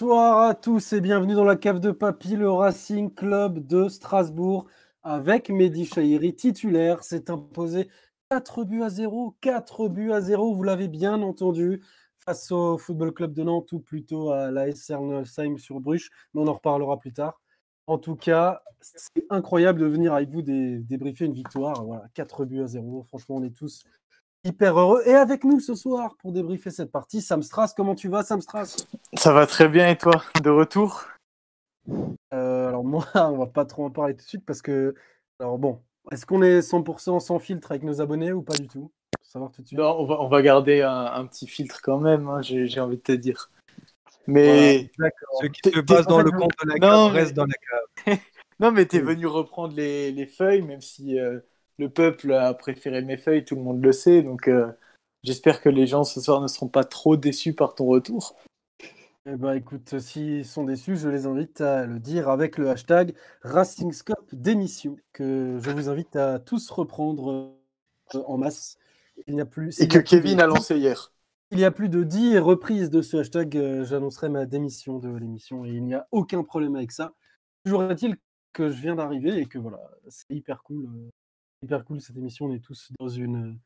[0.00, 4.68] Bonsoir à tous et bienvenue dans la cave de Papy, le Racing Club de Strasbourg,
[5.02, 7.02] avec Mehdi Chahiri titulaire.
[7.02, 7.88] C'est imposé
[8.30, 11.82] 4 buts à 0, 4 buts à 0, vous l'avez bien entendu,
[12.16, 16.46] face au Football Club de Nantes ou plutôt à la Sernelsheim sur Bruche, mais on
[16.46, 17.40] en reparlera plus tard.
[17.88, 21.84] En tout cas, c'est incroyable de venir avec vous débriefer une victoire.
[21.84, 23.02] Voilà, 4 buts à 0.
[23.02, 23.82] Franchement, on est tous
[24.48, 25.02] hyper heureux.
[25.06, 27.74] Et avec nous ce soir pour débriefer cette partie, Sam Strass.
[27.74, 30.22] Comment tu vas, Sam Strass Ça va très bien et toi?
[30.42, 31.04] De retour?
[32.34, 34.94] Euh, Alors moi, on va pas trop en parler tout de suite parce que,
[35.38, 38.90] alors bon, est-ce qu'on est 100% sans filtre avec nos abonnés ou pas du tout?
[39.22, 39.78] Savoir tout de suite.
[39.78, 43.02] Non, on va, on va garder un, petit filtre quand même, hein, j'ai envie de
[43.02, 43.50] te dire.
[44.26, 44.90] Mais
[45.40, 48.18] ce qui se passe dans le compte de la cave reste dans la cave.
[48.60, 51.40] non, mais tu es venu reprendre les, les, feuilles, même si euh,
[51.78, 54.22] le peuple a préféré mes feuilles, tout le monde le sait.
[54.22, 54.70] Donc euh,
[55.22, 58.36] j'espère que les gens ce soir ne seront pas trop déçus par ton retour.
[59.26, 63.14] Eh ben, écoute, s'ils sont déçus, je les invite à le dire avec le hashtag
[63.42, 67.54] RacingScope d'émission, que je vous invite à tous reprendre
[68.14, 68.78] euh, en masse.
[69.26, 69.80] Il n'y a plus.
[69.80, 71.12] Et que Kevin a lancé hier.
[71.50, 75.08] Il y a plus de 10 reprises de ce hashtag, euh, j'annoncerai ma démission de
[75.08, 77.12] l'émission et il n'y a aucun problème avec ça.
[77.64, 78.16] Toujours est-il
[78.52, 80.88] que je viens d'arriver et que voilà, c'est hyper cool.
[81.62, 82.46] Hyper cool cette émission.
[82.46, 83.58] On est tous dans une,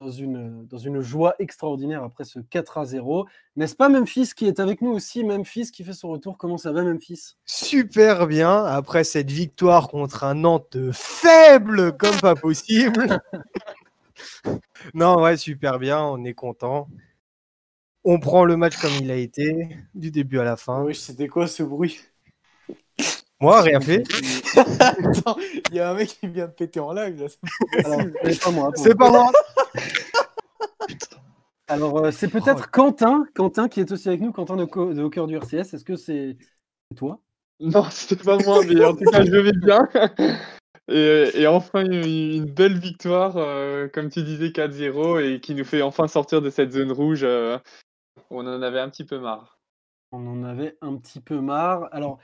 [0.00, 3.26] dans une, dans une joie extraordinaire après ce 4 à 0.
[3.56, 6.38] N'est-ce pas Memphis qui est avec nous aussi Memphis qui fait son retour?
[6.38, 7.36] Comment ça va Memphis?
[7.44, 8.64] Super bien.
[8.64, 13.20] Après cette victoire contre un Nantes faible comme pas possible.
[14.94, 16.00] non, ouais, super bien.
[16.00, 16.88] On est content.
[18.04, 20.82] On prend le match comme il a été, du début à la fin.
[20.84, 22.00] Oui, c'était quoi ce bruit?
[23.40, 24.02] Moi, rien fait.
[25.70, 27.26] il y a un mec qui vient de péter en live.
[28.24, 28.70] C'est pas moi.
[28.74, 29.30] C'est pas moi.
[31.68, 35.08] Alors, euh, c'est peut-être Quentin, Quentin qui est aussi avec nous, Quentin de, de Au
[35.08, 35.72] cœur du RCS.
[35.72, 36.36] Est-ce que c'est
[36.96, 37.20] toi?
[37.60, 39.88] Non, c'était pas moi, mais en tout cas, je vais bien.
[40.88, 46.08] Et, enfin, une, belle victoire, euh, comme tu disais, 4-0, et qui nous fait enfin
[46.08, 47.22] sortir de cette zone rouge.
[47.22, 47.56] Euh,
[48.30, 49.60] on en avait un petit peu marre.
[50.10, 51.88] On en avait un petit peu marre.
[51.92, 52.18] Alors,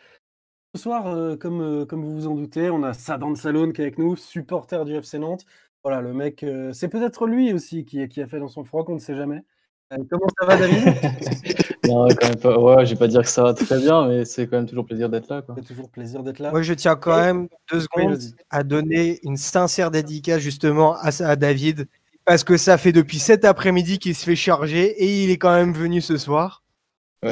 [0.76, 3.80] ce soir, euh, comme, euh, comme vous vous en doutez, on a Sadan Salone qui
[3.80, 5.46] est avec nous, supporter du FC Nantes.
[5.82, 8.84] Voilà, le mec, euh, c'est peut-être lui aussi qui, qui, a fait dans son froid,
[8.84, 9.42] qu'on ne sait jamais.
[9.90, 10.84] comment ça va, David?
[11.86, 12.58] Non, quand même pas.
[12.58, 14.84] Ouais, je vais pas dire que ça va très bien, mais c'est quand même toujours
[14.84, 15.44] plaisir d'être là.
[15.54, 16.50] C'est toujours plaisir d'être là.
[16.50, 18.18] Moi, je tiens quand même deux secondes
[18.50, 21.86] à donner une sincère dédicace justement à, à David
[22.24, 25.54] parce que ça fait depuis cet après-midi qu'il se fait charger et il est quand
[25.54, 26.64] même venu ce soir.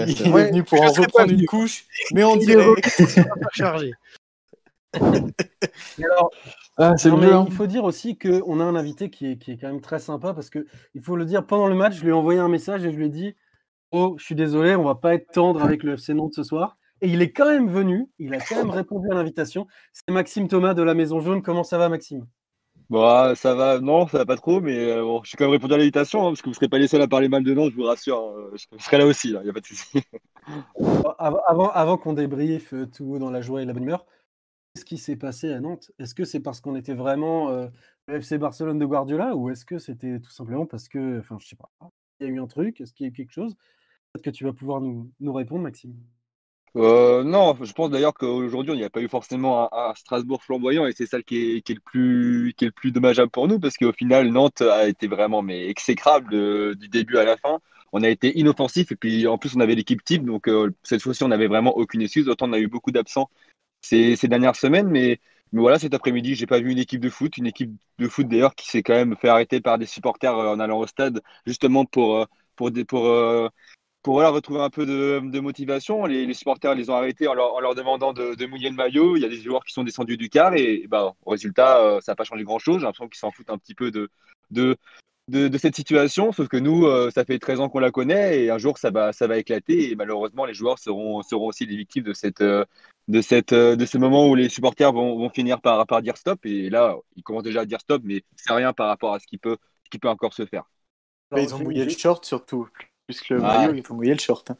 [0.06, 2.66] Il est venu pour en reprendre une couche, mais on dirait
[3.52, 3.92] chargé.
[4.94, 6.30] alors,
[6.76, 7.46] ah, hein.
[7.48, 9.98] il faut dire aussi qu'on a un invité qui est, qui est, quand même très
[9.98, 12.48] sympa parce que il faut le dire pendant le match, je lui ai envoyé un
[12.48, 13.34] message et je lui ai dit
[13.92, 16.76] Oh, je suis désolé, on va pas être tendre avec le FC Nantes ce soir.
[17.00, 19.68] Et il est quand même venu, il a quand même répondu à l'invitation.
[19.92, 21.42] C'est Maxime Thomas de la Maison Jaune.
[21.42, 22.26] Comment ça va, Maxime?
[22.90, 25.44] Bon, ah, ça va, non, ça va pas trop, mais euh, bon, je suis quand
[25.44, 27.28] même répondu à l'invitation, hein, parce que vous ne serez pas les seuls à parler
[27.28, 28.18] mal de Nantes, je vous rassure.
[28.18, 30.02] Hein, je, serai là aussi, il n'y a pas de souci.
[31.18, 34.04] avant, avant qu'on débriefe euh, tout dans la joie et la bonne humeur,
[34.74, 35.92] qu'est-ce qui s'est passé à Nantes?
[35.98, 37.68] Est-ce que c'est parce qu'on était vraiment euh,
[38.06, 41.48] le FC Barcelone de Guardiola, ou est-ce que c'était tout simplement parce que, enfin, je
[41.48, 41.70] sais pas,
[42.20, 43.56] il y a eu un truc, est-ce qu'il y a eu quelque chose?
[44.12, 45.96] Peut-être que tu vas pouvoir nous, nous répondre, Maxime.
[46.76, 50.86] Euh, non, je pense d'ailleurs qu'aujourd'hui, il n'y a pas eu forcément un, Strasbourg flamboyant
[50.86, 53.76] et c'est ça qui est, le plus, qui est le plus dommageable pour nous parce
[53.76, 57.60] qu'au final, Nantes a été vraiment mais exécrable euh, du début à la fin.
[57.92, 61.02] On a été inoffensif et puis en plus, on avait l'équipe type donc euh, cette
[61.02, 62.28] fois-ci, on n'avait vraiment aucune excuse.
[62.28, 63.30] Autant on a eu beaucoup d'absents
[63.82, 65.20] ces, dernières semaines, mais,
[65.52, 68.26] mais voilà, cet après-midi, j'ai pas vu une équipe de foot, une équipe de foot
[68.26, 71.84] d'ailleurs qui s'est quand même fait arrêter par des supporters en allant au stade justement
[71.84, 73.06] pour, pour, des, pour
[74.04, 76.04] pour retrouver un peu de, motivation.
[76.04, 79.16] Les, supporters les ont arrêtés en leur, demandant de, mouiller le maillot.
[79.16, 82.00] Il y a des joueurs qui sont descendus du car et, bah, au résultat, euh,
[82.02, 82.80] ça n'a pas changé grand-chose.
[82.80, 84.10] J'ai l'impression qu'ils s'en foutent un petit peu de,
[84.50, 84.76] de,
[85.28, 86.32] de, cette situation.
[86.32, 88.90] Sauf que nous, euh, ça fait 13 ans qu'on la connaît et un jour, ça
[88.90, 89.90] va, ça va éclater.
[89.90, 92.66] Et malheureusement, les joueurs seront, seront aussi les victimes de, cette, euh,
[93.08, 96.44] de, cette, de ce moment où les supporters vont, vont finir par, par dire stop.
[96.44, 99.26] Et là, ils commencent déjà à dire stop, mais c'est rien par rapport à ce
[99.26, 99.56] qui peut,
[99.90, 100.64] qui peut encore se faire.
[101.34, 102.68] ils ont mouillé le short surtout.
[103.06, 104.50] Puisque le maillot, il faut mouiller le short.
[104.50, 104.56] Hein.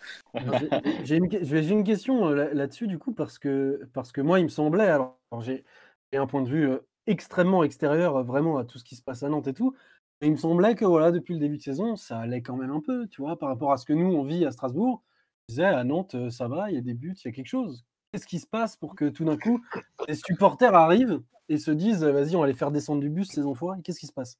[1.05, 4.49] J'ai une, une, question euh, là-dessus, du coup, parce que, parce que moi, il me
[4.49, 5.65] semblait, alors, j'ai
[6.13, 9.23] un point de vue euh, extrêmement extérieur, euh, vraiment, à tout ce qui se passe
[9.23, 9.75] à Nantes et tout,
[10.21, 12.71] mais il me semblait que, voilà, depuis le début de saison, ça allait quand même
[12.71, 15.03] un peu, tu vois, par rapport à ce que nous, on vit à Strasbourg.
[15.49, 17.49] Je disais, à Nantes, ça va, il y a des buts, il y a quelque
[17.49, 17.85] chose.
[18.13, 19.65] Qu'est-ce qui se passe pour que tout d'un coup,
[20.07, 23.45] les supporters arrivent et se disent, vas-y, on va les faire descendre du bus, ces
[23.45, 24.39] enfoirés Qu'est-ce qui se passe?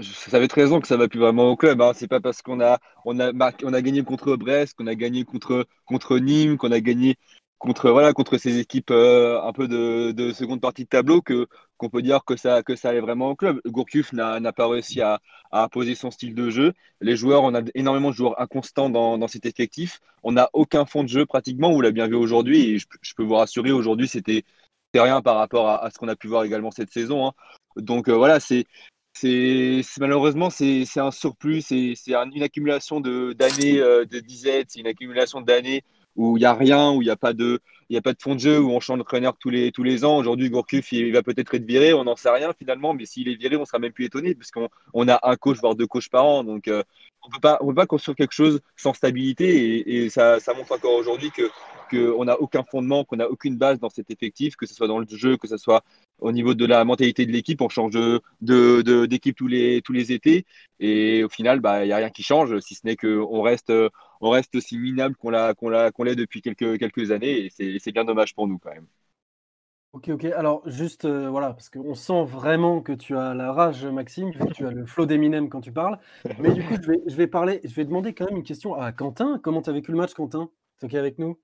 [0.00, 1.80] Ça avait 13 ans que ça va plus vraiment au club.
[1.80, 1.92] Hein.
[1.94, 3.32] C'est pas parce qu'on a, on a,
[3.62, 7.16] on a gagné contre Brest, qu'on a gagné contre, contre Nîmes, qu'on a gagné
[7.58, 11.46] contre, voilà, contre ces équipes euh, un peu de, de seconde partie de tableau que,
[11.78, 13.60] qu'on peut dire que ça, que ça allait vraiment au club.
[13.66, 15.20] Gourcuff n'a, pas réussi à,
[15.50, 16.72] à imposer son style de jeu.
[17.00, 20.00] Les joueurs, on a énormément de joueurs inconstants dans, dans cet effectif.
[20.22, 22.70] On n'a aucun fond de jeu pratiquement, on l'a bien vu aujourd'hui.
[22.70, 24.44] Et je, peux vous rassurer, aujourd'hui, c'était,
[24.94, 27.26] rien par rapport à, à ce qu'on a pu voir également cette saison.
[27.26, 27.32] hein.
[27.76, 28.64] Donc euh, voilà, c'est,
[29.20, 34.70] c'est malheureusement c'est un surplus, c'est c'est un- une accumulation de d'années euh, de disette,
[34.70, 35.82] c'est une accumulation d'années
[36.16, 38.12] où il y a rien, où il n'y a pas de il y a pas
[38.12, 40.16] de fond de jeu, où on change d'entraîneur tous les tous les ans.
[40.16, 43.36] Aujourd'hui, Gourcuff il, va peut-être être viré, on n'en sait rien finalement, mais s'il est
[43.36, 46.24] viré, on sera même plus étonné puisqu'on on a un coach voire deux coachs par
[46.24, 46.82] an, donc euh,
[47.22, 47.28] on
[47.60, 51.50] on peut pas construire quelque chose sans stabilité et, ça ça montre encore aujourd'hui que
[51.90, 54.88] que on n'a aucun fondement, qu'on n'a aucune base dans cet effectif, que ce soit
[54.88, 55.84] dans le jeu, que ce soit
[56.18, 59.82] au niveau de la mentalité de l'équipe, on change de, de, de- d'équipe tous les,
[59.82, 60.46] tous les étés.
[60.80, 63.72] Et au final, bah, il n'y a rien qui change, si ce n'est qu'on reste,
[64.20, 67.46] on reste aussi minable qu'on, l'a, qu'on, l'a, qu'on l'est depuis quelques, quelques années.
[67.46, 68.86] Et c'est, c'est bien dommage pour nous quand même.
[69.92, 70.24] Ok, ok.
[70.26, 74.52] Alors, juste, euh, voilà, parce qu'on sent vraiment que tu as la rage, Maxime, que
[74.52, 75.98] tu as le flot d'Eminem quand tu parles.
[76.38, 78.74] Mais du coup, je vais, je vais parler, je vais demander quand même une question
[78.74, 79.40] à Quentin.
[79.42, 80.50] Comment tu as vécu le match, Quentin?
[80.76, 81.38] C'est ok avec nous?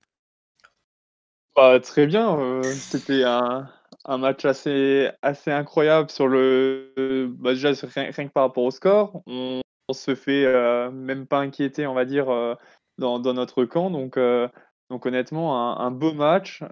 [1.55, 2.37] Bah, très bien.
[2.39, 3.67] euh, C'était un,
[4.05, 7.33] un match assez, assez incroyable sur le.
[7.39, 9.23] Bah, déjà, rien, rien que par rapport au score.
[9.25, 9.61] On,
[9.93, 12.55] on se fait euh, même pas inquiéter, on va dire, euh,
[12.97, 13.91] dans, notre camp.
[13.91, 14.47] Donc, euh,
[14.89, 16.63] donc honnêtement, un, beau match.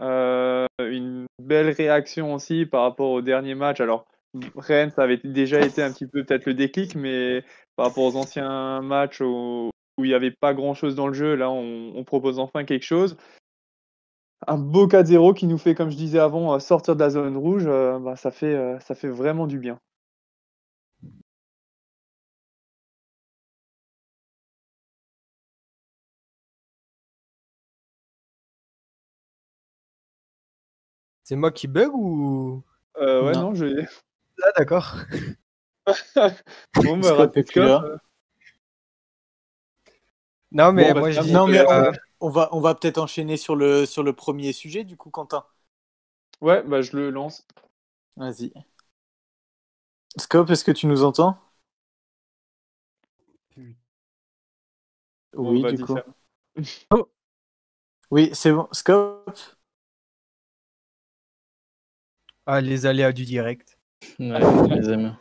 [0.79, 3.79] une belle réaction aussi par rapport au dernier match.
[3.79, 4.07] Alors,
[4.56, 7.44] Rennes, ça avait déjà été un petit peu peut-être le déclic, mais
[7.75, 9.69] par rapport aux anciens matchs où,
[10.00, 13.18] il n'y avait pas grand-chose dans le jeu, là, on, propose enfin quelque chose
[14.47, 17.65] un beau 4-0 qui nous fait, comme je disais avant, sortir de la zone rouge,
[17.65, 19.79] bah, ça, fait, ça fait vraiment du bien.
[31.31, 32.62] C'est moi qui bug ou?
[32.98, 33.42] Euh, ouais, Non.
[33.42, 33.86] non, je.
[34.44, 34.98] Ah, d'accord.
[36.75, 37.81] bon, bah, plus là.
[37.86, 37.98] euh,
[40.51, 42.75] Non, mais Bon, bah, moi, je dis Non, que, mais euh, on, va, on va
[42.75, 45.45] peut-être enchaîner sur le, sur le premier sujet, du coup, Quentin.
[46.42, 47.48] Ouais, bah, je le lance.
[48.18, 48.51] Vas-y.
[50.18, 51.38] Scope, est-ce que tu nous entends?
[55.33, 55.97] Oui, vas-y, du coup.
[58.11, 58.68] Oui, c'est bon.
[58.71, 59.40] Scope?
[62.52, 63.78] Ah, les aléas du direct.
[64.20, 65.16] Ouais, je les aime.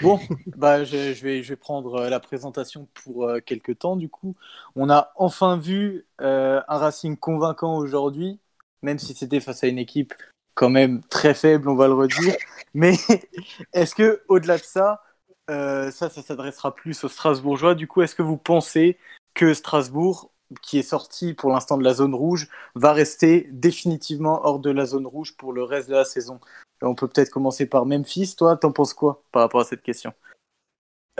[0.00, 0.18] Bon,
[0.56, 4.08] bah, je, je vais, je vais prendre euh, la présentation pour euh, quelques temps, du
[4.08, 4.34] coup.
[4.76, 8.40] On a enfin vu euh, un Racing convaincant aujourd'hui,
[8.82, 10.14] même si c'était face à une équipe
[10.54, 12.34] quand même très faible, on va le redire.
[12.74, 12.94] Mais
[13.72, 15.02] est-ce que, au-delà de ça,
[15.50, 17.74] euh, ça, ça s'adressera plus aux Strasbourgeois?
[17.74, 18.98] Du coup, est-ce que vous pensez
[19.34, 24.58] que Strasbourg, qui est sorti pour l'instant de la zone rouge, va rester définitivement hors
[24.58, 26.40] de la zone rouge pour le reste de la saison
[26.82, 28.34] On peut peut-être commencer par Memphis.
[28.36, 30.12] Toi, t'en penses quoi par rapport à cette question?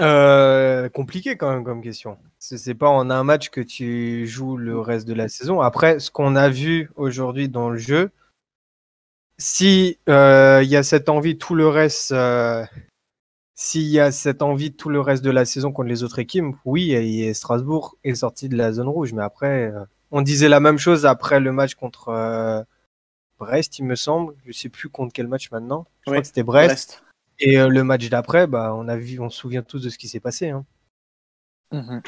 [0.01, 2.17] Euh, compliqué quand même comme question.
[2.39, 5.61] C'est pas en un match que tu joues le reste de la saison.
[5.61, 8.11] Après, ce qu'on a vu aujourd'hui dans le jeu,
[9.39, 12.65] si euh, il y a cette envie, tout le reste, euh,
[13.63, 16.57] s'il y a cette envie tout le reste de la saison contre les autres équipes,
[16.65, 19.13] oui, et, Strasbourg est sorti de la zone rouge.
[19.13, 22.61] Mais après, euh, on disait la même chose après le match contre euh,
[23.39, 24.35] Brest, il me semble.
[24.45, 25.87] Je sais plus contre quel match maintenant.
[26.01, 26.69] Je crois que c'était Brest.
[26.69, 27.05] Brest.
[27.39, 29.99] Et euh, le match d'après, bah, on a vu, on se souvient tous de ce
[29.99, 30.51] qui s'est passé.
[30.51, 30.65] Hein.
[31.71, 32.03] Mhm.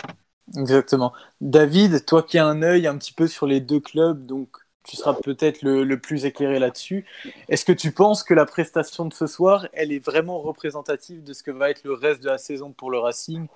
[0.56, 1.12] Exactement.
[1.40, 4.96] David, toi qui as un œil un petit peu sur les deux clubs, donc tu
[4.96, 7.04] seras peut-être le, plus éclairé là-dessus.
[7.48, 11.32] Est-ce que tu penses que la prestation de ce soir, elle est vraiment représentative de
[11.32, 13.46] ce que va être le reste de la saison pour le Racing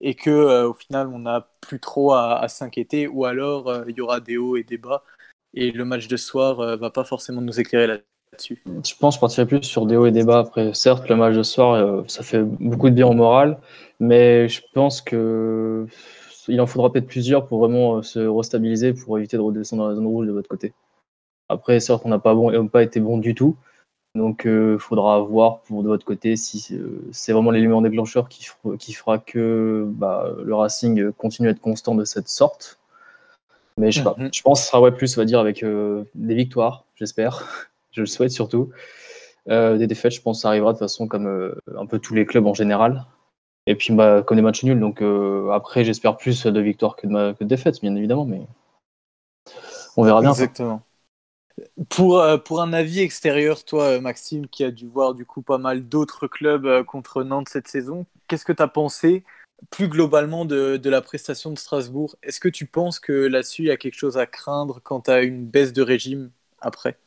[0.00, 3.96] et que euh, au final on n'a plus trop à, s'inquiéter ou alors euh, il
[3.96, 5.02] y aura des hauts et des bas
[5.54, 8.62] et le match de soir euh, va pas forcément nous éclairer là-dessus?
[8.66, 10.40] Je pense que je partirais plus sur des hauts et des bas.
[10.40, 13.58] Après, certes, le match de ce soir, ça fait beaucoup de bien au moral,
[13.98, 15.86] mais je pense que
[16.48, 19.88] il en faudra peut-être plusieurs pour vraiment euh, se restabiliser, pour éviter de redescendre dans
[19.88, 20.72] la zone rouge de votre côté.
[21.48, 23.56] Après, certes, on n'a pas, bon, on pas été bon du tout,
[24.16, 28.44] donc il faudra voir pour de votre côté si euh, c'est vraiment l'élément déclencheur qui,
[28.44, 32.78] fera- qui fera que bah, le Racing continue à être constant de cette sorte.
[33.78, 34.16] Mais je sais pas.
[34.18, 34.30] Mhm.
[34.32, 37.68] Je pense que ce sera ouais, plus, on va dire, avec euh, des victoires, j'espère.
[37.92, 38.70] je le souhaite surtout.
[39.48, 41.98] Euh, des défaites, je pense que ça arrivera de toute façon comme euh, un peu
[41.98, 43.04] tous les clubs en général.
[43.66, 44.80] Et puis bah, comme des matchs nuls.
[44.80, 48.24] Donc euh, après, j'espère plus de victoires que de, ma- que de défaites, bien évidemment.
[48.24, 48.42] Mais
[49.96, 50.30] on verra bien.
[50.30, 50.82] Exactement.
[51.88, 55.42] Pour, euh, pour un avis extérieur, toi, euh, Maxime, qui a dû voir du coup
[55.42, 59.24] pas mal d'autres clubs contre Nantes cette saison, qu'est-ce que tu as pensé
[59.70, 62.16] plus globalement de, de la prestation de Strasbourg?
[62.22, 65.20] Est-ce que tu penses que là-dessus, il y a quelque chose à craindre quant à
[65.20, 66.30] une baisse de régime
[66.60, 66.98] après?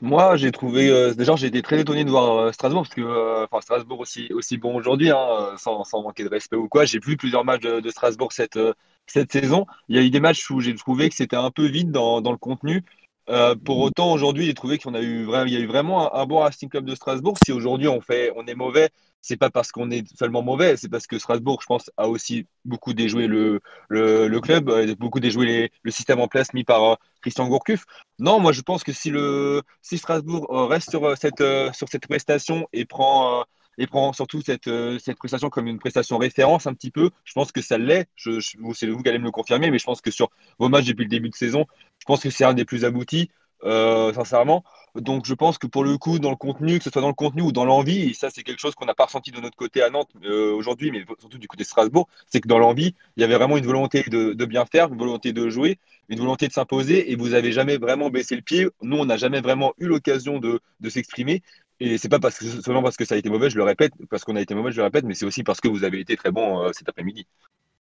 [0.00, 0.88] Moi, j'ai trouvé.
[0.90, 4.32] euh, déjà, j'ai été très étonné de voir euh, Strasbourg, parce que euh, Strasbourg aussi,
[4.32, 6.84] aussi bon aujourd'hui, hein, sans, sans manquer de respect ou quoi.
[6.84, 8.58] J'ai vu plusieurs matchs de, Strasbourg cette,
[9.06, 9.66] cette saison.
[9.88, 12.20] Il y a eu des matchs où j'ai trouvé que c'était un peu vide dans,
[12.20, 12.84] dans le contenu.
[13.30, 16.26] Euh, pour autant, aujourd'hui, j'ai trouvé qu'on a eu il y a eu vraiment un,
[16.26, 17.36] bon Racing Club de Strasbourg.
[17.44, 18.88] Si aujourd'hui on fait, on est mauvais,
[19.20, 22.46] c'est pas parce qu'on est seulement mauvais, c'est parce que Strasbourg, je pense, a aussi
[22.64, 26.94] beaucoup déjoué le, le, club, euh, beaucoup déjoué le système en place mis par euh,
[27.20, 27.84] Christian Gourcuff.
[28.18, 31.44] Non, moi je pense que si le si Strasbourg reste sur cette
[31.74, 33.44] sur cette prestation et prend
[33.78, 37.32] et prend surtout cette euh, cette prestation comme une prestation référence un petit peu, je
[37.32, 38.08] pense que ça l'est.
[38.16, 40.68] Je, je- c'est vous qui allez me le confirmer, mais je pense que sur vos
[40.68, 41.66] matchs depuis le début de saison,
[41.98, 43.30] je pense que c'est un des plus aboutis,
[43.64, 44.64] euh, sincèrement.
[44.94, 47.14] Donc je pense que pour le coup, dans le contenu, que ce soit dans le
[47.14, 49.56] contenu ou dans l'envie, et ça c'est quelque chose qu'on n'a pas ressenti de notre
[49.56, 52.94] côté à Nantes euh, aujourd'hui, mais surtout du côté de Strasbourg, c'est que dans l'envie,
[53.16, 56.18] il y avait vraiment une volonté de, de bien faire, une volonté de jouer, une
[56.18, 58.66] volonté de s'imposer, et vous avez jamais vraiment baissé le pied.
[58.82, 61.42] Nous, on n'a jamais vraiment eu l'occasion de, de s'exprimer.
[61.80, 63.92] Et c'est pas parce que, seulement parce que ça a été mauvais, je le répète,
[64.10, 66.00] parce qu'on a été mauvais, je le répète, mais c'est aussi parce que vous avez
[66.00, 67.26] été très bon euh, cet après-midi.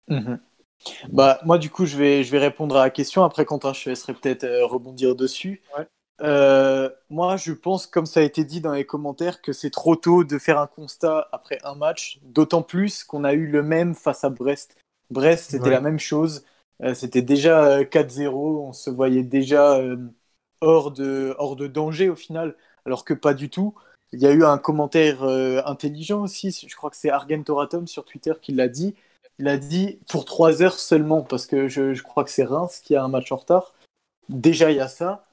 [0.08, 0.38] Mhm.
[1.12, 3.24] Bah, moi, du coup, je vais, je vais répondre à la question.
[3.24, 5.62] Après, Quentin, je te laisserai peut-être euh, rebondir dessus.
[5.76, 5.86] Ouais.
[6.22, 9.96] Euh, moi, je pense, comme ça a été dit dans les commentaires, que c'est trop
[9.96, 13.94] tôt de faire un constat après un match, d'autant plus qu'on a eu le même
[13.94, 14.76] face à Brest.
[15.10, 15.70] Brest, c'était Ouais.
[15.70, 16.44] la même chose.
[16.82, 18.60] Euh, c'était déjà euh, 4-0.
[18.68, 19.96] On se voyait déjà euh,
[20.60, 23.74] hors, de, hors de danger au final, alors que pas du tout.
[24.12, 26.50] Il y a eu un commentaire euh, intelligent aussi.
[26.66, 28.94] Je crois que c'est Argentoratum sur Twitter qui l'a dit.
[29.38, 32.80] Il a dit pour 3 heures seulement, parce que je, je crois que c'est Reims
[32.82, 33.74] qui a un match en retard.
[34.28, 35.26] Déjà, il y a ça.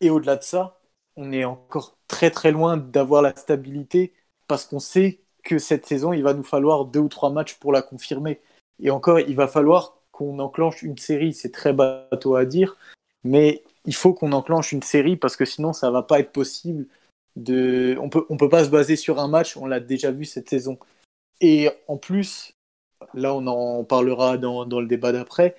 [0.00, 0.80] Et au-delà de ça,
[1.16, 4.12] on est encore très très loin d'avoir la stabilité,
[4.48, 7.72] parce qu'on sait que cette saison, il va nous falloir deux ou trois matchs pour
[7.72, 8.40] la confirmer.
[8.80, 11.32] Et encore, il va falloir qu'on enclenche une série.
[11.32, 12.76] C'est très bateau à dire,
[13.24, 16.86] mais il faut qu'on enclenche une série, parce que sinon, ça va pas être possible.
[17.36, 17.96] De...
[18.00, 20.48] On peut, on peut pas se baser sur un match, on l'a déjà vu cette
[20.48, 20.78] saison.
[21.40, 22.54] Et en plus,
[23.14, 25.54] là on en parlera dans, dans le débat d'après,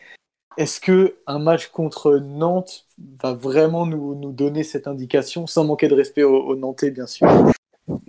[0.57, 2.87] est-ce que un match contre Nantes
[3.21, 7.05] va vraiment nous, nous donner cette indication, sans manquer de respect aux, aux Nantais bien
[7.05, 7.27] sûr?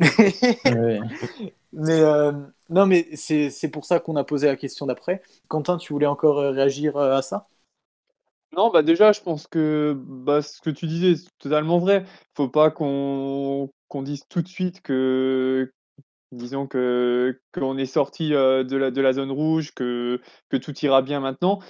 [1.72, 2.32] Mais euh,
[2.70, 5.22] non, mais c'est c'est pour ça qu'on a posé la question d'après.
[5.48, 7.46] Quentin, tu voulais encore euh, réagir euh, à ça?
[8.56, 12.04] Non, bah déjà, je pense que bah, ce que tu disais, c'est totalement vrai.
[12.34, 15.72] Faut pas qu'on qu'on dise tout de suite que,
[16.32, 21.02] disons que qu'on est sorti de la, de la zone rouge, que, que tout ira
[21.02, 21.60] bien maintenant.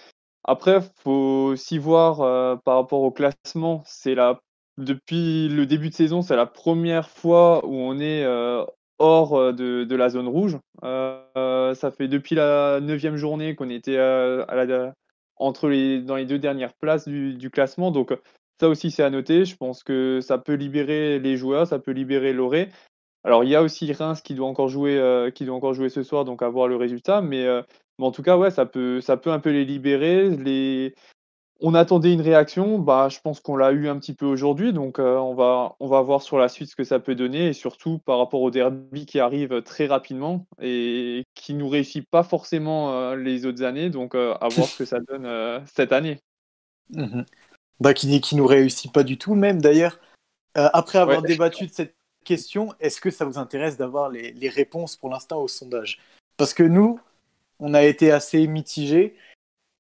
[0.44, 3.84] Après, faut aussi voir par rapport au classement.
[4.06, 4.40] La
[4.78, 8.24] depuis le début de saison, c'est la première fois où on est
[8.98, 10.58] hors de, de la zone rouge.
[10.82, 14.94] Ça fait depuis la neuvième journée qu'on était à la,
[15.38, 17.90] entre les, dans les deux dernières places du, classement.
[17.90, 18.16] Donc
[18.60, 19.44] ça aussi c'est à noter.
[19.44, 22.68] Je pense que ça peut libérer les joueurs, ça peut libérer Loré.
[23.24, 26.48] Alors il y a aussi Reims qui doit encore jouer, euh, ce soir, donc à
[26.48, 27.20] voir le résultat.
[27.20, 27.62] Mais, euh,
[27.98, 30.30] mais en tout cas, ouais, ça peut, ça peut un peu les libérer.
[30.30, 30.94] Les...
[31.60, 35.00] On attendait une réaction, bah, je pense qu'on l'a eu un petit peu aujourd'hui, donc
[35.00, 37.52] euh, on, va, on va voir sur la suite ce que ça peut donner, et
[37.52, 42.92] surtout par rapport au derby qui arrive très rapidement et qui nous réussit pas forcément
[42.92, 46.20] euh, les autres années, donc euh, à voir ce que ça donne euh, cette année.
[46.90, 47.24] Mhm.
[47.80, 49.98] bah, qui, qui nous réussit pas du tout, même d'ailleurs.
[50.56, 51.28] Euh, après avoir Ouais.
[51.28, 55.40] débattu de cette question, est-ce que ça vous intéresse d'avoir les, les réponses pour l'instant
[55.42, 56.00] au sondage?
[56.36, 57.00] Parce que nous,
[57.58, 59.16] on a été assez mitigés.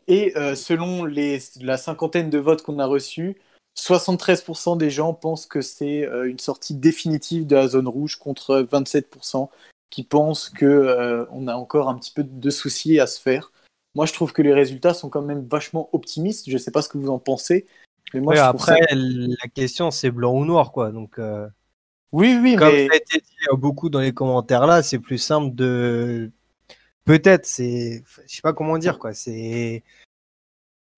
[0.08, 3.36] Et euh, selon les, la cinquantaine de votes qu'on a reçus,
[3.74, 8.66] 73% des gens pensent que c'est euh, une sortie définitive de la zone rouge contre
[8.68, 9.50] 27%
[9.90, 13.52] qui pensent que euh, a encore un petit peu de soucis à se faire.
[13.94, 16.48] Moi, je trouve que les résultats sont quand même vachement optimistes.
[16.48, 17.66] Je ne sais pas ce que vous en pensez.
[18.14, 20.90] Mais moi, après, ça- la question c'est blanc ou noir, quoi.
[20.90, 21.46] Donc, euh,
[22.12, 25.18] Oui, oui, comme mais ça a été dit beaucoup dans les commentaires là, c'est plus
[25.18, 26.30] simple de.
[27.08, 28.04] Peut-être, c'est.
[28.26, 29.14] Je sais pas comment dire, quoi.
[29.14, 29.82] C'est.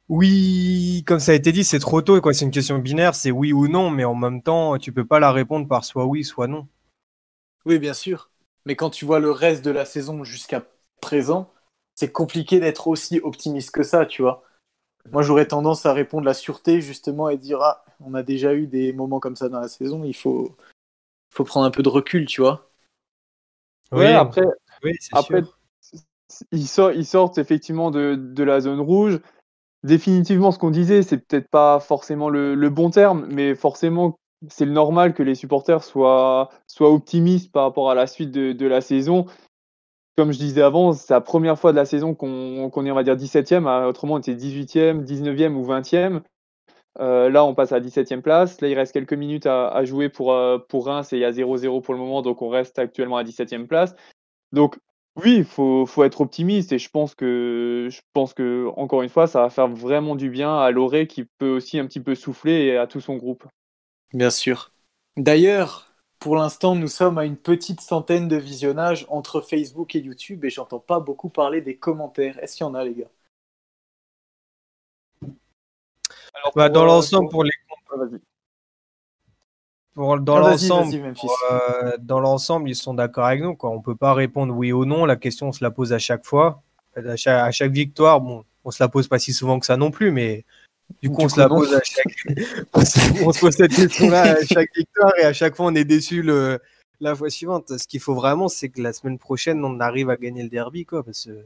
[0.08, 2.34] Oui, comme ça a été dit, c'est trop tôt, quoi.
[2.34, 5.20] C'est une question binaire, c'est oui ou non, mais en même temps, tu peux pas
[5.20, 6.66] la répondre par soit oui, soit non.
[7.64, 8.28] Oui, bien sûr.
[8.66, 10.64] Mais quand tu vois le reste de la saison jusqu'à
[11.00, 11.52] présent,
[11.94, 14.42] c'est compliqué d'être aussi optimiste que ça, tu vois.
[15.12, 18.66] Moi, j'aurais tendance à répondre la sûreté, justement, et dire Ah, on a déjà eu
[18.66, 20.56] des moments comme ça dans la saison, il faut,
[21.32, 22.68] faut prendre un peu de recul, tu vois.
[23.92, 24.46] Ouais, Oui, après,
[24.82, 25.59] oui, c'est Après, sûr.
[26.52, 29.20] Ils sortent, effectivement de, la zone rouge.
[29.82, 34.18] définitivement, ce qu'on disait, c'est peut-être pas forcément le, bon terme, mais forcément,
[34.48, 39.26] c'est normal que les supporters soient, optimistes par rapport à la suite de, la saison.
[40.16, 43.04] Comme je disais avant, c'est la première fois de la saison qu'on est, on va
[43.04, 43.66] dire, 17e.
[43.66, 46.20] Ah, Autrement, on était 18e, 19e ou 20e.
[46.98, 48.60] Euh, là, on passe à la 17e place.
[48.60, 51.24] Là, il reste quelques minutes à, à jouer pour, euh, pour Reims et il y
[51.24, 53.94] a 0-0 pour le moment, donc on reste actuellement à 17e place.
[54.52, 54.78] Donc,
[55.22, 59.08] oui, il faut, faut être optimiste et je pense que, je pense que, encore une
[59.08, 62.14] fois, ça va faire vraiment du bien à Loré qui peut aussi un petit peu
[62.14, 63.44] souffler et à tout son groupe.
[64.12, 64.72] Bien sûr.
[65.16, 70.44] D'ailleurs, pour l'instant, nous sommes à une petite centaine de visionnages entre Facebook et YouTube
[70.44, 72.36] et j'entends pas beaucoup parler des commentaires.
[72.42, 73.10] Est-ce qu'il y en a, les gars?
[76.34, 77.50] Alors, Bah, dans euh, l'ensemble, pour- les
[77.92, 78.20] Ah, vas-y.
[80.00, 81.14] Pour- dans Ah, l'ensemble,
[81.52, 83.54] euh, dans l'ensemble, ils sont d'accord avec nous.
[83.54, 83.70] Quoi.
[83.70, 85.04] On peut pas répondre oui ou non.
[85.04, 86.62] La question, on se la pose à chaque fois.
[86.96, 89.76] À chaque, à chaque victoire, bon, on se la pose pas si souvent que ça
[89.76, 90.44] non plus, mais
[91.02, 91.56] du coup, Du on se la non.
[91.56, 92.26] pose à chaque.
[92.74, 96.22] on se pose cette question-là à chaque victoire et à chaque fois, on est déçu
[96.22, 96.58] le...
[97.00, 97.76] la fois suivante.
[97.78, 100.84] Ce qu'il faut vraiment, c'est que la semaine prochaine, on arrive à gagner le derby,
[100.86, 101.44] quoi, parce que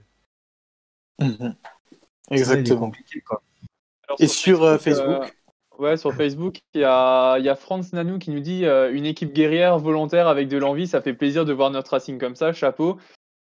[1.21, 2.81] est Exactement.
[2.81, 3.43] compliqué, quoi.
[4.09, 5.29] Alors, Et sur euh, Facebook euh,
[5.79, 8.93] ouais, sur Facebook, il y a, il y a Franz Nanou qui nous dit euh,
[8.93, 12.37] une équipe guerrière volontaire avec de l'envie, ça fait plaisir de voir notre Racing comme
[12.37, 12.99] ça, chapeau.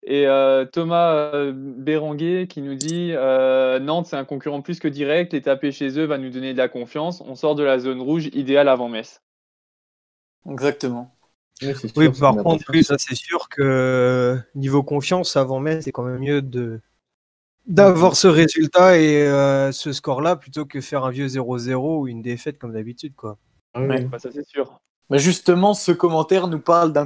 [0.03, 4.87] Et euh, Thomas euh, Béranguet qui nous dit euh, Nantes, c'est un concurrent plus que
[4.87, 7.21] direct, les taper chez eux va nous donner de la confiance.
[7.21, 9.21] On sort de la zone rouge, idéal avant Metz.
[10.49, 11.13] Exactement.
[11.61, 16.03] Oui, sûr, par contre, oui, ça c'est sûr que niveau confiance, avant Metz, c'est quand
[16.03, 16.79] même mieux de
[17.69, 22.21] d'avoir ce résultat et euh, ce score-là plutôt que faire un vieux 0-0 ou une
[22.21, 23.37] défaite comme d'habitude, quoi.
[23.73, 24.03] Ah Ouais.
[24.03, 24.81] Bah, ça, c'est sûr.
[25.09, 27.05] Mais justement, ce commentaire nous parle d'un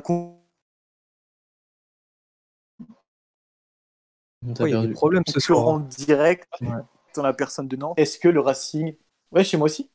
[4.45, 5.60] Ouais, il y a des problèmes ce soir.
[5.60, 6.67] concurrent direct Ouais.
[7.15, 7.97] dans la personne de Nantes.
[7.97, 8.95] Est-ce que le Racing.
[9.32, 9.89] Ouais, chez moi aussi.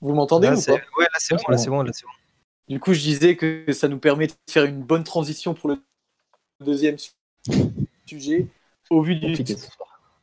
[0.00, 2.12] Vous m'entendez ou c'est pas ouais, là, c'est bon, là, c'est bon, là, c'est bon.
[2.68, 5.82] Du coup, je disais que ça nous permet de faire une bonne transition pour le
[6.60, 6.96] deuxième
[8.10, 8.46] sujet.
[8.90, 9.34] Au vu du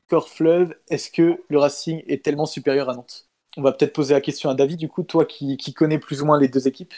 [0.07, 3.27] score fleuve, est-ce que le Racing est tellement supérieur à Nantes?
[3.55, 6.21] On va peut-être poser la question à David, du coup, toi qui, qui connais plus
[6.21, 6.93] ou moins les deux équipes.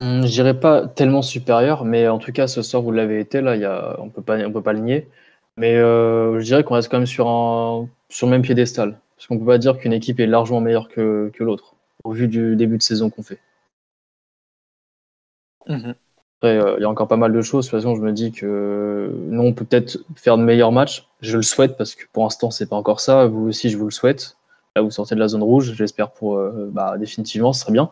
[0.00, 3.40] Hum, Je dirais pas tellement supérieur, mais en tout cas, ce soir, vous l'avez été,
[3.40, 3.96] là, il y a...
[4.00, 5.08] on peut pas, on peut pas le nier.
[5.56, 7.88] Mais euh, je dirais qu'on reste quand même sur, un...
[8.08, 9.00] sur le même piédestal.
[9.16, 12.28] Parce qu'on peut pas dire qu'une équipe est largement meilleure que, que l'autre, au vu
[12.28, 13.40] du début de saison qu'on fait.
[15.66, 15.94] Mhm.
[16.38, 17.66] Après, euh, il y a encore pas mal de choses.
[17.66, 21.08] De toute façon, je me dis que nous, on peut peut-être faire de meilleurs matchs.
[21.20, 23.26] Je le souhaite parce que pour l'instant, c'est pas encore ça.
[23.26, 24.36] Vous aussi, je vous le souhaite.
[24.76, 25.72] Là, vous sortez de la zone rouge.
[25.74, 27.90] J'espère pour euh, bah, définitivement, ce serait bien.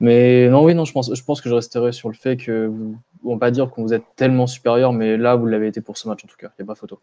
[0.00, 3.34] Mais non, oui, non, je pense, que je resterai sur le fait que vous, on
[3.34, 6.08] va pas dire que vous êtes tellement supérieur, mais là, vous l'avez été pour ce
[6.08, 6.48] match en tout cas.
[6.58, 7.00] Il n'y a pas photo.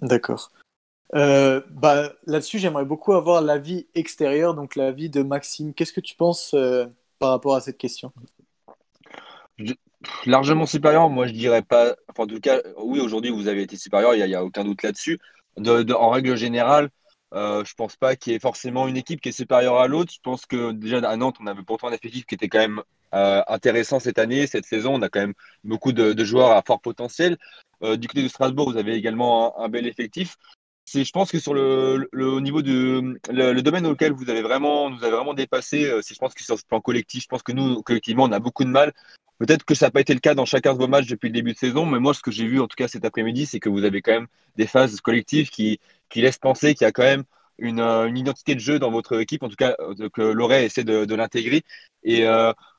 [0.00, 0.50] D'accord.
[1.14, 5.74] Euh, bah, Là-dessus, j'aimerais beaucoup avoir l'avis extérieur, donc l'avis de Maxime.
[5.74, 6.86] Qu'est-ce que tu penses euh,
[7.18, 8.12] par rapport à cette question?
[10.26, 11.94] Largement supérieur, moi je dirais pas.
[12.16, 15.18] En tout cas, oui, aujourd'hui vous avez été supérieur, il n'y a, aucun doute là-dessus.
[15.56, 16.90] De, de- en règle générale,
[17.34, 20.12] euh, je pense pas qu'il y ait forcément une équipe qui est supérieure à l'autre.
[20.12, 22.82] Je pense que déjà à Nantes, on avait pourtant un effectif qui était quand même
[23.14, 24.94] euh, intéressant cette année, cette saison.
[24.94, 27.36] On a quand même beaucoup de, joueurs à fort potentiel.
[27.82, 30.36] Euh, du côté de Strasbourg, vous avez également un bel effectif.
[30.86, 34.90] Je pense que sur le, le au niveau de le, domaine auquel vous avez vraiment,
[34.90, 37.42] nous avez vraiment dépassé, euh, c'est, je pense que sur ce plan collectif, je pense
[37.42, 38.92] que nous collectivement, on a beaucoup de mal.
[39.38, 41.32] Peut-être que ça n'a pas été le cas dans chacun de vos matchs depuis le
[41.32, 43.60] début de saison, mais moi, ce que j'ai vu en tout cas cet après-midi, c'est
[43.60, 46.92] que vous avez quand même des phases collectives qui, qui laissent penser qu'il y a
[46.92, 47.24] quand même
[47.58, 50.66] une, euh, une identité de jeu dans votre équipe, en tout cas euh, que Loret
[50.66, 51.62] essaie de, l'intégrer.
[52.04, 52.26] Et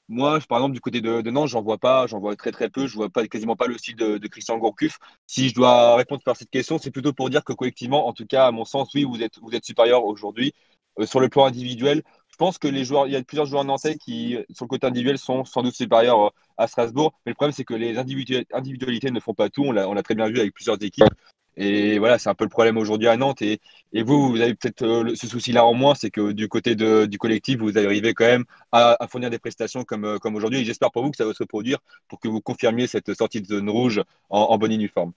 [0.07, 2.69] moi, par exemple, du côté de, de Nantes, j'en vois pas, j'en vois très très
[2.69, 4.99] peu, je vois pas quasiment pas le style de, Christian Gourcuff.
[5.27, 8.25] Si je dois répondre par cette question, c'est plutôt pour dire que collectivement, en tout
[8.25, 10.53] cas, à mon sens, oui, vous êtes, vous êtes supérieur aujourd'hui
[10.99, 12.03] Euh, sur le plan individuel.
[12.29, 14.87] Je pense que les joueurs, il y a plusieurs joueurs nantais qui, sur le côté
[14.87, 17.11] individuel, sont sans doute supérieurs euh, à Strasbourg.
[17.25, 19.63] Mais le problème, c'est que les individu- individualités ne font pas tout.
[19.63, 21.13] On l'a très bien vu avec plusieurs équipes.
[21.57, 23.41] Et voilà, c'est un peu le problème aujourd'hui à Nantes.
[23.41, 23.59] Et,
[23.93, 27.05] et vous, vous avez peut-être euh, ce souci-là en moins, c'est que du côté de-
[27.05, 30.59] du collectif, vous arrivez quand même à, à fournir des prestations comme, euh, comme aujourd'hui.
[30.59, 33.41] Et j'espère pour vous que ça va se reproduire pour que vous confirmiez cette sortie
[33.41, 35.13] de zone rouge en, en bonne uniforme.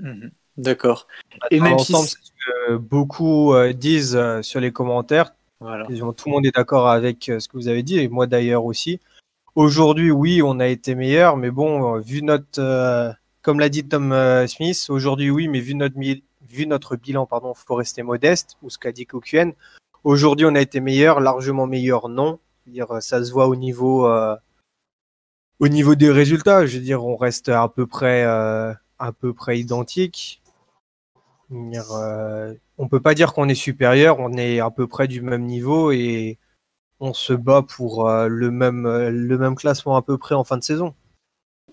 [0.00, 0.30] Mhm.
[0.56, 1.08] D'accord.
[1.50, 1.92] Et Dans même si...
[1.92, 5.34] que beaucoup euh, disent sur les commentaires.
[5.58, 5.86] Voilà.
[5.86, 9.00] Tout le monde est d'accord avec ce que vous avez dit, et moi d'ailleurs aussi.
[9.56, 13.10] Aujourd'hui, oui, on a été meilleur, mais bon, vu notre, euh,
[13.44, 18.02] comme l'a dit Tom euh, Smith, aujourd'hui, oui, mais vu notre, bilan, pardon, faut rester
[18.02, 19.52] modeste, ou ce qu'a dit Kokuen.
[20.02, 22.40] Aujourd'hui, on a été meilleur, largement meilleur, non.
[22.66, 24.34] Dire, euh, ça se voit au niveau, euh,
[25.60, 26.64] au niveau des résultats.
[26.64, 30.42] Je veux dire, on reste à peu près, à peu identique.
[31.50, 35.92] On peut pas dire qu'on est supérieur, on est à peu près du même niveau
[35.92, 36.38] et
[36.98, 40.64] on se bat pour le même le même classement à peu près en fin de
[40.64, 40.94] saison.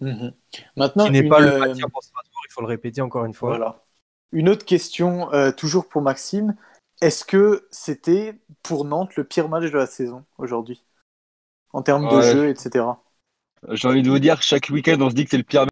[0.02, 0.34] Mhm.
[0.76, 3.26] Maintenant, Qui n'est une, pas le euh, maintien pour Strasbourg, il faut le répéter encore
[3.26, 3.50] une fois.
[3.50, 3.86] Voilà.
[4.32, 6.56] Une autre question, euh, toujours pour Maxime.
[7.02, 10.84] Est-ce que c'était pour Nantes le pire match de la saison aujourd'hui?
[11.74, 12.86] En termes de jeu, etc.
[13.70, 15.66] J'ai envie de vous dire, chaque week-end, on se dit que c'est le pire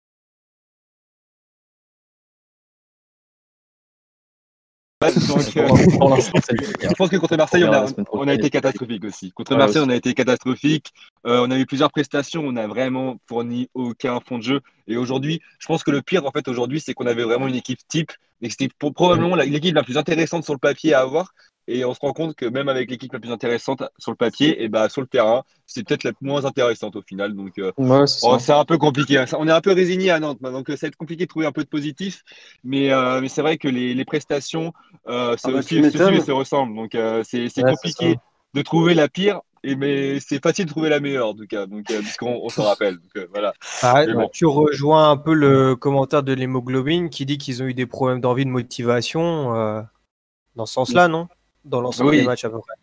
[6.00, 6.40] Pour, l'instant.
[6.82, 9.32] Je pense que contre Marseille, On a, on été catastrophique aussi.
[9.32, 9.90] Contre Ouais, Marseille, aussi.
[9.90, 10.94] on a été catastrophique.
[11.26, 14.62] Euh, on a eu plusieurs prestations, on n'a vraiment fourni aucun fond de jeu.
[14.88, 17.56] Et aujourd'hui, je pense que le pire, en fait, aujourd'hui, c'est qu'on avait vraiment une
[17.56, 21.34] équipe type et que c'était probablement l'équipe la plus intéressante sur le papier à avoir.
[21.72, 24.64] Et on se rend compte que même avec l'équipe la plus intéressante sur le papier,
[24.64, 27.36] et bah, sur le terrain, c'est peut-être la moins intéressante au final.
[27.36, 29.18] Donc, euh, Ouais, c'est Oh, c'est un peu compliqué.
[29.18, 29.26] hein.
[29.38, 31.46] On est un peu résigné à Nantes, maintenant, donc ça va être compliqué de trouver
[31.46, 32.24] un peu de positif.
[32.64, 34.74] Mais, euh, mais c'est vrai que les, les prestations
[35.08, 36.76] euh, se, Ah bah, suivent, se suivent et se ressemblent.
[36.76, 38.18] Donc euh, c'est Ouais, compliqué
[38.54, 41.66] de trouver la pire, et, mais c'est facile de trouver la meilleure, en tout cas,
[41.66, 42.96] donc, euh, puisqu'on on s'en rappelle.
[42.98, 43.54] Donc, euh, voilà.
[43.82, 44.30] Ah, bon.
[44.32, 48.22] Tu rejoins un peu le commentaire de l'hémoglobine qui dit qu'ils ont eu des problèmes
[48.22, 49.82] d'envie de motivation euh,
[50.56, 51.28] dans ce sens-là, non?
[51.66, 52.18] Dans l'ensemble Oui.
[52.18, 52.74] des matchs à peu près.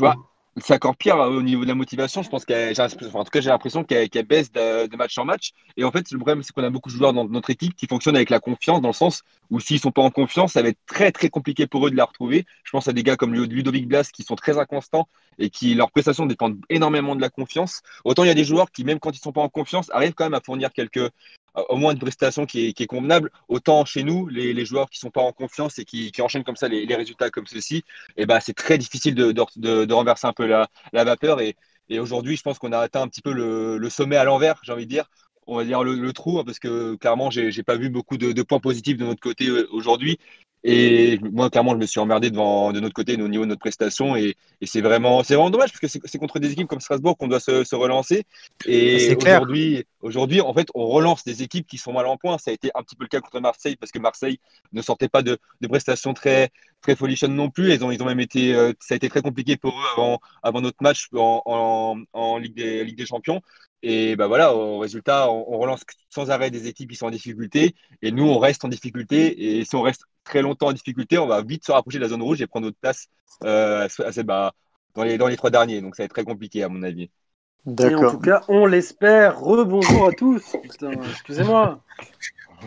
[0.00, 0.16] Bah,
[0.56, 2.22] C'est encore pire euh, au niveau de la motivation.
[2.22, 5.24] Je pense qu'elle, enfin, en tout cas, j'ai l'impression qu'elle baisse de, de match en
[5.24, 5.52] match.
[5.76, 7.86] Et en fait, le problème, c'est qu'on a beaucoup de joueurs dans notre équipe qui
[7.86, 10.68] fonctionnent avec la confiance, dans le sens où s'ils sont pas en confiance, ça va
[10.68, 12.46] être très très compliqué pour eux de la retrouver.
[12.64, 15.08] Je pense à des gars comme Ludovic Blas qui sont très inconstants
[15.38, 17.80] et qui leurs prestations dépendent énormément de la confiance.
[18.04, 20.14] Autant il y a des joueurs qui, même quand ils sont pas en confiance, arrivent
[20.14, 21.10] quand même à fournir quelques
[21.54, 23.30] au moins une prestation qui est, convenable.
[23.48, 26.68] Autant chez nous, les, joueurs qui sont pas en confiance et qui, enchaînent comme ça
[26.68, 27.84] les, résultats comme ceci,
[28.16, 31.40] et ben c'est très difficile de, renverser un peu la, vapeur.
[31.40, 31.56] Et,
[31.88, 34.60] et aujourd'hui, je pense qu'on a atteint un petit peu le, le sommet à l'envers,
[34.62, 35.10] j'ai envie de dire.
[35.46, 38.16] On va dire le, le trou, hein, parce que clairement, j'ai j'ai pas vu beaucoup
[38.18, 40.18] de, de points positifs de notre côté euh, aujourd'hui.
[40.62, 43.60] Et moi, clairement, je me suis emmerdé devant, de notre côté, au niveau de notre
[43.60, 44.14] prestation.
[44.14, 47.28] Et, et c'est vraiment, vraiment dommage, parce que c'est contre des équipes comme Strasbourg qu'on
[47.28, 48.24] doit se, se relancer.
[48.66, 49.40] Et C'est clair.
[49.40, 52.36] aujourd'hui, aujourd'hui, en fait, on relance des équipes qui sont mal en point.
[52.36, 54.38] Ça a été un petit peu le cas contre Marseille, parce que Marseille
[54.74, 56.50] ne sortait pas de, de prestations très,
[56.82, 57.72] très folichonnes non plus.
[57.72, 60.20] Ils ont, ils ont même été, euh, ça a été très compliqué pour eux avant,
[60.42, 63.40] avant notre match en, en, en Ligue, des, Ligue des Champions.
[63.82, 67.10] Et ben voilà, au résultat, on, on relance sans arrêt des équipes qui sont en
[67.10, 67.74] difficulté.
[68.02, 69.58] Et nous, on reste en difficulté.
[69.60, 72.08] Et si on reste très longtemps en difficulté, on va vite se rapprocher de la
[72.08, 73.08] zone rouge et prendre notre place
[73.44, 74.52] euh, à bah,
[74.94, 75.80] dans, les, dans les trois derniers.
[75.80, 77.04] Donc ça va être très compliqué, à mon avis.
[77.04, 78.12] Et en D'accord.
[78.12, 79.40] tout cas, on l'espère.
[79.40, 80.56] Rebonjour à tous.
[80.62, 81.80] Putain, excusez-moi.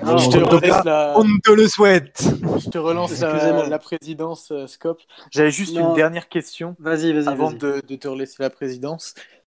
[0.04, 2.23] Non, Je te relance la, On te le souhaite
[2.58, 5.02] je te relance la, présidence, euh, Scope.
[5.32, 5.89] J'avais juste Non.
[5.89, 7.58] une dernière question Vas-y, vas-y, avant vas-y.
[7.60, 9.13] de, de te relaisser la présidence.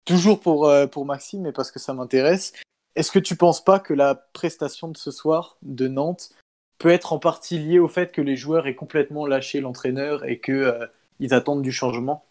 [0.08, 2.54] Toujours pour, euh, pour Maxime, mais parce que ça m'intéresse.
[2.96, 6.30] Est-ce que tu penses pas que la prestation de ce soir de Nantes
[6.78, 10.38] peut être en partie liée au fait que les joueurs aient complètement lâché l'entraîneur et
[10.38, 10.86] que euh,
[11.20, 12.24] ils attendent du changement?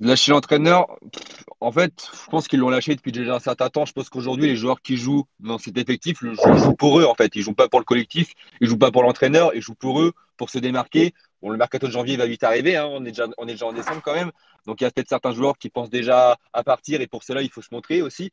[0.00, 0.98] Lâcher l'entraîneur,
[1.60, 3.84] en fait, je pense qu'ils l'ont lâché depuis déjà un certain temps.
[3.84, 7.04] Je pense qu'aujourd'hui, les joueurs qui jouent dans cet effectif le jouent, jouent pour eux,
[7.04, 7.36] en fait.
[7.36, 10.14] Ils jouent pas pour le collectif, ils jouent pas pour l'entraîneur, ils jouent pour eux,
[10.38, 11.12] pour se démarquer.
[11.42, 14.30] Le mercato de janvier va vite arriver, hein, on, est déjà, en décembre quand même.
[14.66, 17.42] Donc, il y a peut-être certains joueurs qui pensent déjà à partir et pour cela,
[17.42, 18.30] il faut se montrer aussi.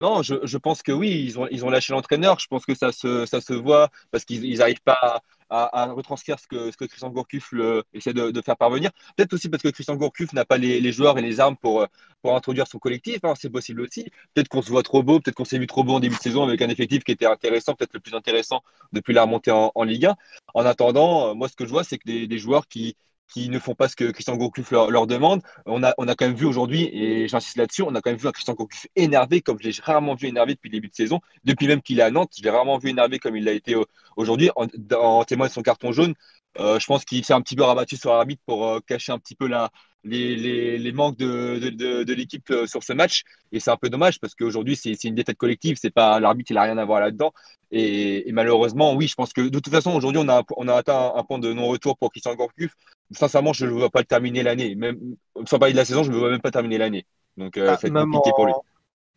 [0.00, 2.38] Non, je, pense que oui, ils ont, ils ont lâché l'entraîneur.
[2.38, 6.46] Je pense que ça se, ça se voit parce qu'ils n'arrivent pas à, retranscrire ce
[6.46, 7.54] que, ce que Christian Gourcuff
[7.92, 8.90] essaie de, faire parvenir.
[9.16, 11.86] Peut-être aussi parce que Christian Gourcuff n'a pas les, joueurs et les armes pour, euh,
[12.22, 13.18] pour introduire son collectif.
[13.24, 14.04] hein, c'est possible aussi.
[14.34, 16.20] Peut-être qu'on se voit trop beau, peut-être qu'on s'est vu trop beau en début de
[16.20, 19.72] saison avec un effectif qui était intéressant, peut-être le plus intéressant depuis la remontée en,
[19.74, 20.16] en Ligue 1.
[20.54, 22.96] En attendant, euh, moi, ce que je vois, c'est que des joueurs qui,
[23.28, 25.42] qui ne font pas ce que Christian Gourcuff leur, demande.
[25.66, 28.18] On a, on a quand même vu aujourd'hui, et j'insiste là-dessus, on a quand même
[28.18, 30.94] vu un Christian Gourcuff énervé, comme je l'ai rarement vu énervé depuis le début de
[30.94, 31.20] saison.
[31.44, 33.74] Depuis même qu'il est à Nantes, je l'ai rarement vu énervé comme il l'a été
[33.74, 33.84] euh,
[34.16, 36.14] aujourd'hui, en, en témoin de son carton jaune.
[36.58, 39.18] Euh, je pense qu'il s'est un petit peu rabattu sur l'arbitre pour euh, cacher un
[39.18, 39.70] petit peu la,
[40.04, 43.24] les, les, manques de, de, l'équipe sur ce match.
[43.52, 45.76] Et c'est un peu dommage parce qu'aujourd'hui, c'est une défaite collective.
[45.80, 47.32] C'est pas l'arbitre, il n'a rien à voir là-dedans.
[47.70, 51.12] Et, malheureusement, oui, je pense que de toute façon, aujourd'hui, on a, on a atteint
[51.14, 52.72] un point de non-retour pour Christian Gourcuff.
[53.12, 54.74] Sincèrement, je ne vois pas le terminer l'année.
[54.74, 54.98] Même
[55.46, 57.06] sans parler de la saison, je ne vois même pas terminer l'année.
[57.36, 58.54] Donc, euh, Ah, ça va être même compliqué pour lui.
[58.54, 58.62] en,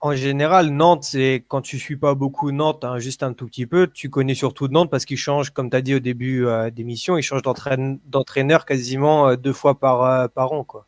[0.01, 3.67] en général, Nantes, c'est quand tu suis pas beaucoup Nantes, hein, juste un tout petit
[3.67, 6.69] peu, tu connais surtout Nantes parce qu'ils changent, comme tu as dit au début euh,
[6.71, 10.63] d'émission, ils changent d'entraîne- d'entraîneur quasiment euh, deux fois par, euh, par an.
[10.63, 10.87] Quoi.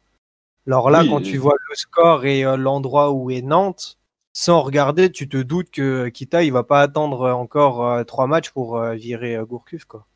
[0.67, 3.99] Alors là, Oui, quand tu vois le score et l'endroit où est Nantes,
[4.33, 8.79] sans regarder, tu te doutes que Kita, il va pas attendre encore trois matchs pour
[8.81, 9.85] virer Gourcuff.
[9.85, 10.07] Quoi.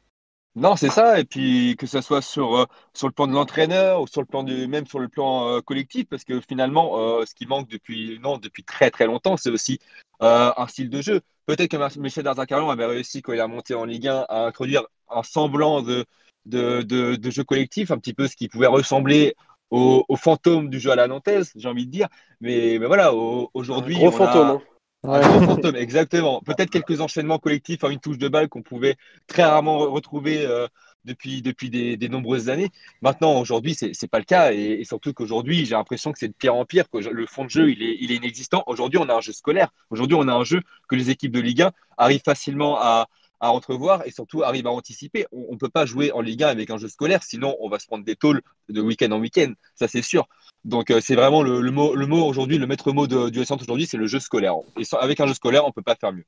[0.55, 1.19] Non, c'est ça.
[1.19, 4.25] Et puis que ce soit sur, euh, sur le plan de l'entraîneur ou sur le
[4.27, 7.67] plan du, même sur le plan euh, collectif, parce que finalement, euh, ce qui manque
[7.67, 9.79] depuis, non, depuis très très longtemps, c'est aussi
[10.21, 11.19] un style de jeu.
[11.45, 14.83] Peut-être que Michel Darzacarion avait réussi quand il a monté en Ligue 1 à introduire
[15.09, 16.05] un semblant de,
[16.45, 19.35] de, de, de jeu collectif, un petit peu ce qui pouvait ressembler
[19.71, 22.07] au, au fantôme du jeu à la nantaise, j'ai envie de dire.
[22.39, 24.59] Mais, mais voilà, au- aujourd'hui, Gros on a- fantôme.
[25.09, 25.21] Hein.
[25.21, 26.41] un gros fantôme, exactement.
[26.41, 28.95] Peut-être quelques enchaînements collectifs en une touche de balle qu'on pouvait
[29.27, 30.67] très rarement re- retrouver euh,
[31.05, 32.69] depuis, depuis des, des nombreuses années.
[33.01, 34.51] Maintenant, aujourd'hui, c'est c'est pas le cas.
[34.53, 36.89] Et, et surtout qu'aujourd'hui, j'ai l'impression que c'est de pire en pire.
[36.89, 38.63] Que le fond de jeu, il est, il est inexistant.
[38.67, 39.69] Aujourd'hui, on a un jeu scolaire.
[39.89, 43.07] Aujourd'hui, on a un jeu que les équipes de Ligue 1 arrivent facilement à,
[43.39, 45.25] à entrevoir et surtout arrivent à anticiper.
[45.31, 47.79] On ne peut pas jouer en Ligue 1 avec un jeu scolaire, sinon on va
[47.79, 49.53] se prendre des tôles de week-end en week-end.
[49.75, 50.27] Ça, c'est sûr.
[50.65, 53.39] Donc, euh, c'est vraiment le, le mot, le mot aujourd'hui, le maître mot de- du
[53.41, 54.56] S aujourd'hui, c'est le jeu scolaire.
[54.78, 56.25] Et sans- avec un jeu scolaire, on peut pas faire mieux.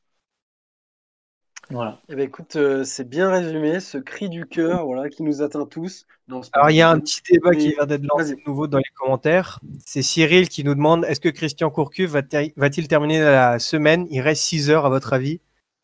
[1.70, 2.00] Voilà.
[2.08, 5.66] Eh ben, écoute, euh, c'est bien résumé, ce cri du cœur voilà, qui nous atteint
[5.66, 6.06] tous.
[6.54, 8.84] Alors, il y a un petit débat qui vient d'être lancé de nouveau dans les
[8.96, 9.60] commentaires.
[9.86, 11.74] C'est Cyril qui nous demande est-ce que Christian
[12.08, 14.08] va ter- va-t-il terminer la semaine?
[14.12, 15.42] Il reste 6 heures, à votre avis?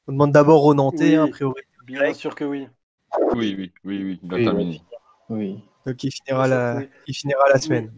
[0.08, 1.16] On demande d'abord au Nantais, Oui.
[1.16, 1.62] hein, a priori.
[1.86, 2.68] Bien sûr que oui.
[3.36, 4.82] Oui, oui, oui, oui, il va Oui, terminer.
[5.30, 5.64] Oui.
[5.86, 7.92] Donc, il finira, Bien la, il finira la semaine.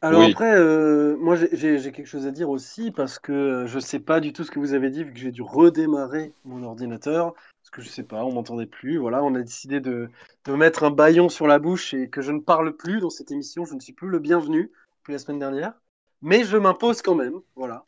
[0.00, 0.30] Alors Oui.
[0.30, 4.20] après, euh, moi j'ai- quelque chose à dire aussi parce que euh, je sais pas
[4.20, 7.70] du tout ce que vous avez dit vu que j'ai dû redémarrer mon ordinateur parce
[7.72, 8.98] que je sais pas, on m'entendait plus.
[8.98, 10.08] Voilà, on a décidé de,
[10.44, 13.32] de mettre un baillon sur la bouche et que je ne parle plus dans cette
[13.32, 13.64] émission.
[13.64, 15.72] Je ne suis plus le bienvenu depuis la semaine dernière,
[16.22, 17.40] mais je m'impose quand même.
[17.56, 17.84] Voilà.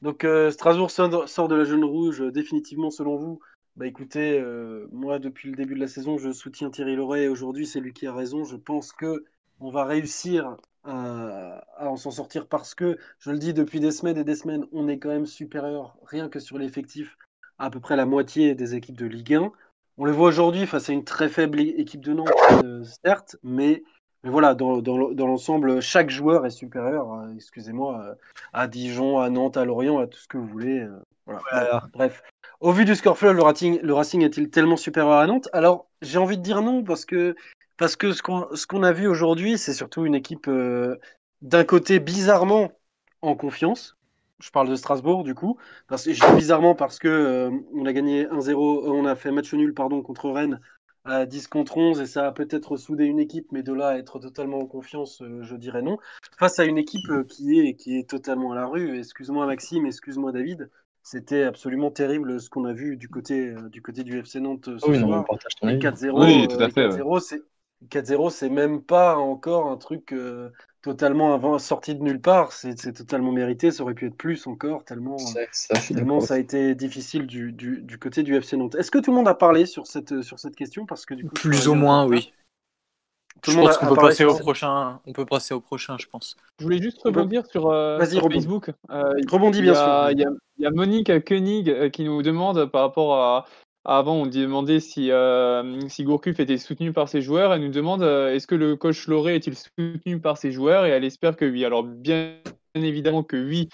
[0.00, 3.38] Donc euh, Strasbourg sort de la jaune rouge définitivement selon vous.
[3.76, 7.28] Bah écoutez, euh, moi depuis le début de la saison, je soutiens Thierry Loret et
[7.28, 8.44] aujourd'hui c'est lui qui a raison.
[8.44, 9.24] Je pense que
[9.60, 13.90] on va réussir à, à en s'en sortir parce que, je le dis depuis des
[13.90, 17.16] semaines et des semaines, on est quand même supérieur, rien que sur l'effectif,
[17.58, 19.52] à à peu près la moitié des équipes de Ligue 1.
[19.98, 22.30] On le voit aujourd'hui face à une très faible équipe de Nantes,
[22.64, 23.82] euh, certes, mais,
[24.24, 28.14] mais voilà, dans, dans dans l'ensemble, chaque joueur est supérieur, euh, excusez-moi, euh,
[28.54, 30.86] à Dijon, à Nantes, à Lorient, à tout ce que vous voulez.
[31.26, 31.42] voilà.
[31.50, 31.82] Voilà.
[31.92, 32.22] Bref,
[32.60, 35.48] au vu du score le Racing, le Racing est-il tellement supérieur à Nantes?
[35.52, 37.34] Alors, j'ai envie de dire non, parce que,
[37.80, 38.22] parce que ce
[38.66, 40.96] qu'on a vu aujourd'hui, c'est surtout une équipe euh,
[41.42, 42.70] d'un côté bizarrement
[43.22, 43.96] en confiance.
[44.38, 45.58] Je parle de Strasbourg, du coup.
[45.88, 49.32] Parce, je dis bizarrement parce que euh, on a gagné 1-0, euh, on a fait
[49.32, 50.60] match nul pardon, contre Rennes
[51.04, 53.96] à 10 contre 11, et ça a peut-être soudé une équipe, mais de là à
[53.96, 55.98] être totalement en confiance, euh, je dirais non.
[56.38, 59.86] Face à une équipe euh, qui est, qui est totalement à la rue, excuse-moi Maxime,
[59.86, 60.70] excuse-moi David,
[61.02, 64.66] c'était absolument terrible ce qu'on a vu du côté, euh, du côté du FC Nantes
[64.78, 65.20] ce oui, non, soir.
[65.20, 65.82] on partage ton Les avis.
[65.82, 66.62] 4-0, Oui, tout
[67.82, 70.50] à euh, les fait, 4-0, c'est 4-0, c'est même pas encore un truc euh,
[70.82, 72.52] totalement avant, sorti de nulle part.
[72.52, 73.70] C'est c'est totalement mérité.
[73.70, 77.80] Ça aurait pu être plus encore, tellement, Ça, ça, tellement a été difficile du, du,
[77.82, 78.74] du côté du FC Nantes.
[78.76, 80.86] Est-ce que tout le monde a parlé sur cette, sur cette question?
[80.86, 82.32] Parce que du coup, Plus ou moins, oui.
[83.42, 85.00] Tout Je le monde pense a- qu'on peut parlé passer au prochain.
[85.06, 86.36] On peut passer au prochain, je pense.
[86.58, 88.44] Je voulais juste peut- rebondir sur, euh, Vas-y, sur rebondis.
[88.44, 88.70] Facebook.
[88.90, 90.10] Euh, Rebondis, il y bien a- sûr.
[90.12, 90.18] Il
[90.58, 93.46] y, y a Monique Koenig euh, qui nous demande par rapport à.
[93.84, 97.54] Avant, on demandait si, euh, Gourcuff était soutenu par ses joueurs.
[97.54, 100.84] Elle nous demande euh, est-ce que le coach Loré est-il soutenu par ses joueurs?
[100.84, 101.64] Et elle espère que oui.
[101.64, 102.36] Alors, bien
[102.74, 103.68] évidemment que oui,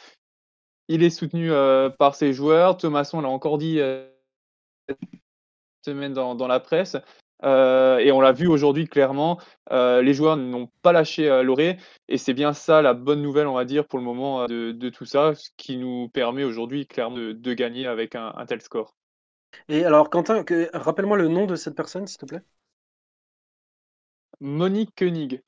[0.88, 2.76] il est soutenu euh, par ses joueurs.
[2.76, 4.08] Thomasson l'a encore dit euh,
[4.88, 4.98] cette
[5.84, 6.96] semaine dans, la presse.
[7.42, 9.40] Et on l'a vu aujourd'hui clairement,
[9.70, 11.78] les joueurs n'ont pas lâché euh, Loré.
[12.08, 15.04] Et c'est bien ça la bonne nouvelle, on va dire, pour le moment de, tout
[15.04, 18.94] ça, ce qui nous permet aujourd'hui clairement de, gagner avec un tel score.
[19.68, 22.42] Et alors, Quentin, que- rappelle-moi le nom de cette personne, s'il te plaît.
[24.40, 25.42] Monique Koenig.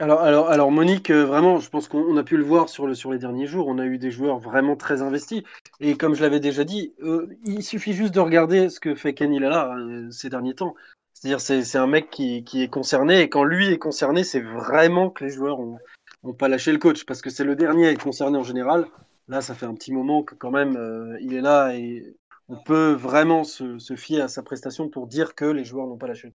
[0.00, 2.86] Alors, alors, alors Monique, euh, vraiment, je pense qu'on on a pu le voir sur,
[2.86, 3.66] le, sur les derniers jours.
[3.66, 5.42] On a eu des joueurs vraiment très investis.
[5.80, 9.14] Et comme je l'avais déjà dit, euh, il suffit juste de regarder ce que fait
[9.14, 10.74] Kenny Lala euh, ces derniers temps.
[11.14, 13.20] C'est-à-dire, c'est c'est un mec qui, qui est concerné.
[13.22, 15.78] Et quand lui est concerné, c'est vraiment que les joueurs ont,
[16.22, 17.04] ont pas lâché le coach.
[17.04, 18.86] Parce que c'est le dernier à être concerné en général.
[19.26, 22.14] Là, ça fait un petit moment que quand même, il est là et
[22.48, 25.98] on peut vraiment se, se fier à sa prestation pour dire que les joueurs n'ont
[25.98, 26.32] pas lâché.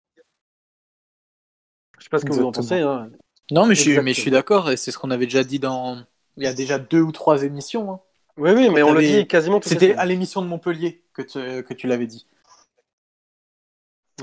[1.97, 2.79] Je sais pas ce que vous en pensez.
[2.79, 3.09] Hein.
[3.51, 4.21] Non, mais je suis, mais je Exactement.
[4.21, 6.03] suis d'accord, et c'est ce qu'on avait déjà dit dans.
[6.37, 7.91] Il y a déjà deux ou trois émissions.
[7.91, 7.99] hein.
[8.37, 11.63] Oui, oui, mais on le dit quasiment les C'était à l'émission de Montpellier que tu,
[11.63, 12.27] que tu l'avais dit.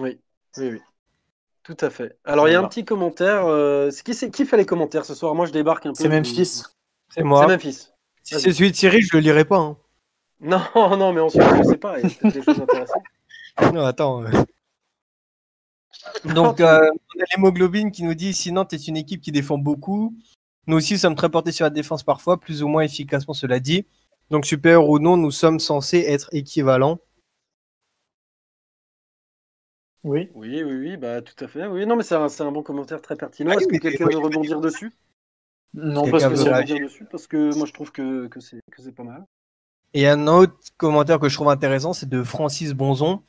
[0.00, 0.18] Oui,
[0.56, 0.80] oui, oui.
[1.62, 2.16] Tout à fait.
[2.24, 3.46] Alors, il y a un petit commentaire.
[3.46, 4.14] euh, qui,
[4.46, 5.34] fait les commentaires ce soir?
[5.34, 6.02] Moi, je débarque un peu.
[6.02, 6.62] C'est Memphis.
[7.10, 7.42] C'est moi.
[7.42, 7.88] C'est Memphis.
[8.22, 9.58] Si c'est celui de Cyril, je le lirai pas.
[9.58, 9.76] hein.
[10.40, 10.60] Non,
[10.96, 11.98] non, mais ensuite, je sais pas.
[12.00, 13.04] Il y a peut-être des choses intéressantes.
[13.72, 14.22] Non, attends.
[14.24, 14.30] euh.
[16.24, 16.78] Donc, euh,
[17.16, 20.14] on a l'hémoglobine qui nous dit si Nantes est une équipe qui défend beaucoup.
[20.66, 23.86] Nous aussi sommes très portés sur la défense parfois, plus ou moins efficacement, cela dit.
[24.30, 26.98] Donc, supérieur ou non, nous sommes censés être équivalents.
[30.04, 30.30] Oui.
[30.34, 31.66] Oui, oui, oui, bah tout à fait.
[31.66, 33.50] Oui, non, mais c'est un, c'est un bon commentaire très pertinent.
[33.52, 34.92] Ah oui, Est-ce que mais quelqu'un veut rebondir dessus?
[35.74, 37.72] Non, Quelqu'un parce que veut Quelqu'un c'est veut réagir rebondir dessus Parce que moi, je
[37.72, 39.24] trouve que, que c'est, que c'est pas mal.
[39.92, 43.22] Et un autre commentaire que je trouve intéressant, c'est de Francis Bonzon,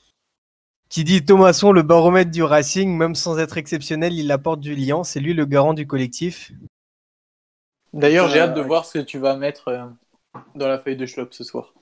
[0.90, 5.04] qui dit Thomasson, le baromètre du Racing, même sans être exceptionnel, il apporte du lien.
[5.04, 6.52] C'est lui le garant du collectif.
[7.94, 9.86] D'ailleurs, j'ai Euh, hâte de voir ce que tu vas mettre euh,
[10.56, 11.74] dans la feuille de Schlopp ce soir.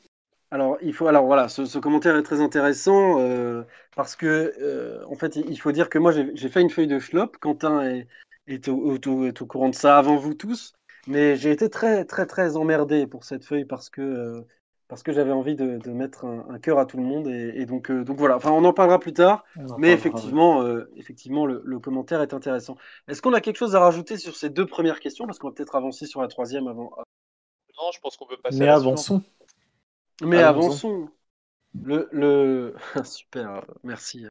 [0.52, 3.64] Alors, il faut, alors voilà, ce, ce commentaire est très intéressant euh,
[3.96, 6.88] parce que, euh, en fait, il faut dire que moi, j'ai j'ai fait une feuille
[6.88, 7.38] de Schlop.
[7.40, 8.08] Quentin est,
[8.48, 10.74] est, au, au- est au courant de ça avant vous tous,
[11.08, 14.42] mais j'ai été très, très, très emmerdé pour cette feuille parce que, euh,
[14.88, 17.54] parce que j'avais envie de, de mettre un, un cœur à tout le monde et,
[17.56, 18.38] et donc, euh, donc voilà.
[18.38, 19.44] Enfin, on en parlera plus tard,
[19.76, 22.78] mais effectivement, euh, effectivement, le, le commentaire est intéressant.
[23.08, 25.26] Est-ce qu'on a quelque chose à rajouter sur ces deux premières questions?
[25.26, 26.92] Parce qu'on va peut-être avancer sur la troisième avant.
[27.78, 29.06] Non, je pense qu'on peut passer Mais à la suivante.
[29.06, 29.24] avançons.
[30.22, 31.10] Mais avançons.
[31.84, 32.76] Le, le...
[33.06, 34.28] Super, merci.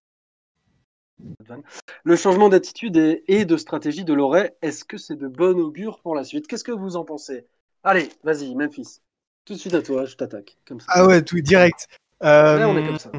[2.05, 6.01] Le changement d'attitude et, et de stratégie de Loret, est-ce que c'est de bon augure
[6.01, 6.47] pour la suite?
[6.47, 7.47] Qu'est-ce que vous en pensez?
[7.83, 9.01] Allez, vas-y, Memphis.
[9.47, 10.59] Tout de suite à toi, je t'attaque.
[10.67, 10.87] Comme ça.
[10.91, 11.87] Ah ouais, tout direct.
[12.23, 13.11] Euh, Ouais, on est comme ça.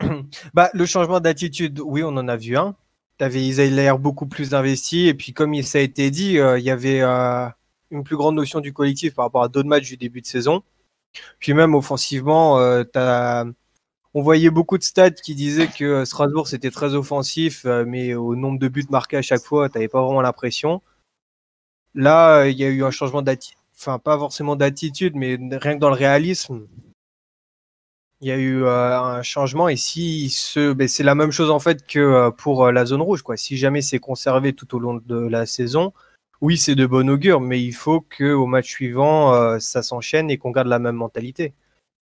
[0.54, 2.74] Bah, le changement d'attitude, oui, on en a vu un.
[3.18, 5.08] T'avais, ils avaient l'air beaucoup plus investis.
[5.08, 7.46] Et puis, comme ça a été dit, euh, il y avait euh,
[7.90, 10.62] une plus grande notion du collectif par rapport à d'autres matchs du début de saison.
[11.38, 13.44] Puis même offensivement, euh, t'as-
[14.14, 18.34] on voyait beaucoup de stats qui disaient que Strasbourg c'était très offensif, euh, mais au
[18.34, 20.80] nombre de buts marqués à chaque fois, t'avais pas vraiment l'impression.
[21.94, 25.74] Là, euh, il y a eu un changement d'attitude, enfin pas forcément d'attitude, mais rien
[25.74, 26.66] que dans le réalisme,
[28.20, 29.68] il y a eu euh, un changement.
[29.68, 32.86] Et si ce, ben, c'est la même chose en fait que euh, pour euh, la
[32.86, 33.36] zone rouge, quoi.
[33.36, 35.92] Si jamais c'est conservé tout au long de la saison,
[36.40, 40.38] oui, c'est de bon augure, mais il faut que au match suivant, ça s'enchaîne et
[40.38, 41.54] qu'on garde la même mentalité.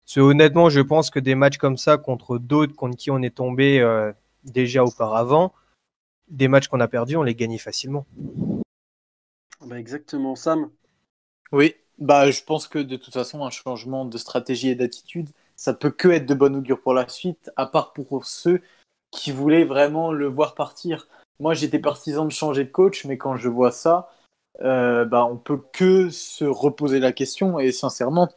[0.05, 3.35] Parce honnêtement, je pense que des matchs comme ça contre d'autres contre qui on est
[3.35, 3.85] tombé
[4.43, 5.53] déjà auparavant,
[6.29, 8.07] des matchs qu'on a perdus, on les gagnait facilement.
[9.61, 10.71] Bah, exactement, Sam.
[11.53, 15.75] Oui, bah je pense que de toute façon, un changement de stratégie et d'attitude, ça
[15.75, 18.61] peut que être de bon augure pour la suite, à part pour ceux
[19.11, 21.07] qui voulaient vraiment le voir partir.
[21.39, 24.09] Moi, j'étais partisan de changer de coach, mais quand je vois ça,
[24.61, 27.59] euh, bah, on peut que se reposer la question.
[27.59, 28.29] Et sincèrement,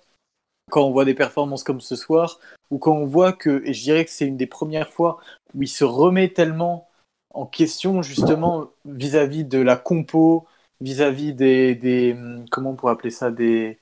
[0.70, 2.38] quand on voit des performances comme ce soir,
[2.70, 5.18] ou quand on voit que, et je dirais que c'est une des premières fois
[5.54, 6.90] où il se remet tellement
[7.32, 10.46] en question, justement, vis-à-vis de la compo,
[10.80, 12.16] vis-à-vis des, des,
[12.50, 13.78] comment on pourrait appeler ça, des,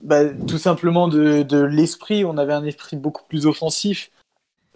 [0.00, 2.24] bah, tout simplement de, de l'esprit.
[2.24, 4.10] On avait un esprit beaucoup plus offensif.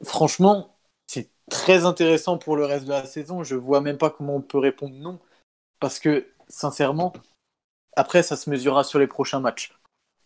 [0.03, 3.43] Franchement, c'est très intéressant pour le reste de la saison.
[3.43, 5.19] Je vois même pas comment on peut répondre non.
[5.81, 7.13] Parce que, sincèrement,
[7.97, 9.75] après, ça se mesurera sur les prochains matchs.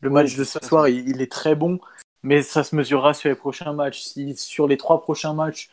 [0.00, 1.80] Le match de ce soir, il, il est très bon,
[2.22, 4.00] mais ça se mesurera sur les prochains matchs.
[4.02, 5.70] Si sur les trois prochains matchs,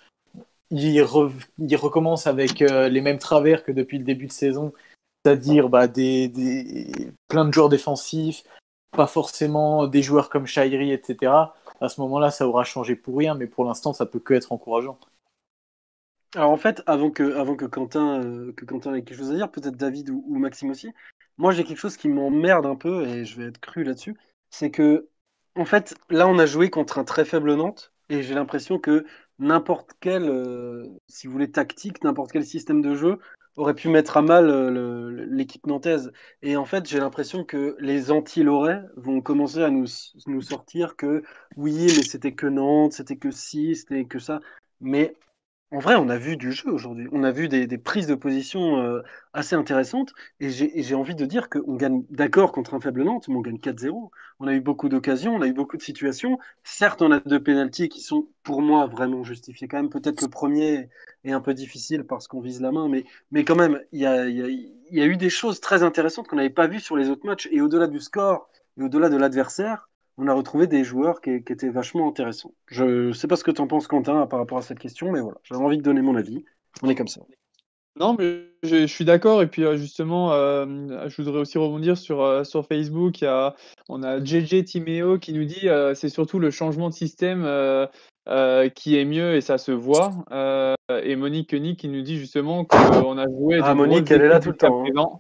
[0.72, 4.74] il, re- il recommence avec euh, les mêmes travers que depuis le début de saison,
[5.24, 8.44] c'est-à-dire bah, des, des- plein de joueurs défensifs,
[8.92, 11.56] pas forcément des joueurs comme Shairi, etc.
[11.82, 14.52] À ce moment-là, ça aura changé pour rien, mais pour l'instant, ça peut que être
[14.52, 14.98] encourageant.
[16.36, 19.36] Alors en fait, avant que, avant que Quentin, euh, que Quentin ait quelque chose à
[19.36, 20.92] dire, peut-être David ou, ou Maxime aussi,
[21.38, 24.18] moi j'ai quelque chose qui m'emmerde un peu, et je vais être cru là-dessus,
[24.50, 25.10] c'est que,
[25.56, 29.06] en fait, là on a joué contre un très faible Nantes, et j'ai l'impression que
[29.40, 33.20] n'importe quel, euh, si vous voulez, tactique, n'importe quel système de jeu
[33.58, 36.12] aurait pu mettre à mal euh, l'équipe nantaise.
[36.42, 39.86] Et en fait, j'ai l'impression que les anti-Loret vont commencer à nous,
[40.28, 41.24] nous sortir que
[41.56, 44.40] oui, mais c'était que Nantes, c'était que ci, c'était que ça.
[44.82, 45.16] Mais
[45.76, 47.08] en vrai, on a vu du jeu aujourd'hui.
[47.12, 49.02] On a vu des, prises de position euh,
[49.34, 50.14] assez intéressantes.
[50.40, 53.60] Et j'ai envie de dire qu'on gagne, d'accord, contre un faible Nantes, mais on gagne
[53.60, 54.10] 4-0.
[54.40, 56.40] On a eu beaucoup d'occasions, on a eu beaucoup de situations.
[56.64, 59.68] Certes, on a deux pénaltys qui sont, pour moi, vraiment justifiés.
[59.68, 60.90] Quand même, peut-être le premier
[61.26, 62.88] est un peu difficile parce qu'on vise la main.
[62.88, 65.84] Mais, mais quand même, il y a, y a- y a eu des choses très
[65.84, 67.50] intéressantes qu'on n'avait pas vues sur les autres matchs.
[67.52, 71.54] Et au-delà du score, et au-delà de l'adversaire, on a retrouvé des joueurs qui, qui
[71.54, 72.54] étaient vachement intéressants.
[72.68, 75.22] Je sais pas ce que tu en penses, Quentin, par rapport à cette question, mais
[75.22, 76.44] voilà, j'avais envie de donner mon avis.
[76.82, 77.22] On est comme ça.
[77.98, 79.42] Non, mais je, je suis d'accord.
[79.42, 80.66] Et puis, euh, justement, euh,
[81.08, 83.22] je voudrais aussi rebondir sur, euh, sur Facebook.
[83.22, 83.56] Il y a,
[83.88, 87.44] on a JJ Timéo qui nous dit euh, c'est surtout le changement de système
[88.76, 90.12] qui est mieux et ça se voit.
[90.90, 93.60] Et Monique Koenig qui nous dit justement qu'on a joué.
[93.64, 95.20] Ah, Monique, elle est là tout le temps, hein.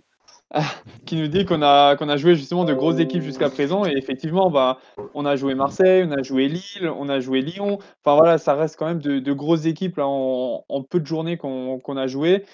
[1.05, 3.85] qui nous dit qu'on a, qu'on a joué justement de grosses équipes jusqu'à présent.
[3.85, 4.79] Et effectivement, bah,
[5.13, 7.79] on a joué Marseille, on a joué Lille, on a joué Lyon.
[8.03, 12.07] Enfin voilà, ça reste quand même de, grosses équipes en, peu de journées qu'on a
[12.07, 12.45] joué.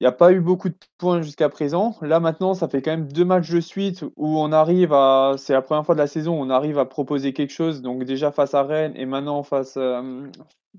[0.00, 1.96] Il n'y a pas eu beaucoup de points jusqu'à présent.
[2.02, 5.52] Là maintenant, ça fait quand même deux matchs de suite où on arrive à, c'est
[5.52, 7.80] la première fois de la saison, où on arrive à proposer quelque chose.
[7.80, 10.26] Donc déjà face à Rennes et maintenant face, euh,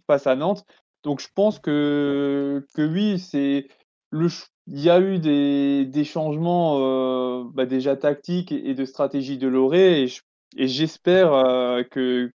[0.06, 0.66] face à Nantes.
[1.04, 3.68] Donc je pense que, que oui, c'est
[4.12, 4.28] le,
[4.68, 10.04] il y a eu des, changements euh, bah, déjà tactiques et de stratégie de Loré
[10.04, 12.32] et, j'espère euh, que,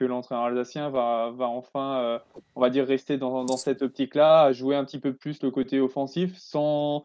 [0.00, 2.18] l'entraîneur alsacien va, enfin, euh,
[2.54, 6.36] on va dire, rester dans, cette optique-là, jouer un petit peu plus le côté offensif
[6.38, 7.04] sans,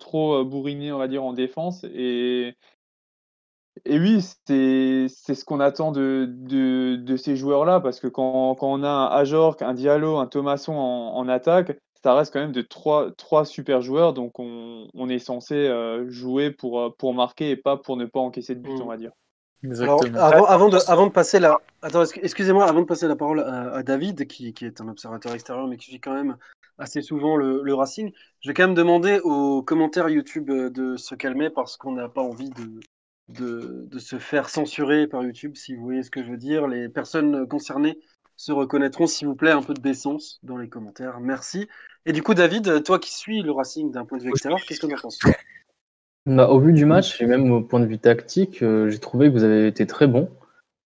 [0.00, 1.84] trop bourriner, on va dire, en défense.
[1.84, 2.56] Et,
[3.86, 9.62] oui, c'est ce qu'on attend de, ces joueurs-là, parce que quand, on a un Ajorc,
[9.62, 14.12] un Diallo, un Thomasson en, attaque, ça reste quand même de trois, trois super joueurs,
[14.12, 18.20] donc on, on est censé euh, jouer pour, pour marquer et pas pour ne pas
[18.20, 18.82] encaisser de but, Mm.
[18.82, 19.12] on va dire.
[19.80, 23.40] Alors, avant, avant, de, avant de passer la, attends, excusez-moi, avant de passer la parole
[23.40, 26.36] à, à David, qui, qui, est un observateur extérieur, mais qui suit quand même
[26.78, 31.16] assez souvent le, le, Racing, je vais quand même demander aux commentaires YouTube de se
[31.16, 32.78] calmer parce qu'on n'a pas envie de,
[33.28, 36.68] de, de, se faire censurer par YouTube, si vous voyez ce que je veux dire.
[36.68, 37.98] Les personnes concernées
[38.38, 41.18] se reconnaîtront, s'il vous plaît, un peu de décence dans les commentaires.
[41.20, 41.68] Merci.
[42.06, 44.80] Et du coup, David, toi qui suis le Racing d'un point de vue extérieur, qu'est-ce
[44.80, 45.18] que tu en penses?
[46.24, 49.28] Bah, Au vu du match, et même au point de vue tactique, euh, j'ai trouvé
[49.28, 50.28] que vous avez été très bon.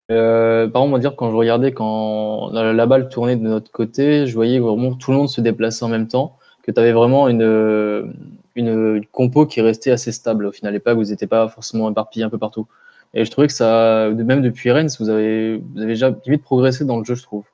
[0.09, 3.41] Euh, par contre, on va dire, quand je regardais, quand la, la, balle tournait de
[3.41, 6.79] notre côté, je voyais vraiment tout le monde se déplacer en même temps, que tu
[6.79, 8.13] avais vraiment une,
[8.55, 11.47] une, une, compo qui restait assez stable au final, et pas que vous n'étiez pas
[11.49, 12.67] forcément éparpillé un peu partout.
[13.13, 16.83] Et je trouvais que ça, même depuis Rennes, vous avez, vous avez déjà vite progressé
[16.85, 17.45] dans le jeu, je trouve.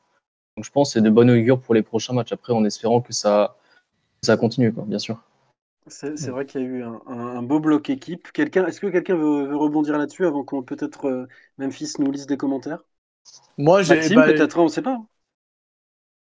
[0.55, 3.01] Donc je pense que c'est de bonne augure pour les prochains matchs, après en espérant
[3.01, 3.57] que ça,
[4.21, 5.19] ça continue, quoi, bien sûr.
[5.87, 8.31] C'est vrai qu'il y a eu un, un, un, beau bloc équipe.
[8.31, 12.27] Quelqu'un, Est-ce que quelqu'un veut, veut, rebondir là-dessus avant qu'on peut-être euh, Memphis nous lise
[12.27, 12.83] des commentaires?
[13.57, 15.01] Moi, j'ai Maxime, bah, peut-être, on ne sait pas.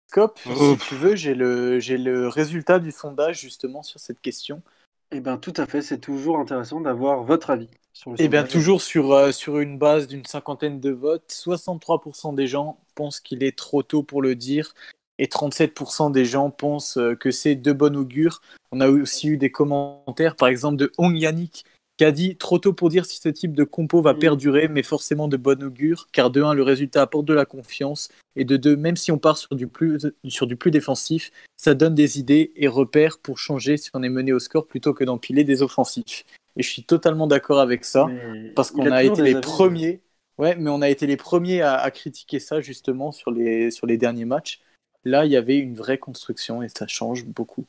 [0.06, 4.62] Scope, si tu veux, j'ai le, le résultat du sondage justement sur cette question.
[5.10, 5.82] Eh bien, tout à fait.
[5.82, 9.78] C'est toujours intéressant d'avoir votre avis sur le Eh bien, toujours sur, euh, sur une
[9.78, 14.34] base d'une cinquantaine de votes, 63% des gens pensent qu'il est trop tôt pour le
[14.34, 14.74] dire
[15.18, 18.40] et 37% des gens pensent euh, que c'est de bon augure.
[18.70, 21.64] On a aussi eu des commentaires, par exemple, de Hong Yannick
[21.98, 24.84] qui a dit trop tôt pour dire si ce type de compo va perdurer, mais
[24.84, 28.56] forcément de bon augure, car de 1, le résultat apporte de la confiance, et de
[28.56, 32.20] 2, même si on part sur du, plus, sur du plus défensif, ça donne des
[32.20, 35.60] idées et repères pour changer si on est mené au score plutôt que d'empiler des
[35.60, 36.24] offensifs.
[36.56, 39.40] Et je suis totalement d'accord avec ça, mais parce qu'on a, a été les avis.
[39.40, 40.00] premiers.
[40.38, 43.88] Ouais, mais on a été les premiers à, à, critiquer ça justement sur les, sur
[43.88, 44.60] les derniers matchs.
[45.04, 47.66] Là, il y avait une vraie construction et ça change beaucoup.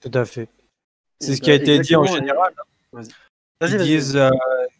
[0.00, 0.48] Tout à fait.
[1.20, 2.54] C'est ce qui a été dit en général.
[3.62, 4.30] Ils disent, euh,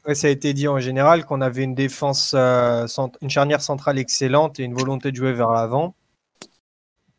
[0.07, 2.87] ouais, ça a été dit en général qu'on avait une défense, euh,
[3.21, 5.95] une charnière centrale excellente et une volonté de jouer vers l'avant.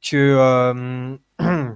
[0.02, 1.16] Que, euh,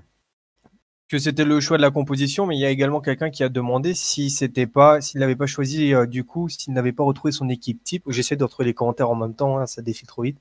[1.09, 3.49] que c'était le choix de la composition, mais il y a également quelqu'un qui a
[3.49, 7.31] demandé si c'était pas, s'il n'avait pas choisi euh, du coup, s'il n'avait pas retrouvé
[7.31, 8.03] son équipe type.
[8.07, 10.39] J'essaie de retrouver les commentaires en même temps, hein, ça défile trop vite.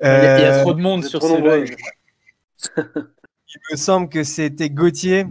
[0.00, 1.76] Il y, a, il y a trop de monde sur ce live.
[2.76, 5.24] il me semble que c'était Gauthier,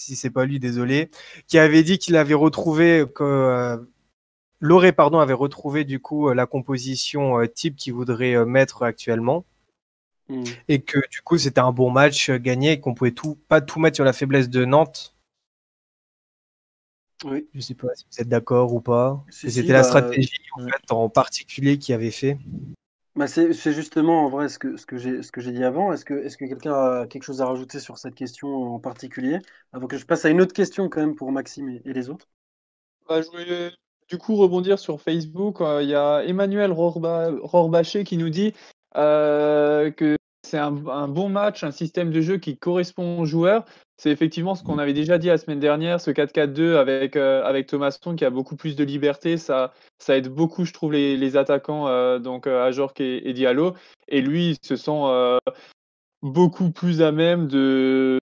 [0.00, 1.10] si c'est pas lui, désolé,
[1.46, 3.76] qui avait dit qu'il avait retrouvé que euh,
[4.58, 9.44] Loré, pardon, avait retrouvé du coup la composition euh, type qu'il voudrait euh, mettre actuellement.
[10.28, 10.44] Mm.
[10.68, 13.78] Et que du coup c'était un bon match gagné et qu'on pouvait tout, pas tout
[13.78, 15.14] mettre sur la faiblesse de Nantes.
[17.24, 17.46] Oui.
[17.54, 19.22] Je sais pas si vous êtes d'accord ou pas.
[19.28, 22.38] Si, c'était si, la bah, stratégie en, fait, en particulier qui avait fait.
[23.16, 25.92] Bah c'est justement en vrai ce que, j'ai dit avant.
[25.92, 29.38] Est-ce que, quelqu'un a quelque chose à rajouter sur cette question en particulier?
[29.72, 32.28] Avant que je passe à une autre question quand même pour Maxime et, les autres.
[33.08, 33.72] Bah, je voulais
[34.08, 35.56] du coup rebondir sur Facebook.
[35.60, 38.54] Il euh, y a Emmanuel Rorbaché qui nous dit
[38.96, 43.64] euh, que c'est un, bon match, un système de jeu qui correspond aux joueurs.
[43.98, 47.66] C'est effectivement ce qu'on avait déjà dit la semaine dernière, ce 4-4-2 avec, euh, avec
[48.16, 49.36] qui a beaucoup plus de liberté.
[49.36, 49.72] Ça,
[50.08, 53.74] aide beaucoup, je trouve, les, attaquants, euh, donc Ajorc et, et, Diallo.
[54.08, 55.38] Et lui, il se sent euh,
[56.22, 58.19] beaucoup plus à même de,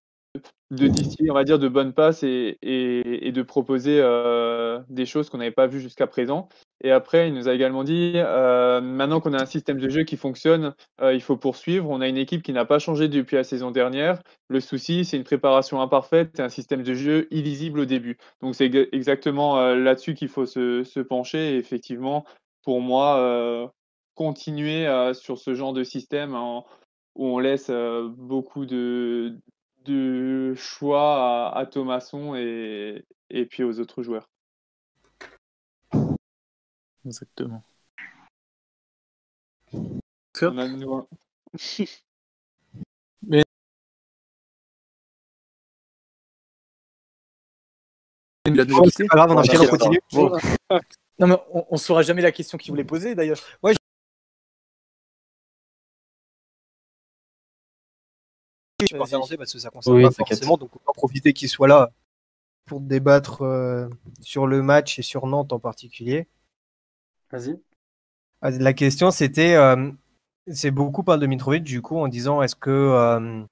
[0.70, 5.30] de distiller, on va dire, de bonnes passes et, et, de proposer euh, des choses
[5.30, 6.48] qu'on n'avait pas vues jusqu'à présent.
[6.84, 10.04] Et après, il nous a également dit, euh, maintenant qu'on a un système de jeu
[10.04, 11.88] qui fonctionne, euh, il faut poursuivre.
[11.88, 14.22] On a une équipe qui n'a pas changé depuis la saison dernière.
[14.48, 18.18] Le souci, c'est une préparation imparfaite et un système de jeu illisible au début.
[18.42, 21.54] Donc c'est exactement là-dessus qu'il faut se, pencher.
[21.54, 22.26] Et effectivement,
[22.62, 23.72] pour moi,
[24.14, 26.34] continuer sur ce genre de système
[27.14, 27.70] où on laisse
[28.16, 29.34] beaucoup de,
[29.88, 34.28] de choix à, à Thomasson et, et puis aux autres joueurs.
[37.04, 37.62] Exactement.
[40.42, 41.08] On a de nouveau...
[43.22, 43.42] Mais
[48.46, 50.00] on enchaîne, on continue.
[50.12, 50.32] Bon.
[51.20, 53.40] Non, mais on, on saura jamais la question qu'il voulait poser d'ailleurs.
[53.64, 53.74] Ouais,
[58.80, 61.32] je faire lancer parce que ça concerne Oui, pas forcément, donc on va en profiter
[61.32, 61.90] qu'il soit là
[62.66, 63.88] pour débattre euh,
[64.22, 66.28] sur le match et sur Nantes en particulier.
[67.30, 67.58] Vas-y.
[68.42, 69.90] Ah, La question, c'était, euh,
[70.48, 72.70] c'est beaucoup parlé de Mitrovic, du coup, en disant, est-ce que...
[72.70, 73.44] euh,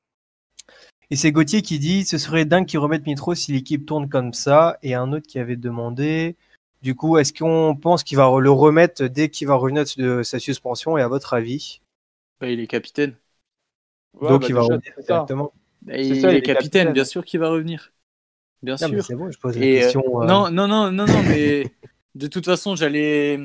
[1.10, 4.32] Et c'est Gauthier qui dit, ce serait dingue qu'ils remettent Mitro si l'équipe tourne comme
[4.32, 4.78] ça.
[4.82, 6.36] Et un autre qui avait demandé,
[6.82, 10.38] du coup, est-ce qu'on pense qu'il va le remettre dès qu'il va revenir de sa
[10.38, 11.80] suspension Et à votre avis?
[12.40, 13.18] Bah, il est capitaine.
[14.20, 15.52] Ouais, Donc bah, il va revenir directement.
[15.82, 16.52] Bah, C'est il, ça, il est capitaine,
[16.82, 16.92] capitaine.
[16.92, 17.92] bien sûr qu'il va revenir.
[18.62, 19.02] Bien Non, sûr.
[19.02, 20.22] c'est bon, je pose la Et, euh, question.
[20.22, 21.64] euh, Non, non, non, non, non, mais
[22.14, 23.38] de toute façon, j'allais,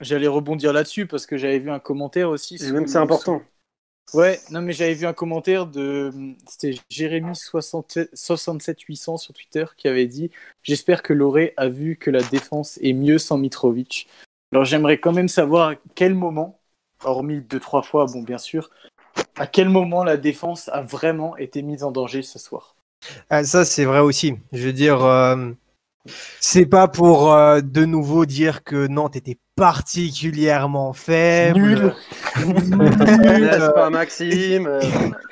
[0.00, 2.56] j'allais rebondir là-dessus parce que j'avais vu un commentaire aussi.
[2.56, 3.42] Et même c'est important.
[4.12, 6.12] Ouais, non, mais j'avais vu un commentaire de.
[6.48, 10.30] C'était Jérémy 67 67800 sur Twitter qui avait dit
[10.62, 14.08] J'espère que Loré a vu que la défense est mieux sans Mitrovic.
[14.52, 16.60] Alors j'aimerais quand même savoir à quel moment,
[17.02, 18.70] hormis deux, trois fois, bon, bien sûr,
[19.38, 22.76] à quel moment la défense a vraiment été mise en danger ce soir?
[23.30, 24.34] Ah, ça, c'est vrai aussi.
[24.52, 25.50] Je veux dire, euh,
[26.40, 31.60] c'est pas pour euh, de nouveau dire que Nantes était particulièrement faible.
[31.60, 31.94] Nul.
[32.36, 34.80] N'est-ce pas, Maxime euh,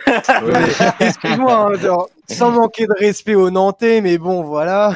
[1.01, 4.95] Excuse-moi, hein, sans manquer de respect aux Nantais, mais bon, voilà.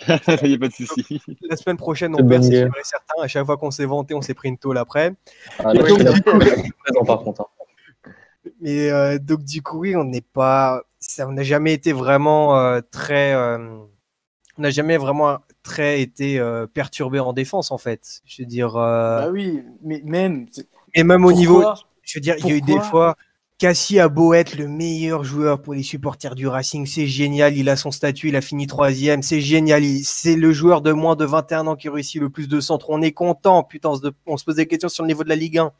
[0.42, 1.20] Il n'y a pas de souci.
[1.42, 2.66] La semaine prochaine, on perd, c'est guerre.
[2.68, 3.22] sûr et certain.
[3.22, 5.12] À chaque fois qu'on s'est vanté, on s'est pris une tôle après.
[5.58, 7.42] Ah, là, donc, par contre.
[7.42, 7.59] hein.
[8.60, 10.82] Mais euh, donc, du coup, oui, on n'est pas.
[10.98, 13.34] Ça, on n'a jamais été vraiment euh, très.
[13.34, 13.58] euh,
[14.58, 16.42] on n'a jamais vraiment très été
[16.74, 18.20] perturbé en défense, en fait.
[18.26, 18.74] Je veux dire.
[18.74, 20.46] Bah oui, mais même.
[20.94, 21.64] Et même au niveau.
[22.02, 23.16] Je veux dire, il y a eu des fois.
[23.60, 27.68] Cassie a beau être le meilleur joueur pour les supporters du Racing, c'est génial, il
[27.68, 31.26] a son statut, il a fini troisième, c'est génial, c'est le joueur de moins de
[31.26, 34.38] 21 ans qui réussit le plus de centres, on est content, putain, on se, on
[34.38, 35.72] se pose des questions sur le niveau de la Ligue 1.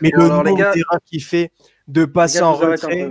[0.00, 0.72] Mais Bon, le alors, les gars-
[1.04, 1.50] qu'il fait
[1.88, 3.06] de passer en retrait,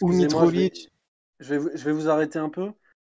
[0.00, 0.92] ou Excusez-moi, je vais- Mitrovic,
[1.40, 2.70] Je vais, vous- je vais vous arrêter un peu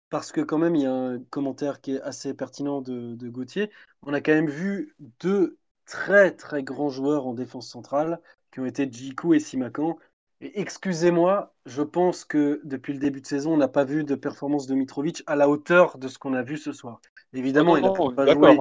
[0.09, 3.29] parce que quand même il y a un commentaire qui est assez pertinent de, de
[3.29, 3.69] Gauthier.
[4.03, 8.19] On a quand même vu deux très très grands joueurs en défense centrale
[8.51, 9.97] qui ont été Djikou et Simakan.
[10.41, 14.15] Et excusez-moi, je pense que depuis le début de saison, on n'a pas vu de
[14.15, 17.01] performance de Mitrovic à la hauteur de ce qu'on a vu ce soir.
[17.33, 18.57] Évidemment, il n'a Non, pas joué.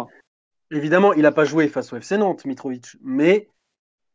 [0.71, 2.97] Évidemment, il n'a pas joué face au FC Nantes, Mitrovic.
[3.03, 3.49] Mais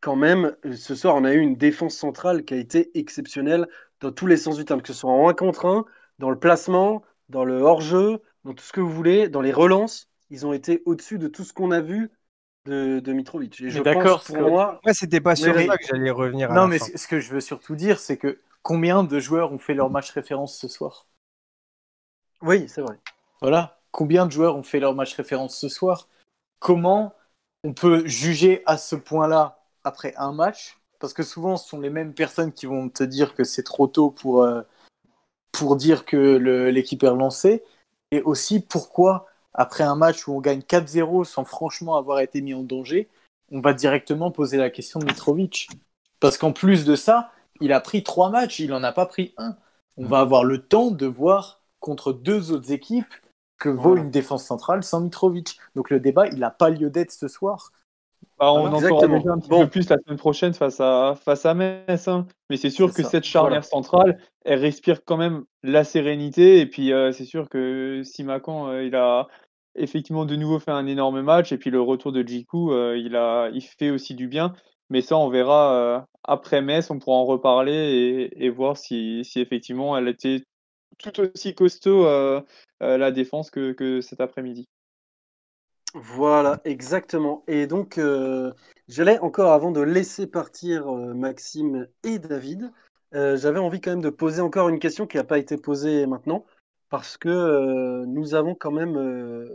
[0.03, 3.69] quand même, ce soir, on a eu une défense centrale qui a été exceptionnelle
[4.01, 5.85] dans tous les sens du terme, que ce soit en 1 contre 1,
[6.19, 10.09] dans le placement, dans le hors-jeu, dans tout ce que vous voulez, dans les relances.
[10.29, 12.11] Ils ont été au-dessus de tout ce qu'on a vu
[12.65, 13.61] de, de Mitrovic.
[13.61, 15.85] Et je Mais d'accord, pense, pour que- moi, ouais, c'était pas sur mais- ça que
[15.85, 19.19] j'allais revenir à Non, mais ce que je veux surtout dire, c'est que combien de
[19.21, 21.07] joueurs ont fait leur match référence ce soir?
[22.41, 22.99] Oui, c'est vrai.
[23.41, 23.79] Voilà.
[23.91, 26.09] Combien de joueurs ont fait leur match référence ce soir?
[26.59, 27.15] Comment
[27.63, 31.89] on peut juger à ce point-là après un match Parce que souvent, ce sont les
[31.89, 34.61] mêmes personnes qui vont te dire que c'est trop tôt pour, euh,
[35.51, 36.37] pour dire que
[36.69, 37.63] l'équipe est relancée.
[38.11, 42.53] Et aussi, pourquoi, après un match où on gagne 4-0 sans franchement avoir été mis
[42.53, 43.09] en danger,
[43.51, 45.69] on va directement poser la question de Mitrovic
[46.19, 47.31] Parce qu'en plus de ça,
[47.61, 49.55] il a pris trois matchs, il n'en a pas pris un.
[49.97, 53.13] On va avoir le temps de voir contre deux autres équipes
[53.59, 54.01] que vaut Voilà.
[54.01, 55.59] une défense centrale sans Mitrovic.
[55.75, 57.71] Donc le débat, il n'a pas lieu d'être ce soir.
[58.45, 59.61] Bah, on en saura déjà un petit Bon.
[59.63, 62.07] peu plus la semaine prochaine face à, face à Metz.
[62.07, 62.27] hein.
[62.49, 63.09] Mais c'est sûr que ça.
[63.09, 66.59] cette charnière centrale, elle respire quand même la sérénité.
[66.59, 69.27] Et puis, euh, c'est sûr que Simakan, euh, il a
[69.75, 71.51] effectivement de nouveau fait un énorme match.
[71.51, 74.53] Et puis, le retour de Djikou, euh, il, a, il fait aussi du bien.
[74.89, 76.89] Mais ça, on verra après Metz.
[76.91, 80.43] On pourra en reparler et, et voir si, si effectivement elle était
[80.99, 82.05] tout aussi costaud,
[82.79, 84.67] la défense, que, que cet après-midi.
[85.93, 87.43] Voilà, exactement.
[87.47, 88.51] Et donc, euh,
[88.87, 92.71] j'allais encore, avant de laisser partir euh, Maxime et David,
[93.13, 96.07] euh, j'avais envie quand même de poser encore une question qui n'a pas été posée
[96.07, 96.45] maintenant,
[96.89, 99.49] parce que nous avons quand même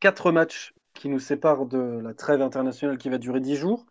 [0.00, 3.86] quatre matchs qui nous séparent de la trêve internationale qui va durer dix jours.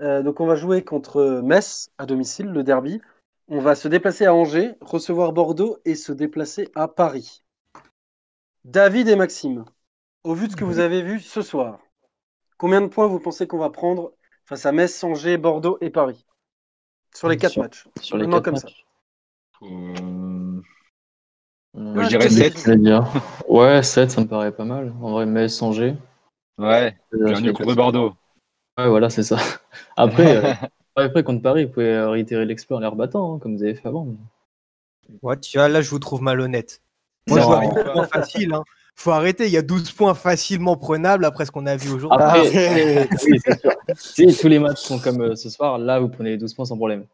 [0.00, 3.00] Donc, on va jouer contre Metz à domicile, le derby.
[3.48, 7.42] On va se déplacer à Angers, recevoir Bordeaux et se déplacer à Paris.
[8.64, 9.64] David et Maxime,
[10.24, 11.78] au vu de ce que vous avez vu ce soir,
[12.56, 14.12] combien de points vous pensez qu'on va prendre
[14.44, 16.24] face à Metz, Angers, Bordeaux et Paris
[17.14, 17.86] Sur les quatre Sur- matchs?
[18.00, 18.84] Sur les quatre comme matchs.
[19.62, 20.60] Euh,
[21.74, 22.58] Moi, je dirais sept.
[22.58, 22.80] sept.
[23.48, 24.92] Ouais, 7, ça me paraît pas mal.
[25.02, 25.94] En vrai, Metz, Angers.
[26.58, 28.14] Ouais, Euh, les contre quatre- Bordeaux.
[28.78, 29.36] Ouais, voilà, c'est ça.
[29.96, 30.52] Après, euh,
[30.96, 33.74] après contre Paris, vous pouvez euh, réitérer l'exploit en les rebattant, hein, comme vous avez
[33.74, 34.04] fait avant.
[34.04, 34.16] mais-
[35.22, 36.82] Ouais, tu vois, là, je vous trouve malhonnête.
[37.28, 37.42] Moi, Non.
[37.42, 38.52] je vois avec 12 points faciles.
[38.54, 38.64] Hein.
[38.98, 42.18] Faut arrêter, il y a 12 points facilement prenables après ce qu'on a vu aujourd'hui.
[42.20, 43.70] Après, oui, c'est sûr.
[43.94, 46.64] Si tous les matchs sont comme euh, ce soir, là, vous prenez les 12 points
[46.64, 47.06] sans problème.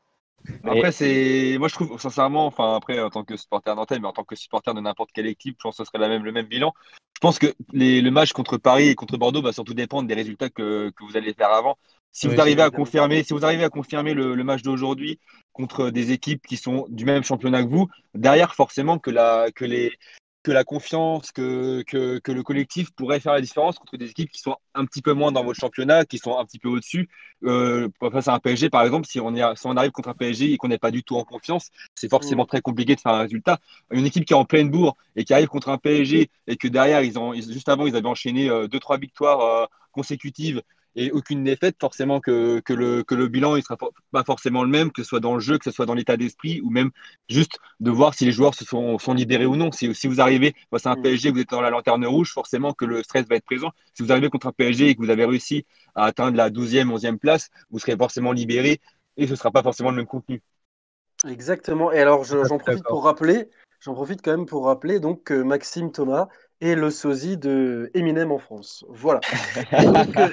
[0.65, 1.57] Après, c'est.
[1.59, 4.35] Moi, je trouve, sincèrement, enfin, après, en tant que supporter nantais, mais en tant que
[4.35, 6.73] supporter de n'importe quelle équipe, je pense que ce serait la même, le même bilan.
[7.17, 10.15] Je pense que les, le match contre Paris et contre Bordeaux va surtout dépendre des
[10.15, 11.77] résultats que, que vous allez faire avant.
[12.13, 15.21] Si Oui, vous arrivez à confirmer, si vous arrivez à confirmer le, le match d'aujourd'hui
[15.53, 19.67] contre des équipes qui sont du même championnat que vous, derrière, forcément, que la, que
[19.67, 19.93] les,
[20.45, 24.31] que la confiance, que, que, que le collectif pourrait faire la différence contre des équipes
[24.31, 27.09] qui sont un petit peu moins dans votre championnat, qui sont un petit peu au-dessus.
[27.45, 30.15] Euh, face à un PSG, par exemple, si on, est, si on arrive contre un
[30.15, 33.13] PSG et qu'on n'est pas du tout en confiance, c'est forcément très compliqué de faire
[33.13, 33.59] un résultat.
[33.91, 36.69] Une équipe qui est en pleine bourre et qui arrive contre un PSG et que
[36.69, 40.63] derrière, ils ont, juste avant, ils avaient enchaîné euh, deux, trois victoires euh, consécutives
[40.97, 44.63] et aucune défaite, forcément que, que, le, que le bilan il sera for- pas forcément
[44.63, 46.71] le même, que ce soit dans le jeu, que ce soit dans l'état d'esprit, ou
[46.71, 46.91] même
[47.29, 49.73] juste de voir si les joueurs se sont, sont libérés ou non.
[49.73, 51.03] Si, si vous arrivez face à un Mm.
[51.03, 53.71] PSG, vous êtes dans la lanterne rouge, forcément que le stress va être présent.
[53.95, 55.65] Si vous arrivez contre un PSG et que vous avez réussi
[55.95, 58.81] à atteindre la 12e, 11e place, vous serez forcément libéré
[59.17, 60.43] et ce ne sera pas forcément le même contenu.
[61.29, 61.93] Exactement.
[61.93, 63.49] Et alors, je- Ah, j'en profite pour rappeler,
[63.81, 66.29] j'en profite quand même pour rappeler donc que Maxime Thomas
[66.61, 68.85] est le sosie de Eminem en France.
[68.89, 69.21] Voilà.
[69.87, 70.29] donc, euh,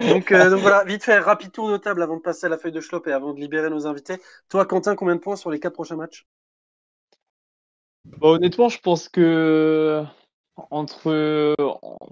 [0.00, 2.58] donc, euh, donc voilà, vite fait, rapide tour de table avant de passer à la
[2.58, 4.20] feuille de Schlop et avant de libérer nos invités.
[4.48, 6.26] Toi, Quentin, combien de points sur les quatre prochains matchs?
[8.04, 10.02] Bah, honnêtement, je pense que
[10.70, 11.54] entre.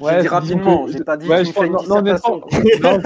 [0.01, 2.37] J'ai dit rapidement, j'ai pas dit Ouais, je me fais une pense- non, honnêtement,
[2.83, 3.01] non,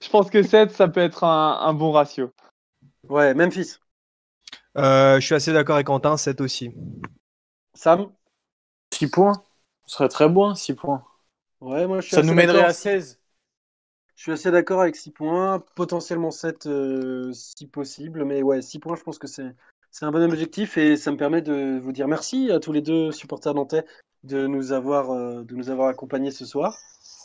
[0.00, 2.32] je pense- que 7, ça peut être un, un bon ratio.
[3.08, 3.76] Ouais, Memphis.
[4.76, 6.72] Euh, je suis assez d'accord avec Quentin, 7 aussi.
[7.74, 8.10] Sam?
[8.92, 9.44] 6 points.
[9.86, 11.04] Ce serait très bon, 6 points.
[11.60, 13.19] Ouais, moi je suis Ça nous mènerait à 16.
[14.20, 18.78] Je suis assez d'accord avec 6 points, potentiellement 7 euh, si possible, mais ouais, 6
[18.78, 19.54] points, je pense que c'est
[19.90, 22.82] c'est un bon objectif et ça me permet de vous dire merci à tous les
[22.82, 23.86] deux supporters nantais
[24.22, 26.76] de nous avoir, euh, de nous avoir accompagnés ce soir.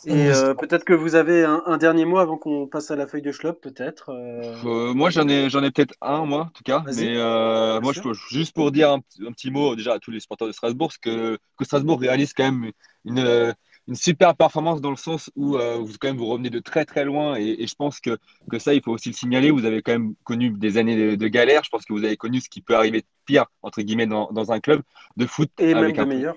[0.06, 3.06] Et euh, peut-être que vous avez un, un dernier mot avant qu'on passe à la
[3.06, 4.08] feuille de Schlop, peut-être.
[4.08, 6.78] euh, Euh, moi, j'en ai, j'en ai peut-être un, moi, en tout cas.
[6.86, 7.04] Vas-y.
[7.04, 10.10] Mais euh, moi, je juste pour dire un, petit- un petit mot déjà à tous
[10.12, 12.72] les supporters de Strasbourg, c'est que, que Strasbourg réalise quand même
[13.04, 13.52] une, euh,
[13.88, 16.84] une super performance dans le sens où euh, vous, quand même, vous revenez de très
[16.84, 17.36] très loin.
[17.36, 18.18] Et, et je pense que,
[18.50, 19.50] que ça, il faut aussi le signaler.
[19.50, 21.62] Vous avez quand même connu des années de, de galère.
[21.64, 24.30] Je pense que vous avez connu ce qui peut arriver de pire, entre guillemets, dans,
[24.32, 24.82] dans un club
[25.16, 25.50] de foot.
[25.58, 26.36] Et même avec de un- meilleurs.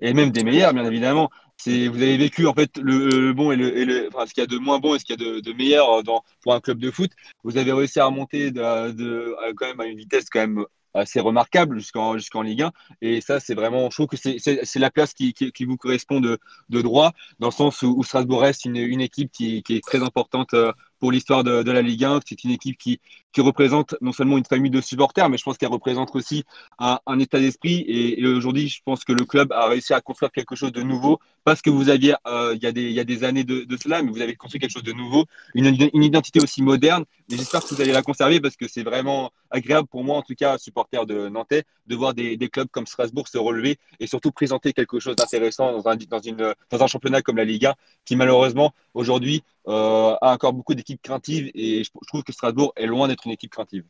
[0.00, 1.30] et même des meilleurs, bien évidemment.
[1.56, 4.32] C'est, vous avez vécu en fait le, le bon et le, et le- enfin, ce
[4.34, 6.02] qu'il y a de moins bon et ce qu'il y a de, de meilleur euh,
[6.02, 7.10] dans, pour un club de foot.
[7.42, 10.64] Vous avez réussi à remonter de, de- quand même à une vitesse quand même
[10.94, 12.72] assez remarquable jusqu'en jusqu'en Ligue 1.
[13.02, 16.20] Et ça, c'est vraiment, je trouve que c'est la place qui, qui, qui vous correspond
[16.20, 19.76] de, de droit, dans le sens où, où Strasbourg reste une, une équipe qui, qui
[19.76, 22.20] est très importante euh, pour l'histoire de, la Ligue 1.
[22.26, 23.00] C'est une équipe qui,
[23.38, 26.42] représente non seulement une famille de supporters, mais je pense qu'elle représente aussi
[26.80, 27.84] un, état d'esprit.
[27.86, 31.20] Et, aujourd'hui, je pense que le club a réussi à construire quelque chose de nouveau
[31.44, 32.66] parce que vous aviez, euh, il y,
[33.00, 35.24] a des- années de, cela, mais vous avez construit quelque chose de nouveau,
[35.54, 37.04] une, identité aussi moderne.
[37.30, 40.22] Et j'espère que vous allez la conserver parce que c'est vraiment agréable pour moi, en
[40.22, 44.30] tout cas, supporter de Nantais, de voir des, clubs comme Strasbourg se relever et surtout
[44.30, 47.74] présenter quelque chose d'intéressant dans un, dans, un championnat comme la Ligue 1,
[48.04, 51.50] qui malheureusement, aujourd'hui, a encore beaucoup d'équipes craintives.
[51.54, 53.84] Et je, je trouve que Strasbourg est loin d'être une équipe craintive.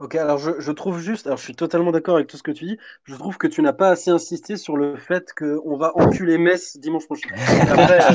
[0.00, 2.50] Ok, alors je, je trouve juste, alors je suis totalement d'accord avec tout ce que
[2.50, 5.92] tu dis, je trouve que tu n'as pas assez insisté sur le fait qu'on va
[5.94, 7.28] enculer Metz dimanche prochain.
[7.70, 8.14] Après, euh,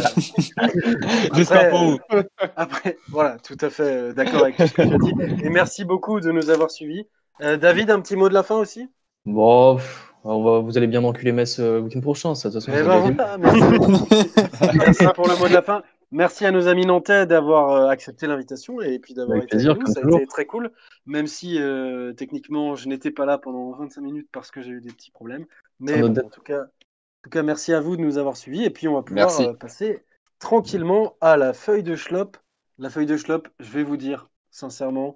[1.33, 2.21] J'espère pour euh, vous.
[2.57, 5.13] Après, voilà, tout à fait euh, d'accord avec tout ce que tu as dit.
[5.45, 7.07] Et merci beaucoup de nous avoir suivis.
[7.41, 8.89] Euh, David, un petit mot de la fin aussi?
[9.25, 12.55] Bon, pff, on va, vous allez bien enculer Metz euh, le week-end prochain, ça, de
[12.55, 12.77] toute façon.
[12.77, 14.77] Eh ça ben voilà, merci.
[14.77, 15.81] merci pour le mot de la fin.
[16.11, 19.83] Merci à nos amis nantais d'avoir euh, accepté l'invitation et puis d'avoir été plaisir, avec
[19.83, 19.93] nous.
[19.93, 20.71] Ça a été très cool,
[21.05, 24.81] même si euh, techniquement je n'étais pas là pendant 25 minutes parce que j'ai eu
[24.81, 25.45] des petits problèmes.
[25.79, 28.63] Mais bon, en, tout cas, en tout cas, merci à vous de nous avoir suivis
[28.63, 29.45] et puis on va pouvoir Merci.
[29.45, 30.03] euh, passer
[30.39, 32.37] tranquillement à la feuille de Schlop.
[32.79, 35.15] La feuille de Schlop, je vais vous dire sincèrement,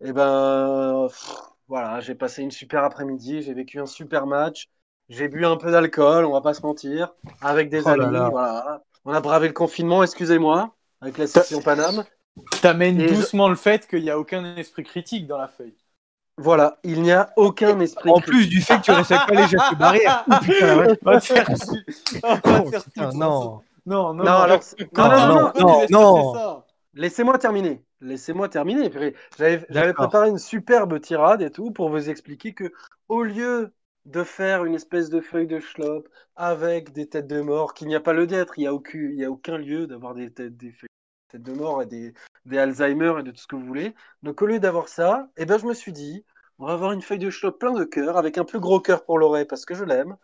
[0.00, 1.34] eh ben pff,
[1.68, 4.68] voilà, j'ai passé une super après-midi, j'ai vécu un super match,
[5.08, 8.14] j'ai bu un peu d'alcool, on va pas se mentir, avec des Oh là amis,
[8.14, 8.28] là.
[8.30, 8.82] voilà.
[9.06, 12.04] On a bravé le confinement, excusez-moi, avec la section Paname.
[12.60, 15.76] T'amènes Et je- doucement le fait qu'il n'y a aucun esprit critique dans la feuille.
[16.38, 18.30] Voilà, il n'y a aucun esprit En critique.
[18.30, 20.24] plus du fait que tu respectes pas les gestes barrières.
[20.30, 20.98] Oh, putain, la vache.
[21.02, 21.86] On va te faire dessus.
[22.22, 23.62] On va te Oh, faire putain, dessus, non.
[23.86, 24.60] Non, non, Non, alors,
[24.92, 26.62] non, non, non, non, non,
[26.94, 27.84] Laissez-moi terminer.
[28.00, 28.90] Laissez-moi terminer.
[29.38, 32.72] J'avais préparé une superbe tirade et tout pour vous expliquer que
[33.08, 33.72] au lieu
[34.06, 37.94] de faire une espèce de feuille de schlop avec des têtes de mort, qu'il n'y
[37.94, 40.32] a pas le d'être, il n'y a, aucun, il y a aucun lieu d'avoir des
[40.32, 40.88] têtes, des feuilles-
[41.28, 43.94] têtes de mort et des, des Alzheimer et de tout ce que vous voulez.
[44.22, 46.24] Donc au lieu d'avoir ça, eh ben, je me suis dit,
[46.58, 49.04] on va avoir une feuille de schlop plein de cœur avec un plus gros cœur
[49.04, 50.16] pour l'oreille parce que je l'aime.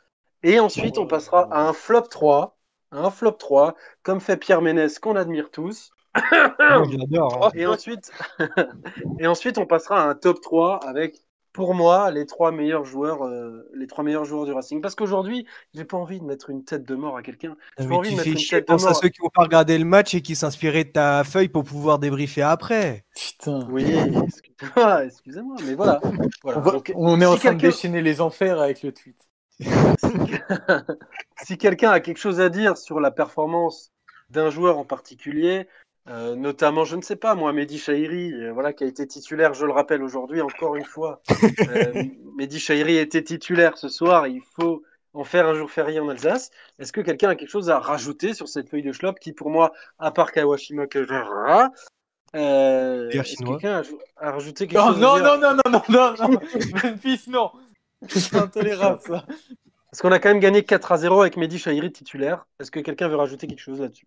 [0.45, 2.57] Et ensuite, on passera à un flop 3,
[2.93, 5.91] à un flop 3, comme fait Pierre Ménès qu'on admire tous.
[6.59, 7.47] L'adore.
[7.47, 7.51] hein.
[7.55, 8.13] Et ensuite,
[9.19, 13.25] et ensuite, on passera à un top 3 avec, pour moi, les trois meilleurs joueurs,
[13.25, 14.81] euh, les trois meilleurs joueurs du Racing.
[14.81, 17.57] Parce qu'aujourd'hui, j'ai pas envie de mettre une tête de mort à quelqu'un.
[17.79, 19.21] J'ai Mais pas envie de mettre fais une chier, tête de pense à ceux qui
[19.21, 23.05] vont pas regarder le match et qui s'inspiraient de ta feuille pour pouvoir débriefer après.
[23.15, 23.67] Putain.
[23.71, 26.01] Oui, excusez-moi, excusez-moi, mais voilà.
[26.43, 26.59] voilà.
[26.59, 29.19] On, va- Donc, on est en train de déchaîner les enfers avec le tweet.
[29.61, 29.67] si,
[31.45, 33.93] si quelqu'un a quelque chose à dire sur la performance
[34.31, 35.69] d'un joueur en particulier,
[36.09, 39.55] euh, notamment, je ne sais pas, moi, Mehdi Chahiri, euh, voilà, qui a été titulaire,
[39.55, 41.23] je le rappelle aujourd'hui, encore une fois.
[41.69, 42.05] Euh,
[42.37, 44.83] Mehdi Chahiri était titulaire ce soir, il faut
[45.15, 46.51] en faire un jour férié en Alsace.
[46.79, 49.51] Est-ce que quelqu'un a quelque chose à rajouter sur cette feuille de schlop qui, pour
[49.51, 51.15] moi, à part Kawashima que je...
[52.35, 55.57] Euh, est-ce que quelqu'un a, a rajouté quelque Non, chose à non, dire non, non,
[55.65, 56.41] non, non, non, non.
[56.83, 57.53] Memphis, non.
[58.09, 59.27] C'est intolérable, ça.
[59.91, 62.47] Parce qu'on a quand même gagné 4 à 0 avec Mehdi Chahiri titulaire.
[62.59, 64.07] Est-ce que quelqu'un veut rajouter quelque chose là-dessus?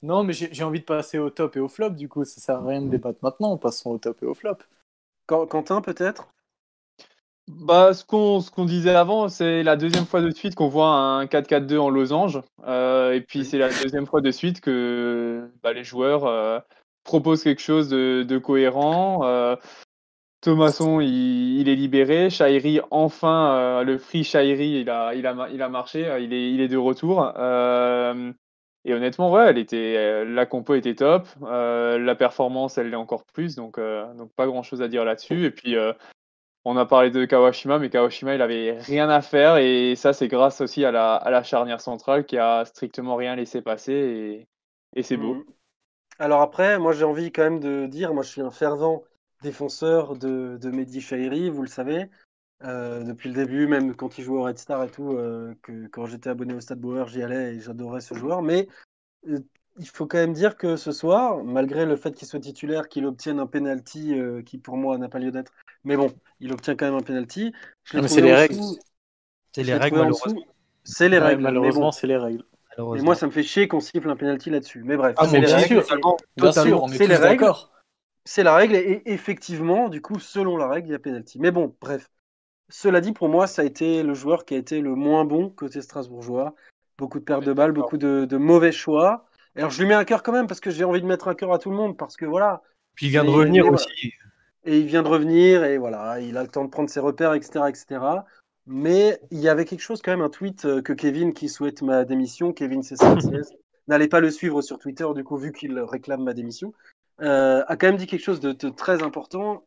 [0.00, 2.56] Non, mais j'ai envie de passer au top et au flop, du coup, ça sert
[2.56, 4.56] à rien de débattre maintenant, passons au top et au flop.
[5.26, 6.28] Quant- Quentin, peut-être?
[7.48, 10.88] Bah, ce qu'on ce qu'on disait avant, c'est la deuxième fois de suite qu'on voit
[10.88, 12.40] un 4-4-2 en losange.
[12.66, 16.58] Euh, et puis, c'est la deuxième fois de suite que bah, les joueurs euh,
[17.04, 19.20] proposent quelque chose de, de cohérent.
[19.24, 19.54] Euh,
[20.42, 22.30] Thomasson, il, il est libéré.
[22.30, 26.00] Shairi, enfin, euh, le free Shairi, il a, il, a, ma- il a marché.
[26.22, 27.32] Il est, il est de retour.
[28.86, 31.26] Et honnêtement, ouais, elle était, euh, la compo était top.
[31.42, 33.56] Euh, la performance, elle l'est encore plus.
[33.56, 35.44] Donc, euh, donc pas grand chose à dire là-dessus.
[35.44, 35.74] Et puis,
[36.64, 39.56] on a parlé de Kawashima, mais Kawashima, il avait rien à faire.
[39.56, 43.34] Et ça, c'est grâce aussi à la, à la charnière centrale qui a strictement rien
[43.34, 43.92] laissé passer.
[43.92, 44.46] Et,
[44.94, 45.34] et c'est beau.
[45.34, 45.44] Mhm.
[46.18, 49.02] Alors après, moi j'ai envie quand même de dire, moi je suis un fervent
[49.42, 52.08] défenseur de, de Mehdi Chahiri, vous le savez.
[52.64, 55.86] Euh, depuis le début, même quand il jouait au Red Star et tout, euh, que
[55.88, 58.40] quand j'étais abonné au Stade Bauer, j'y allais et j'adorais ce joueur.
[58.42, 58.66] Mais
[59.28, 59.38] euh,
[59.78, 63.04] il faut quand même dire que ce soir, malgré le fait qu'il soit titulaire, qu'il
[63.04, 65.52] obtienne un penalty euh, qui pour moi n'a pas lieu d'être,
[65.84, 67.52] mais bon, il obtient quand même un penalty.
[67.84, 68.56] C'est les règles.
[69.54, 70.42] C'est les règles, malheureusement.
[70.82, 71.42] C'est les règles.
[71.42, 72.44] malheureusement, c'est les règles.
[72.78, 74.82] Et moi, ça me fait chier qu'on siffle un penalty là-dessus.
[74.84, 75.66] Mais bref, Ah, c'est les règles.
[75.66, 75.82] sûr.
[75.82, 76.84] totalement, Bien sûr, totalement.
[76.84, 77.40] on est C'est tous les règles.
[77.42, 77.72] d'accord.
[78.24, 81.38] C'est la règle et effectivement, du coup, selon la règle, il y a pénalty.
[81.38, 82.08] Mais bon, bref.
[82.68, 85.50] Cela dit, pour moi, ça a été le joueur qui a été le moins bon
[85.50, 86.54] côté strasbourgeois.
[86.98, 89.26] Beaucoup de pertes de balles, beaucoup de, de mauvais choix.
[89.54, 91.34] Alors, je lui mets un cœur quand même parce que j'ai envie de mettre un
[91.34, 92.62] cœur à tout le monde parce que voilà.
[92.94, 94.12] Puis il vient de revenir aussi.
[94.64, 97.34] Et il vient de revenir et voilà, il a le temps de prendre ses repères,
[97.34, 98.00] etc., etc.
[98.66, 101.82] Mais il y avait quelque chose quand même, un tweet euh, que Kevin, qui souhaite
[101.82, 103.52] ma démission, Kevin CCSS,
[103.86, 106.72] n'allez pas le suivre sur Twitter, du coup, vu qu'il réclame ma démission,
[107.20, 109.64] euh, a quand même dit quelque chose de, de très important.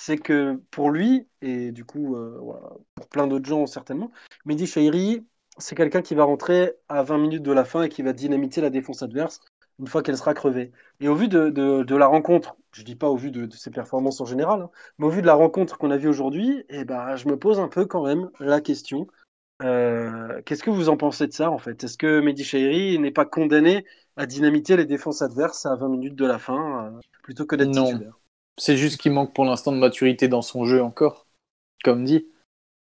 [0.00, 4.12] C'est que pour lui, et du coup, euh, voilà, pour plein d'autres gens certainement,
[4.44, 5.26] Mehdi Chahiri,
[5.58, 8.60] c'est quelqu'un qui va rentrer à 20 minutes de la fin et qui va dynamiter
[8.60, 9.40] la défense adverse
[9.80, 10.70] une fois qu'elle sera crevée.
[11.00, 13.54] Et au vu de, de- de la rencontre, je dis pas au vu de, de
[13.56, 16.64] ses performances en général, hein, mais au vu de la rencontre qu'on a vue aujourd'hui,
[16.68, 19.06] eh ben, je me pose un peu quand même la question.
[19.62, 21.82] euh, Qu'est-ce que vous en pensez de ça en fait?
[21.84, 23.86] Est-ce que Mehdi Chahiri n'est pas condamné
[24.16, 27.72] à dynamiter les défenses adverses à 20 minutes de la fin euh, plutôt que d'être
[27.72, 28.17] titulaire?
[28.58, 31.26] C'est juste qu'il manque pour l'instant de maturité dans son jeu encore,
[31.84, 32.28] comme dit.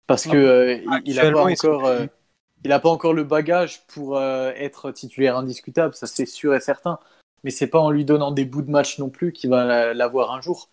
[0.07, 2.11] Parce que euh, il- il a pas Actuellement, ils sont encore, euh, plus-
[2.65, 6.61] il a pas encore le bagage pour euh, être titulaire indiscutable, ça c'est sûr et
[6.61, 6.99] certain.
[7.45, 9.95] Mais c'est pas en lui donnant des bouts de match non plus qu'il va la-
[9.95, 10.71] l'avoir un jour.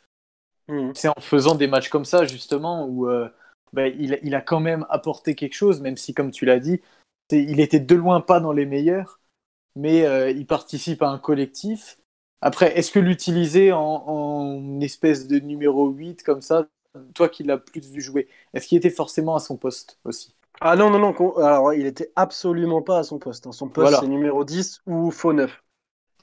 [0.67, 0.93] Mhm.
[0.93, 3.07] C'est en faisant des matchs comme ça justement où
[3.73, 6.81] bah, il, il a quand même apporté quelque chose, même si comme tu l'as dit,
[7.31, 9.19] il était de loin pas dans les meilleurs,
[9.75, 11.97] mais il participe à un collectif.
[12.45, 16.67] Après, est-ce que l'utiliser en, en espèce de numéro 8 comme ça,
[17.15, 20.35] toi qui l'as plus vu jouer, est-ce qu'il était forcément à son poste aussi?
[20.59, 23.47] Ah non, non, non, alors il était absolument pas à son poste.
[23.47, 23.51] hein.
[23.53, 23.99] Son poste, Voilà.
[24.01, 25.63] c'est numéro 10 ou faux 9.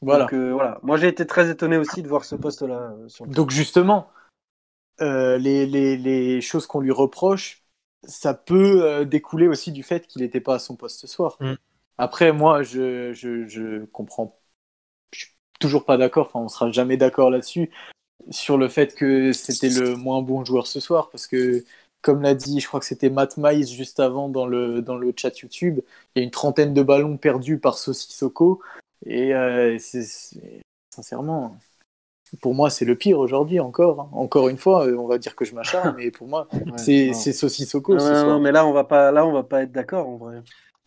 [0.03, 0.25] Voilà.
[0.25, 3.27] Donc euh, voilà, moi j'ai été très étonné aussi de voir ce poste-là euh, sur
[3.27, 4.11] le Donc justement,
[5.01, 7.65] euh, les, les, les choses qu'on lui reproche,
[8.05, 11.37] ça peut euh, découler aussi du fait qu'il n'était pas à son poste ce soir.
[11.41, 11.55] Mm.
[11.99, 14.40] Après, moi, je, je, je comprends.
[15.61, 17.71] Toujours pas d'accord, enfin, on sera jamais d'accord là-dessus,
[18.31, 21.65] sur le fait que c'était le moins bon joueur ce soir, parce que,
[22.03, 25.13] comme l'a dit, je crois que c'était Matt Mice juste avant dans le, dans le
[25.17, 25.81] chat YouTube,
[26.15, 28.61] il y a une trentaine de ballons perdus par Sissoko,
[29.07, 30.41] et euh, c'est-
[30.95, 31.57] sincèrement,
[32.41, 34.01] pour moi, c'est le pire aujourd'hui encore.
[34.01, 34.09] hein.
[34.13, 37.13] Encore une fois, euh, on va dire que je m'acharne, mais pour moi, Ouais, c'est
[37.13, 38.27] Sissoko Non, ce non, soir.
[38.39, 40.37] non, mais là on va pas, là on va pas être d'accord en vrai.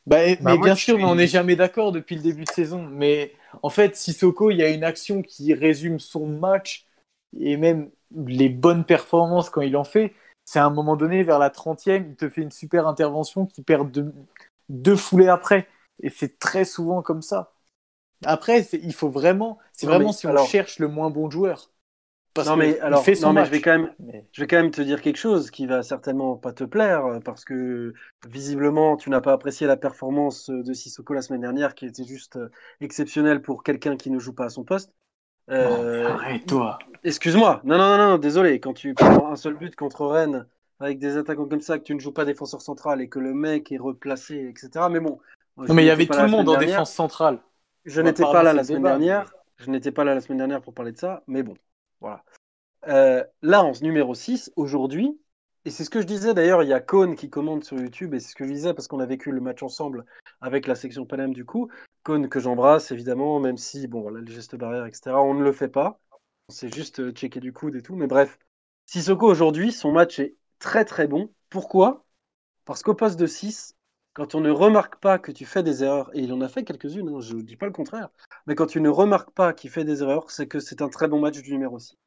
[0.08, 2.82] Bah, Bah, mais bien sûr, mais on n'est jamais d'accord depuis le début de saison.
[2.92, 6.88] Mais en fait, Sissoko, il y a une action qui résume son match
[7.40, 7.90] et même
[8.28, 10.14] les bonnes performances quand il en fait.
[10.46, 13.62] C'est à un moment donné, vers la 30e, il te fait une super intervention qui
[13.62, 14.14] perd deux,
[14.70, 15.68] deux foulées après.
[16.02, 17.54] Et c'est très souvent comme ça.
[18.26, 21.73] Après, il faut vraiment, c'est vraiment mais si on cherche le moins bon joueur.
[22.34, 24.26] Parce Non, que mais il alors, fait son non, mais je vais quand même, Mais-
[24.32, 27.20] je vais quand même te dire quelque chose qui va certainement pas te plaire euh,
[27.20, 27.94] parce que
[28.28, 32.06] visiblement tu n'as pas apprécié la performance euh, de Sissoko la semaine dernière qui était
[32.06, 32.50] juste euh,
[32.82, 34.92] exceptionnelle pour quelqu'un qui ne joue pas à son poste.
[35.52, 36.80] Euh, Arrête-toi.
[37.04, 40.48] Excuse-moi, non, non, non, non, désolé, quand tu prends un seul but contre Rennes
[40.80, 43.34] avec des attaquants comme ça, que tu ne joues pas défenseur central et que le
[43.34, 44.88] mec est replacé, etc.
[44.90, 45.20] Mais bon.
[45.58, 46.70] Non, mais il y avait tout le monde en dernière.
[46.70, 47.40] défense centrale.
[47.86, 49.34] Je n'étais pas là la semaine débat, dernière.
[49.58, 51.54] Je n'étais pas là la semaine dernière pour parler de ça, mais bon,
[52.04, 52.24] voilà.
[52.88, 55.18] Euh, là, en numéro 6, aujourd'hui,
[55.64, 58.14] et c'est ce que je disais d'ailleurs, il y a Cohn qui commande sur YouTube,
[58.14, 60.04] et c'est ce que je disais parce qu'on a vécu le match ensemble
[60.42, 61.70] avec la section Panem du coup.
[62.04, 65.54] Cohn que j'embrasse évidemment, même si, bon, voilà, le geste barrière, etc., on ne le
[65.54, 66.02] fait pas.
[66.50, 68.38] C'est juste euh, checker du coude et tout, mais bref.
[68.86, 71.34] Sissoko aujourd'hui, son match est très très bon.
[71.50, 72.06] Pourquoi?
[72.66, 73.78] Parce qu'au poste de 6,
[74.14, 76.64] quand on ne remarque pas que tu fais des erreurs, et il en a fait
[76.64, 78.10] quelques-unes, hein, je ne dis pas le contraire,
[78.46, 81.08] mais quand tu ne remarques pas qu'il fait des erreurs, c'est que c'est un très
[81.08, 81.98] bon match du numéro 6.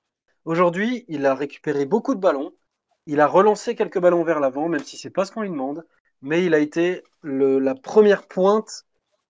[0.44, 2.52] Aujourd'hui, il a récupéré beaucoup de ballons,
[3.07, 5.84] il a relancé quelques ballons vers l'avant, même si c'est pas ce qu'on lui demande,
[6.22, 8.86] mais il a été la première pointe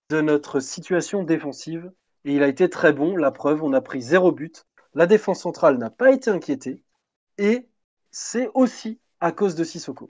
[0.09, 1.91] de notre situation défensive,
[2.25, 5.41] et il a été très bon, la preuve, on a pris zéro but, la défense
[5.41, 6.83] centrale n'a pas été inquiétée,
[7.37, 7.67] et
[8.11, 10.07] c'est aussi à cause de Sissoko,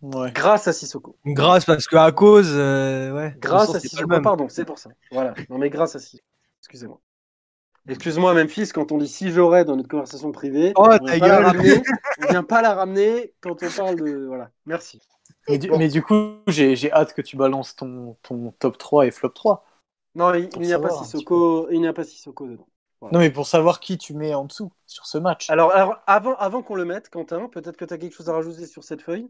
[0.00, 0.32] Ouais.
[0.32, 1.16] grâce à Sissoko.
[1.24, 3.34] Grâce parce que à cause, euh, ouais.
[3.38, 4.90] Grâce sens, à Sissoko, pardon, c'est pour ça.
[5.10, 6.24] Voilà, non mais grâce à Sissoko.
[6.60, 7.00] Excusez-moi.
[7.88, 11.18] Excuse-moi, Memphis, quand on dit si j'aurais dans notre conversation privée, Oh, on ta vient
[11.18, 11.44] pas la gueule.
[11.44, 11.82] ramener.
[12.22, 14.26] On vient pas la ramener quand on parle de.
[14.26, 15.00] Voilà, merci.
[15.48, 19.06] Mais, du, mais du coup, j'ai j'ai hâte que tu balances ton, ton top 3
[19.06, 19.64] et flop 3.
[20.14, 22.66] Non, il, n'y a pas Sissoko, il n'y a pas Sissoko dedans.
[23.10, 25.50] Non, mais pour savoir qui tu mets en dessous sur ce match.
[25.50, 28.34] Alors, alors, avant, avant qu'on le mette, Quentin, peut-être que tu as quelque chose à
[28.34, 29.28] rajouter sur cette feuille?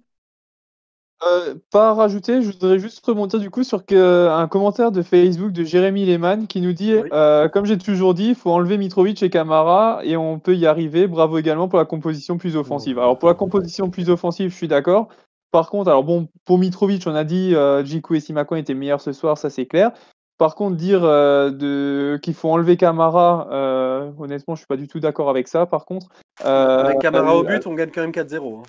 [1.27, 5.03] Euh, pas à rajouter, je voudrais juste remonter du coup sur que- un commentaire de
[5.03, 7.09] Facebook de Jérémy Lehmann qui nous dit Oui.
[7.13, 10.67] euh, Comme j'ai toujours dit, il faut enlever Mitrovic et Camara et on peut y
[10.67, 11.07] arriver.
[11.07, 12.99] Bravo également pour la composition plus offensive.
[12.99, 15.09] Alors pour la composition plus offensive, je suis d'accord.
[15.53, 19.01] Par contre, alors bon, pour Mitrovic, on a dit euh, Djikou et Simakon étaient meilleurs
[19.03, 19.93] ce soir, ça c'est clair.
[20.39, 22.19] Par contre, dire euh, de...
[22.23, 25.67] qu'il faut enlever Camara, euh, honnêtement, je suis pas du tout d'accord avec ça.
[25.67, 26.07] Par contre,
[26.45, 28.59] Euh, Avec Camara au euh, but, on gagne quand même 4-0.
[28.59, 28.63] hein.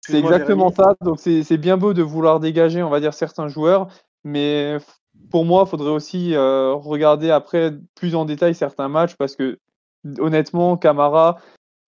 [0.00, 0.94] C'est exactement ça.
[1.00, 3.88] Donc c'est bien beau de vouloir dégager, on va dire, certains joueurs,
[4.24, 4.78] mais
[5.30, 9.58] pour moi, il faudrait aussi euh, regarder après plus en détail certains matchs parce que
[10.18, 11.38] honnêtement, Camara,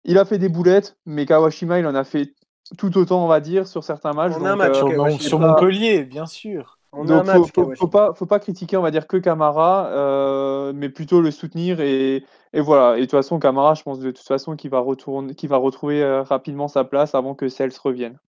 [0.04, 2.34] il a fait des boulettes, mais Kawashima, il en a fait
[2.78, 4.34] tout autant, on va dire, sur certains matchs.
[4.40, 5.40] On a un Donc, match, euh, sur.
[5.40, 6.78] Montpellier, bien sûr.
[6.94, 7.80] On a un donc, match, faut, faut, Kawashi.
[7.80, 11.80] faut pas, faut pas critiquer, on va dire, que Camara, euh, mais plutôt le soutenir.
[11.80, 12.98] Et, et voilà.
[12.98, 15.58] Et de toute façon, Camara, je pense de toute façon qu'il va, retourner, qu'il va
[15.58, 18.20] retrouver euh, rapidement sa place avant que Cels revienne.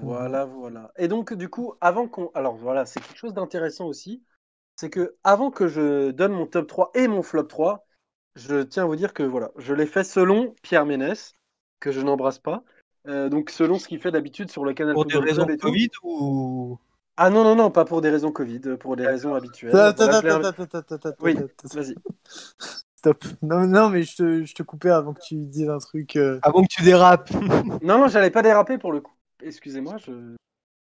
[0.00, 0.92] Voilà, voilà.
[0.96, 2.30] Et donc, du coup, avant qu'on.
[2.34, 4.22] Alors, voilà, c'est quelque chose d'intéressant aussi.
[4.76, 7.86] C'est que, avant que je donne mon top 3 et mon flop 3,
[8.36, 11.34] je tiens à vous dire que, voilà, je l'ai fait selon Pierre Ménès,
[11.80, 12.62] que je n'embrasse pas.
[13.06, 15.56] Euh, donc, selon ce qu'il fait d'habitude sur le canal Pour des raisons tout.
[15.56, 16.78] Covid ou.
[17.16, 19.76] Ah non, non, non, pas pour des raisons Covid, pour des raisons habituelles.
[19.76, 21.36] Attends, Voilà, je l'ai attends, inv- attends, attends, attends, attends, Oui,
[21.74, 21.94] vas-y.
[22.96, 23.24] Stop.
[23.42, 26.16] Non, non, mais je te, je te coupais avant que tu dises un truc.
[26.16, 26.38] euh.
[26.42, 27.30] Avant que tu dérapes.
[27.82, 29.12] Non, non, j'allais pas déraper pour le coup.
[29.42, 30.36] Excusez-moi, je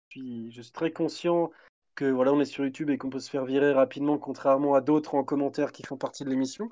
[0.09, 1.51] suis, je suis très conscient
[1.95, 4.81] que voilà, on est sur YouTube et qu'on peut se faire virer rapidement, contrairement à
[4.81, 6.69] d'autres en commentaire qui font partie de l'émission.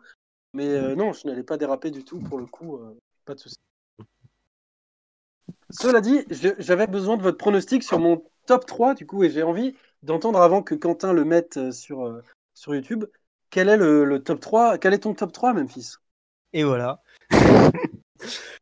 [0.53, 3.39] Mais euh, non, je n'allais pas déraper du tout pour le coup, euh, pas de
[3.39, 3.55] souci.
[5.69, 9.43] Cela dit, j'avais besoin de votre pronostic sur mon top 3 du coup, et j'ai
[9.43, 12.23] envie d'entendre avant que Quentin le mette euh, sur, euh,
[12.55, 13.05] sur YouTube.
[13.51, 15.93] Quel est le, le top 3 Quel est ton top 3, Memphis?
[16.53, 17.01] Et voilà.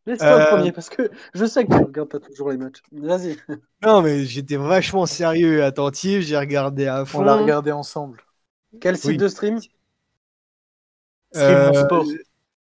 [0.05, 2.81] Laisse-moi Euh, le premier, parce que je sais que tu regardes pas toujours les matchs.
[2.91, 3.37] Vas-y.
[3.83, 6.21] Non, mais j'étais vachement sérieux et attentif.
[6.21, 7.19] J'ai regardé à fond.
[7.19, 8.21] On l'a regardé ensemble.
[8.81, 9.17] Quel site Oui.
[9.17, 9.59] de stream?
[11.35, 12.05] Euh, Sport.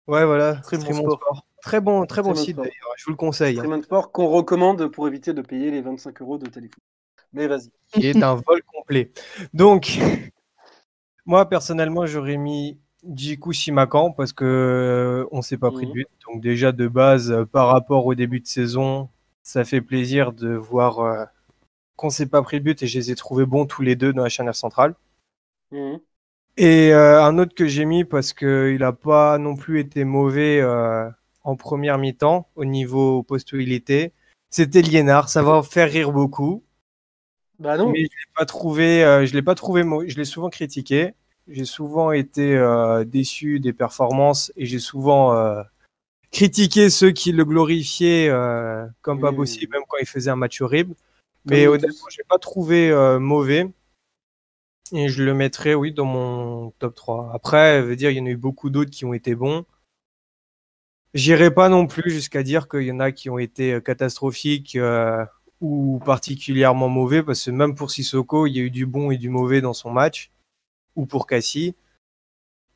[0.07, 0.61] Ouais, voilà.
[0.63, 1.20] Stream Stream Mon Mon Sport.
[1.22, 1.45] Sport.
[1.63, 2.93] Très bon, très bon Stream site d'ailleurs.
[2.97, 3.59] Je vous le conseille.
[3.59, 3.63] hein.
[3.63, 6.82] Stream Sport qu'on recommande pour éviter de payer les 25 euros de téléphone.
[7.38, 7.69] Mais vas-y.
[7.93, 9.11] qui est un vol complet.
[9.53, 9.99] Donc,
[11.25, 12.77] moi personnellement, j'aurais mis
[13.15, 15.93] Jiku Shimakan parce que euh, on s'est pas pris de Mhm.
[15.95, 16.07] but.
[16.27, 19.09] Donc déjà de base, euh, par rapport au début de saison,
[19.43, 21.23] ça fait plaisir de voir euh,
[21.95, 24.13] qu'on s'est pas pris de but et je les ai trouvés bons tous les deux
[24.13, 24.95] dans la charnière centrale.
[25.71, 25.99] Mhm.
[26.57, 30.59] Et euh, un autre que j'ai mis parce qu'il n'a pas non plus été mauvais
[30.59, 31.07] euh,
[31.43, 34.11] en première mi-temps au niveau poste où il était,
[34.49, 35.29] c'était Liénard.
[35.29, 36.63] Ça va faire rire beaucoup.
[37.60, 37.89] Bah non.
[37.89, 41.14] Mais je l'ai pas trouvé, euh, je l'ai pas trouvé, je l'ai souvent critiqué.
[41.47, 45.64] J'ai souvent été euh, déçu des performances et j'ai souvent euh,
[46.32, 49.80] critiqué ceux qui le glorifiaient euh, comme pas possible, oui.
[49.80, 50.93] même quand il faisait un match horrible.
[51.45, 53.68] Mais honnêtement, je l'ai pas trouvé euh, mauvais.
[54.93, 57.32] Et je le mettrais, oui, dans mon top 3.
[57.34, 59.66] Après, veut dire, il y en a eu beaucoup d'autres qui ont été bons.
[61.14, 64.76] J'irai pas non plus jusqu'à dire qu'il y en a qui ont été euh, catastrophiques
[64.76, 65.26] euh,
[65.62, 69.18] ou particulièrement mauvais, parce que même pour Sissoko, il y a eu du bon et
[69.18, 70.32] du mauvais dans son match,
[70.95, 71.76] ou pour Cassie.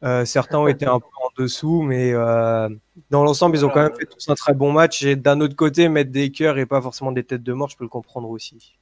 [0.04, 2.70] Euh, certains ont été un peu en dessous, mais euh,
[3.12, 5.04] dans l'ensemble, ils ont quand même fait tous un très bon match.
[5.04, 7.78] Et d'un autre côté, mettre des cœurs et pas forcément des têtes de mort, je
[7.78, 8.80] peux le comprendre aussi.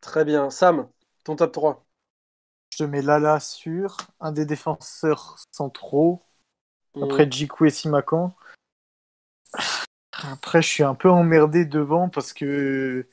[0.00, 0.50] Très bien.
[0.50, 0.88] Sam,
[1.22, 1.86] ton top 3.
[2.70, 6.22] Je te mets Lala sur un des défenseurs centraux.
[7.00, 8.34] Après Jiku et Simakan.
[10.12, 13.06] Après, je suis un peu emmerdé devant parce que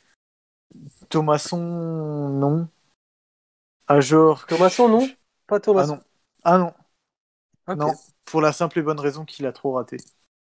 [1.09, 2.67] Thomasson, non.
[3.87, 4.45] Ajor.
[4.47, 5.09] Thomasson, non
[5.47, 5.95] Pas Ah Thomasson.
[5.95, 6.01] non.
[6.43, 6.73] Ah non.
[7.75, 7.93] Non.
[8.25, 9.97] Pour la simple et bonne raison qu'il a trop raté.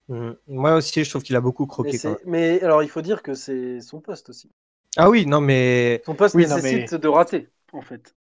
[0.08, 0.32] Mm.
[0.48, 1.92] Moi aussi, je trouve qu'il a beaucoup Mais, croqué.
[1.92, 2.18] quand c'est- même.
[2.26, 4.50] mais alors, il faut dire que c'est son poste aussi.
[4.96, 8.16] Ah oui, non, mais Son poste Oui, non, nécessite de rater, en fait.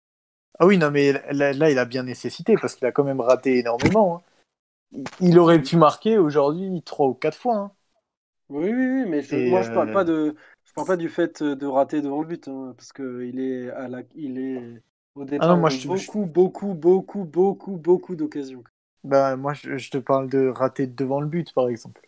[0.60, 3.22] Ah oui, non, mais là, là, il a bien nécessité parce qu'il a quand même
[3.22, 4.18] raté énormément.
[4.18, 4.22] hein.
[5.20, 7.56] Il- aurait pu marquer aujourd'hui trois ou quatre fois.
[7.56, 7.72] hein.
[8.50, 10.36] Oui, oui, oui, mais je- moi, je parle euh, pas de,
[10.74, 13.88] parle pas du fait de rater devant le but, hein, parce que il est à
[13.88, 14.84] la, il est
[15.16, 18.64] au départ Ah non, moi, je- beaucoup, beaucoup, beaucoup, beaucoup, beaucoup d'occasions.
[19.04, 22.02] Bah, moi, je, je te parle de rater devant le but, par exemple.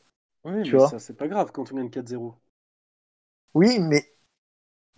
[0.45, 0.79] Oui, Tu mais vois?
[0.79, 2.37] ça, c'est pas grave quand on gagne 4-0.
[3.53, 4.13] Oui, mais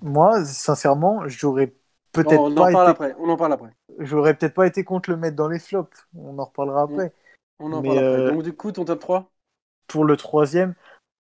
[0.02, 1.76] moi, sincèrement, j'aurais
[2.14, 3.16] peut-être on en pas parle été, après.
[3.18, 3.74] On en parle après.
[4.00, 6.08] j'aurais peut-être pas été contre le mettre dans les flops.
[6.16, 7.14] On en reparlera après.
[7.60, 8.24] On en parle après.
[8.24, 9.32] euh, Donc, du coup, ton top 3
[9.88, 10.76] Pour le troisième,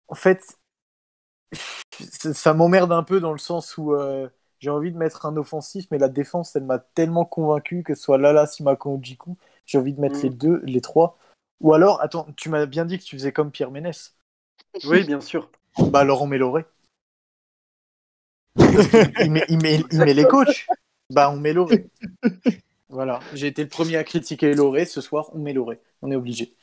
[0.09, 0.57] en fait,
[1.99, 4.27] ça, ça m'emmerde un peu dans le sens où euh,
[4.59, 8.01] j'ai envie de mettre un offensif, mais la défense, elle m'a tellement convaincu que ce
[8.03, 9.35] soit Lala, Simakan ou Jiku,
[9.65, 10.23] j'ai envie de mettre Mhm.
[10.23, 11.17] les deux, les trois.
[11.61, 14.15] Ou alors, attends, tu m'as bien dit que tu faisais comme Pierre Ménès.
[14.85, 15.49] Oui, bien sûr.
[15.91, 16.65] Bah alors on met Loré.
[18.57, 20.67] il, met, il, met, il met les coachs.
[21.09, 21.87] Bah on met Loré.
[22.89, 24.85] Voilà, j'ai été le premier à critiquer Loré.
[24.85, 25.79] Ce soir, on met Loré.
[26.01, 26.53] On est obligé.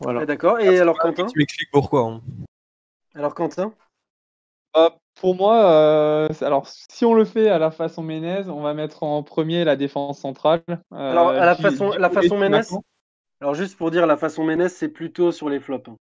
[0.00, 0.22] Voilà.
[0.22, 0.58] Eh, D'accord.
[0.60, 1.26] Et alors, Quentin?
[1.26, 2.02] Tu m'expliques pourquoi.
[2.02, 2.22] hein.
[3.16, 3.72] Alors, Quentin?
[4.76, 8.74] Euh, pour moi, euh, alors si on le fait à la façon Ménez, on va
[8.74, 10.62] mettre en premier la défense centrale.
[10.68, 10.76] Euh,
[11.12, 12.82] Alors, à la façon, la façon Simakan.
[13.40, 15.88] Alors, juste pour dire, la façon Ménès, c'est plutôt sur les flops.
[15.88, 15.96] hein.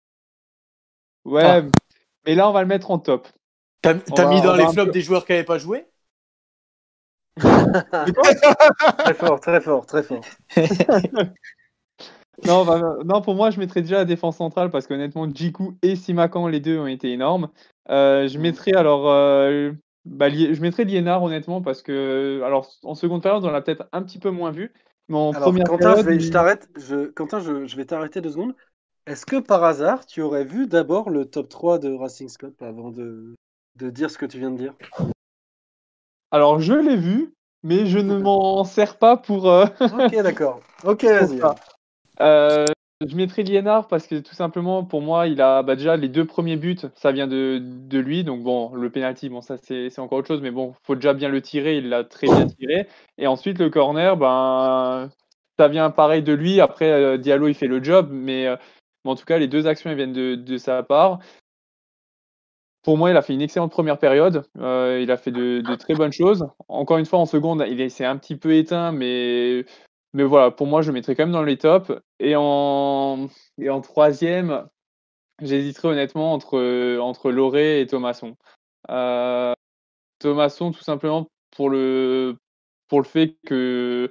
[1.24, 1.62] Ouais, Ah.
[2.26, 3.28] mais là on va le mettre en top.
[3.82, 3.94] T'as
[4.28, 5.86] mis dans les flops peu- des joueurs qui n'avaient pas joué?
[8.98, 10.20] Très fort, très fort, très fort.
[12.46, 15.96] Non, bah, non, pour moi, je mettrais déjà la défense centrale parce qu'honnêtement, Jiku et
[15.96, 17.50] Simakan, les deux ont été énormes.
[17.90, 19.72] Euh, je mettrais alors, euh,
[20.04, 24.02] bah, je mettrais Liénard honnêtement parce que, alors, en seconde période, on l'a peut-être un
[24.02, 24.72] petit peu moins vu,
[25.08, 26.68] mais en Alors, première Quentin, je, période, vais, je t'arrête.
[26.76, 28.54] Je, Quentin, je, je vais t'arrêter deux secondes.
[29.06, 32.90] Est-ce que par hasard, tu aurais vu d'abord le top 3 de Racing Scope avant
[32.90, 33.34] de,
[33.76, 34.74] de dire ce que tu viens de dire?
[36.32, 39.48] Alors je l'ai vu, mais je ne m'en sers pas pour.
[39.48, 40.60] euh, Ok, d'accord.
[40.84, 41.40] Ok, vas-y.
[42.20, 42.66] Euh,
[43.06, 46.26] je mettrais Liénard parce que tout simplement, pour moi, il a bah, déjà les deux
[46.26, 48.24] premiers buts, ça vient de, de lui.
[48.24, 51.28] Donc bon, le penalty, bon, ça c'est encore autre chose, mais bon, faut déjà bien
[51.30, 51.78] le tirer.
[51.78, 52.86] Il l'a très bien tiré.
[53.18, 55.10] Et ensuite, le corner, ben,
[55.58, 56.60] ça vient pareil de lui.
[56.60, 58.56] Après, euh, Diallo, il fait le job, mais, euh,
[59.04, 61.20] mais en tout cas, les deux actions elles viennent de, de sa part.
[62.82, 64.44] Pour moi, il a fait une excellente première période.
[64.56, 66.48] Il a fait de, de très bonnes choses.
[66.68, 69.66] Encore une fois, en seconde, il est- s'est un petit peu éteint, mais,
[70.12, 71.92] mais voilà, pour moi, je mettrais quand même dans les tops.
[72.18, 74.68] Et en, et en troisième,
[75.40, 78.36] j'hésiterais honnêtement entre, entre Loré et Thomasson.
[78.90, 79.52] Euh,
[80.18, 82.36] Thomasson, tout simplement pour le,
[82.88, 84.10] pour le fait que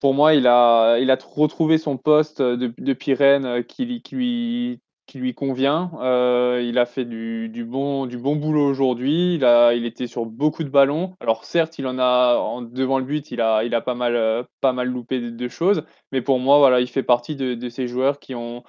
[0.00, 4.14] pour moi, il a, il a retrouvé son poste de, de Pyrène qui, lui- qui,
[4.16, 4.80] lui,
[5.18, 5.90] lui convient.
[6.00, 9.34] Euh, il a fait du, bon, boulot aujourd'hui.
[9.34, 11.14] Il, était sur beaucoup de ballons.
[11.20, 14.88] Alors certes, il en a devant le but, il a, pas mal, euh, pas mal
[14.88, 15.84] loupé de, choses.
[16.12, 18.62] Mais pour moi, voilà, il fait partie de, ces joueurs qui ont,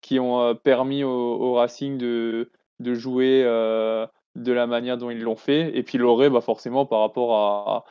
[0.00, 5.76] qui ont euh, permis au, Racing de, jouer de la manière dont ils l'ont fait.
[5.76, 7.84] Et puis Loré, bah forcément, par rapport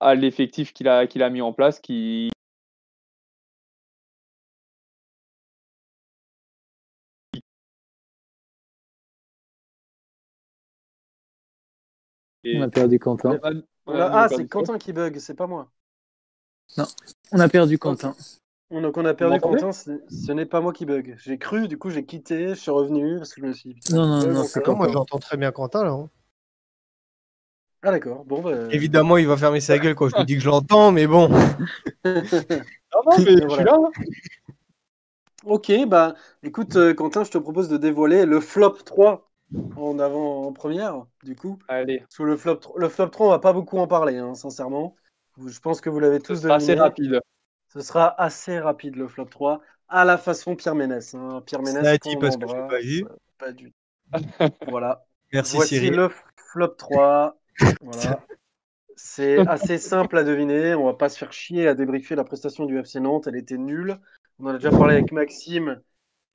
[0.00, 2.30] à, l'effectif qu'il a mis en place, qui,
[12.54, 13.38] On a perdu Quentin.
[13.86, 15.70] Ah, ah, c'est Quentin qui bug, c'est pas moi.
[17.32, 18.14] On a perdu Quentin.
[18.70, 21.16] On a, perdu Quentin, ce n'est pas moi qui bug.
[21.18, 23.80] J'ai cru, du coup j'ai quitté, je suis revenu parce que je me suis dit.
[23.80, 25.90] putain, Non, non, non, c'est Non, moi j'entends très bien Quentin là.
[25.90, 26.08] hein.
[27.82, 28.50] Ah d'accord, bon bah.
[28.72, 31.30] Évidemment, il va fermer sa gueule quand je lui dis que je l'entends, mais bon.
[32.04, 33.56] Ah non, mais je Voilà.
[33.56, 33.78] suis là.
[35.44, 39.30] ok, bah écoute euh, Quentin, je te propose de dévoiler le flop 3
[39.76, 41.58] en avant en première, du coup.
[41.68, 42.00] Allez.
[42.00, 44.96] Parce que le flop, le flop 3, on va pas beaucoup en parler, hein, sincèrement.
[45.46, 46.80] Je pense que vous l'avez tous sera assez deviné.
[46.80, 47.20] rapide.
[47.68, 51.14] Ce sera assez rapide le flop 3, à la façon Pierre Ménès.
[51.14, 51.42] hein.
[51.44, 53.04] Pierre Ménès, Ça a été qu'on parce que je pas vu.
[53.04, 53.76] euh, Pas du tout.
[54.68, 55.04] voilà.
[55.32, 55.94] Merci Voici Cyril.
[55.94, 57.36] le flop 3.
[57.82, 58.20] Voilà.
[58.96, 60.74] C'est assez simple à deviner.
[60.74, 63.26] On va pas se faire chier à débriefer la prestation du FC Nantes.
[63.26, 63.98] Elle était nulle.
[64.38, 65.80] On en a déjà parlé avec Maxime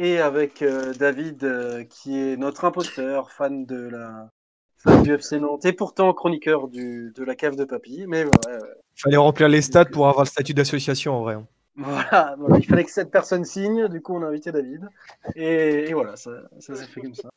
[0.04, 4.30] et avec euh, David, euh, qui est notre imposteur, fan de la
[4.78, 8.06] fan du FC Nantes et pourtant chroniqueur du, de la cave de papy.
[8.08, 11.34] Mais voilà, euh, Fallait remplir les stats pour avoir le statut d'association en vrai.
[11.36, 11.45] hein.
[11.76, 12.58] voilà, voilà.
[12.58, 13.88] il fallait que cette personne signe.
[13.88, 14.88] Du coup, on a invité David.
[15.36, 17.30] Et, et voilà, ça, ça s'est fait comme ça.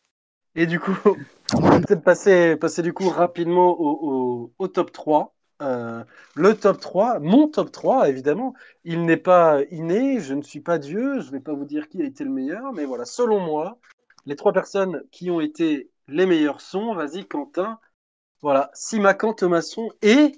[0.57, 0.97] Et du coup,
[1.55, 5.34] on va peut-être passer, passer du coup rapidement au, au- au top 3.
[5.63, 6.03] Euh,
[6.35, 10.79] le top 3, mon top 3, évidemment, il n'est pas inné, je ne suis pas
[10.79, 13.41] Dieu, je ne vais pas vous dire qui a été le meilleur, mais voilà, selon
[13.41, 13.79] moi,
[14.27, 17.79] les trois personnes qui ont été les meilleures sont, vas-y Quentin,
[18.43, 20.33] voilà, Simacan, Thomasson et,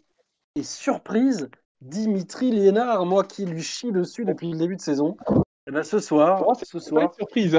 [0.55, 1.49] et surprise,
[1.81, 5.17] Dimitri Liénard, moi qui lui chie dessus depuis le début de saison.
[5.67, 7.59] Et ben ce soir, Oh, ce soir, surprise.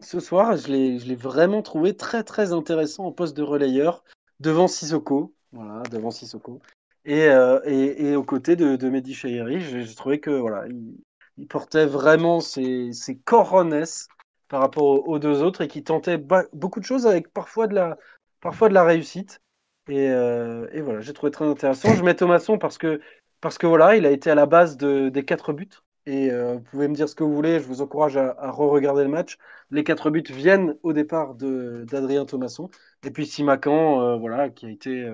[0.00, 4.04] ce soir, je l'ai, je l'ai vraiment trouvé très très intéressant en poste de relayeur
[4.38, 6.60] devant Sissoko, voilà, devant Sissoko,
[7.04, 11.46] et, euh, et, et aux côtés de, de Mehdi Chahiri, j'ai, trouvé que voilà, il,
[11.48, 14.08] portait vraiment ses, ses coronets
[14.48, 16.18] par rapport aux, deux autres et qui tentait
[16.52, 17.96] beaucoup de choses avec parfois de la,
[18.40, 19.40] parfois de la réussite.
[19.88, 21.94] Et, euh, et voilà, j'ai trouvé très intéressant.
[21.94, 23.00] Je mets Thomasson parce que
[23.40, 25.70] parce que voilà, il a été à la base de, des quatre buts.
[26.06, 28.50] Et euh, vous pouvez me dire ce que vous voulez, je vous encourage à, à
[28.50, 29.38] re-regarder le match.
[29.70, 32.68] Les quatre buts viennent au départ d'Adrien Thomasson.
[33.04, 35.10] Et puis Simacan, voilà, qui a été,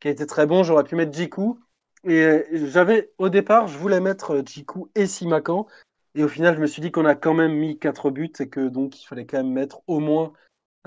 [0.00, 0.62] qui a été très bon.
[0.62, 1.58] J'aurais pu mettre Jiku.
[2.04, 5.66] Et j'avais, au départ, je voulais mettre Jiku et Simacan.
[6.14, 8.48] Et au final, je me suis dit qu'on a quand même mis quatre buts et
[8.48, 10.32] que donc il fallait quand même mettre au moins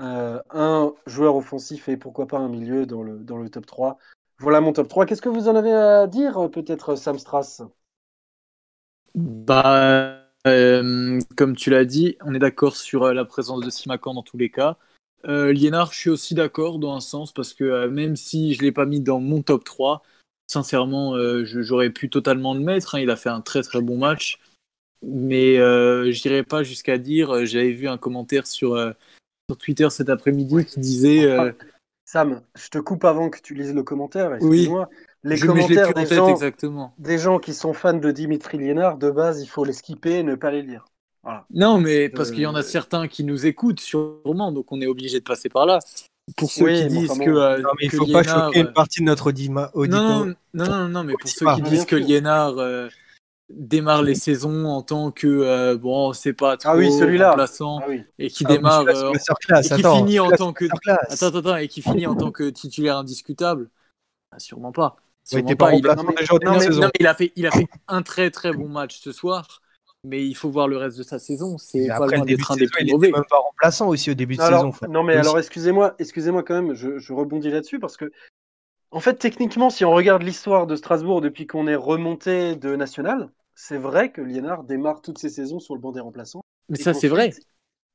[0.00, 3.98] euh, un joueur offensif et pourquoi pas un milieu dans le, dans le top 3.
[4.38, 5.06] Voilà mon top 3.
[5.06, 7.62] Qu'est-ce que vous en avez à dire, peut-être, Sam Strass?
[9.14, 14.14] Bah, euh, comme tu l'as dit, on est d'accord sur euh, la présence de Simacan
[14.14, 14.76] dans tous les cas.
[15.26, 18.60] Euh, Liénard, je suis aussi d'accord dans un sens parce que euh, même si je
[18.60, 20.02] ne l'ai pas mis dans mon top 3,
[20.46, 22.94] sincèrement, euh, j'aurais pu totalement le mettre.
[22.94, 23.00] hein.
[23.00, 24.40] il a fait un très très bon match.
[25.04, 28.76] Mais je n'irai pas jusqu'à dire, j'avais vu un commentaire sur,
[29.50, 31.26] sur Twitter cet après-midi qui disait
[32.04, 34.36] Sam, je te coupe avant que tu lises le commentaire.
[34.40, 34.58] Oui.
[34.58, 34.88] Excuse-moi.
[35.24, 36.94] Les je, je l'ai commentaires des tête gens, exactement.
[36.98, 40.22] des gens qui sont fans de Dimitri Liénard, de base, il faut les skipper et
[40.22, 40.84] ne pas les lire.
[41.22, 41.46] Voilà.
[41.52, 44.80] Non, mais parce Euh, qu'il y en a certains qui nous écoutent sûrement, donc on
[44.80, 45.78] est obligé de passer par là.
[46.36, 47.24] Pour ceux Oui, qui disent bon.
[47.24, 49.30] que, euh, Non, mais il que faut pas Liénard, choquer une euh, partie de notre
[49.32, 50.02] audima- auditoire.
[50.02, 51.54] Non, non, non, non, non, mais pour ceux pas.
[51.56, 51.96] qui disent que.
[51.96, 52.88] Liénard euh,
[53.50, 57.34] démarre les saisons en tant que euh, bon, c'est pas trop Ah oui, celui-là.
[57.36, 58.02] Ah oui.
[58.18, 61.38] et qui Ah, démarre euh, masterclass, et qui attends, finit en tant que attends, attends,
[61.38, 63.68] attends, et qui finit en tant que titulaire indiscutable.
[64.30, 64.96] Ah, sûrement pas.
[64.96, 66.12] Ouais, Sûrement t'es pas Il a- non, mais-
[66.48, 69.60] non, mais il a fait, il a fait un très très bon match ce soir,
[70.04, 71.58] mais il faut voir le reste de sa saison.
[71.58, 73.10] C'est pas après, loin le début d'être de un des saison, plus il mauvais.
[73.12, 74.72] même pas remplaçant aussi au début de Alors, saison.
[74.72, 78.10] faut- non, mais alors, excusez-moi, excusez-moi quand même, je, je rebondis là-dessus parce que,
[78.90, 83.30] en fait, techniquement, si on regarde l'histoire de Strasbourg depuis qu'on est remonté de National,
[83.54, 86.42] c'est vrai que Liénard démarre toutes ses saisons sur le banc des remplaçants.
[86.68, 87.30] Mais ça, c'est vrai.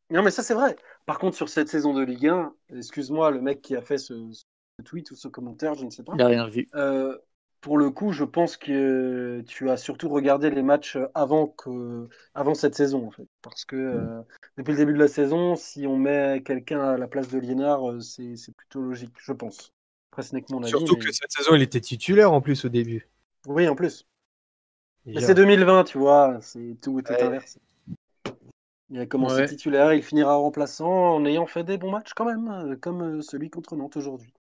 [0.09, 0.75] Non, mais ça, c'est vrai.
[1.05, 4.13] Par contre, sur cette saison de Ligue 1, excuse-moi, le mec qui a fait ce,
[4.31, 6.13] ce tweet ou ce commentaire, je ne sais pas.
[6.15, 6.67] Il a rien vu.
[6.75, 7.17] Euh,
[7.61, 12.53] pour le coup, je pense que tu as surtout regardé les matchs avant, que, avant
[12.53, 13.27] cette saison, en fait.
[13.41, 14.21] Parce que euh,
[14.57, 17.89] depuis le début de la saison, si on met quelqu'un à la place de Liénard,
[17.89, 19.73] euh, c'est c'est plutôt logique, je pense.
[20.11, 20.69] Après, ce n'est que mon avis.
[20.69, 23.07] Surtout mais- que cette saison, il était titulaire en plus au début.
[23.47, 24.05] Oui, en plus.
[25.05, 27.23] Mais c'est 2020, tu vois, c'est tout est Ouais.
[27.23, 27.59] inversé.
[28.89, 29.47] Il a commencé Ouais.
[29.47, 33.21] titulaire, il finira remplaçant en ayant fait des bons matchs quand même, euh, comme euh,
[33.21, 34.33] celui contre Nantes aujourd'hui.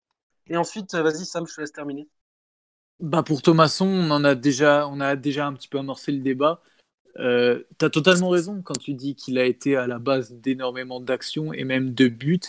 [0.49, 2.07] Et ensuite, euh, vas-y Sam, je te laisse terminer.
[3.01, 6.21] Bah pour Thomasson, on en a déjà, on a déjà un petit peu amorcé le
[6.21, 6.63] débat.
[7.19, 11.01] Euh, tu as totalement raison quand tu dis qu'il a été à la base d'énormément
[11.01, 12.41] d'actions et même de buts.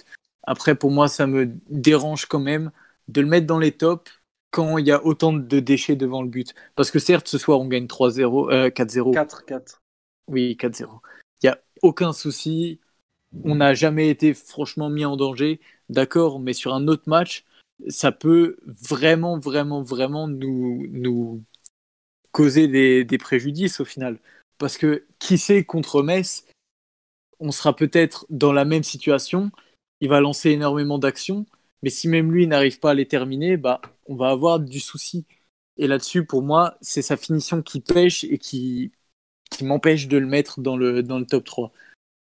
[0.44, 2.72] Après, pour moi, ça me dérange quand même
[3.08, 4.12] de le mettre dans les tops
[4.52, 6.56] quand il y a autant de déchets devant le but.
[6.76, 9.14] Parce que certes, ce soir, on gagne 3-0, euh, 4-0.
[9.14, 9.82] 4-4.
[10.28, 11.02] Oui, 4-0.
[11.42, 12.80] Il n'y a aucun souci.
[13.44, 15.60] On n'a jamais été franchement mis en danger.
[15.90, 17.44] D'accord, mais sur un autre match,
[17.88, 21.44] ça peut vraiment, vraiment, vraiment nous, nous
[22.32, 24.20] causer des, préjudices au final.
[24.58, 26.46] Parce que qui sait contre Metz,
[27.40, 29.52] on sera peut-être dans la même situation.
[30.02, 31.46] Il va lancer énormément d'actions,
[31.82, 35.26] mais si même lui n'arrive pas à les terminer, bah, on va avoir du souci.
[35.78, 38.92] Et là-dessus, pour moi, c'est sa finition qui pêche et qui,
[39.62, 41.72] m'empêche de le mettre dans le, dans le top 3.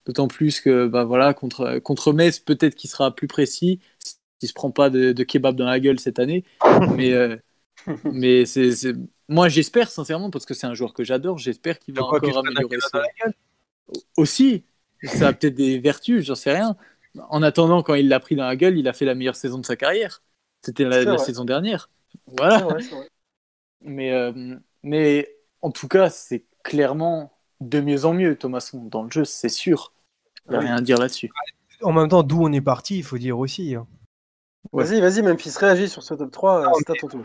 [0.07, 3.81] D'autant plus que bah voilà, contre, contre Metz, peut-être qu'il sera plus précis,
[4.41, 6.45] s'il se prend pas de, de kebab dans la gueule cette année.
[6.97, 7.37] Mais, euh,
[8.05, 8.71] Mais c'est,
[9.29, 12.79] moi, j'espère sincèrement, parce que c'est un joueur que j'adore, j'espère qu'il va encore améliorer
[12.81, 12.89] ça.
[12.93, 13.35] dans la gueule?
[14.17, 14.65] Aussi,
[15.03, 16.77] ça a peut-être des vertus, j'en sais rien.
[17.29, 19.59] En attendant, quand il l'a pris dans la gueule, il a fait la meilleure saison
[19.59, 20.23] de sa carrière.
[20.63, 21.91] C'était la, saison dernière.
[22.27, 22.59] Voilà.
[22.59, 23.09] Vrai, vrai.
[23.83, 25.29] Mais, euh, mais
[25.61, 29.93] en tout cas, c'est clairement de mieux en mieux, Thomasson, dans le jeu, c'est sûr.
[30.47, 30.67] Il n'y a Oui.
[30.67, 31.31] rien à dire là-dessus.
[31.83, 33.77] En même temps, d'où on est parti, il faut dire aussi.
[34.73, 34.85] Ouais.
[34.85, 36.61] Vas-y, vas-y, Memphis, réagis sur ce top 3.
[36.61, 37.25] euh, Non, c'est à ton tour.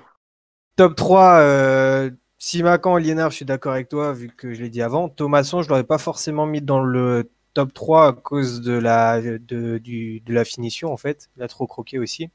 [0.76, 4.82] Top 3, euh, Simacan, Liénard, je suis d'accord avec toi, vu que je l'ai dit
[4.82, 5.10] avant.
[5.10, 9.78] Thomasson, je l'aurais pas forcément mis dans le top 3 à cause de la, de,
[9.78, 11.30] du- de la finition, en fait.
[11.38, 12.30] Il a trop croqué aussi.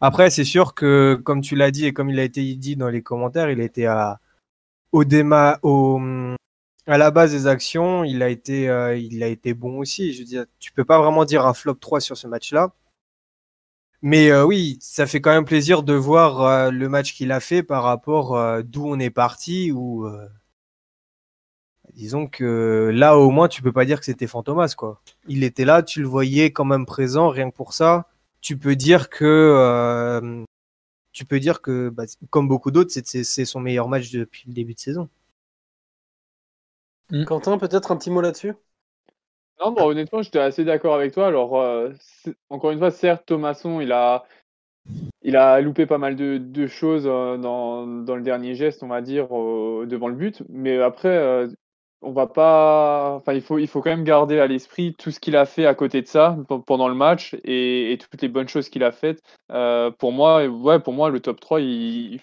[0.00, 2.88] Après, c'est sûr que, comme tu l'as dit et comme il a été dit dans
[2.88, 4.20] les commentaires, il a été à,
[4.92, 6.00] au déma, au,
[6.86, 10.12] à la base des actions, il a été, euh, il a été bon aussi.
[10.12, 12.72] Je veux dire, tu peux pas vraiment dire un flop 3 sur ce match-là.
[14.02, 17.40] Mais euh, oui, ça fait quand même plaisir de voir euh, le match qu'il a
[17.40, 19.72] fait par rapport euh, d'où on est parti.
[19.72, 20.26] Ou euh,
[21.94, 25.00] disons que là, au moins, tu peux pas dire que c'était Fantomas, quoi.
[25.28, 28.06] Il était là, tu le voyais quand même présent, rien que pour ça.
[28.40, 30.44] Tu peux dire que, euh,
[31.12, 34.44] tu peux dire que, bah, comme beaucoup d'autres, c'est- c'est c'est son meilleur match depuis
[34.48, 35.08] le début de saison.
[37.24, 38.54] Quentin, peut-être un petit mot là-dessus?
[39.60, 41.26] Non, bah, honnêtement, j'étais assez d'accord avec toi.
[41.26, 41.90] Alors, euh,
[42.48, 44.24] encore une fois, certes, Thomasson, il a,
[45.22, 48.88] il a loupé pas mal de, de choses euh, dans, dans le dernier geste, on
[48.88, 50.42] va dire, euh, devant le but.
[50.48, 51.48] Mais après, euh,
[52.00, 53.12] on va pas.
[53.16, 55.66] Enfin, il faut, il faut quand même garder à l'esprit tout ce qu'il a fait
[55.66, 58.82] à côté de ça pe- pendant le match et, et toutes les bonnes choses qu'il
[58.82, 59.20] a faites.
[59.50, 62.18] Euh, pour moi, ouais, pour moi, le top 3, il,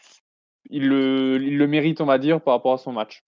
[0.71, 3.19] il, le, il le mérite, on va dire, par rapport à son match.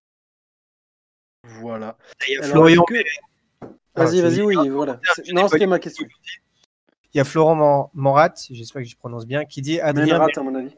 [1.44, 1.96] Voilà.
[2.28, 2.96] Il y a Alors, Florian, que-
[3.96, 5.00] Vas-y, vas-y, oui, voilà.
[5.34, 6.06] Non, c'était ma question.
[7.14, 10.30] il y a Florent Mor- Morat, j'espère que je prononce bien, qui dit Adrien Menrat,
[10.36, 10.76] à mon avis.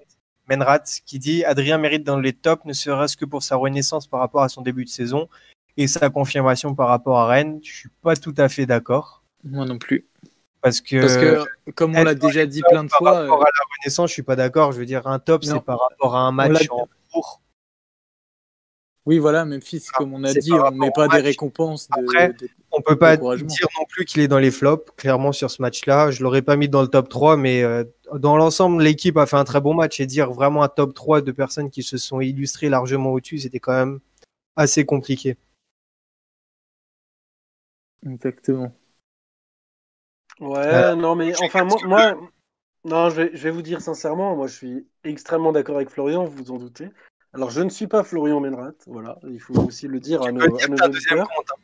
[0.50, 4.20] Menrat qui dit Adrien mérite dans les tops, ne serait-ce que pour sa renaissance par
[4.20, 5.30] rapport à son début de saison
[5.78, 7.60] et sa confirmation par rapport à Rennes.
[7.64, 10.08] Je suis pas tout à fait d'accord Moi non plus.
[10.62, 13.46] parce que, Parce que, comme on l'a déjà dit plein de par fois, rapport à
[13.46, 14.72] la renaissance, je suis pas d'accord.
[14.72, 15.56] Je veux dire un top, Non.
[15.56, 17.42] c'est par rapport à un match en cours.
[19.06, 21.88] oui, voilà, Memphis, comme on a dit, par on rapport met pas des récompenses.
[21.90, 25.32] De, Après, de- On peut pas dire non plus qu'il est dans les flops, clairement
[25.32, 26.10] sur ce match-là.
[26.12, 27.84] Je l'aurais pas mis dans le top 3, mais euh,
[28.16, 31.22] dans l'ensemble, l'équipe a fait un très bon match et dire vraiment un top 3
[31.22, 34.00] de personnes qui se sont illustrées largement au-dessus, c'était quand même
[34.56, 35.38] assez compliqué.
[38.06, 38.74] Exactement.
[40.40, 42.18] Ouais, Euh, non, mais enfin, moi, moi-
[42.84, 46.26] non, je vais, je vais vous dire sincèrement, moi, je suis extrêmement d'accord avec Florian,
[46.26, 46.90] vous vous en doutez.
[47.34, 50.42] Alors, je ne suis pas Florian Menrat, voilà, il faut aussi le dire à nos,
[50.42, 51.30] à nos auditeurs.
[51.30, 51.62] compte, hein.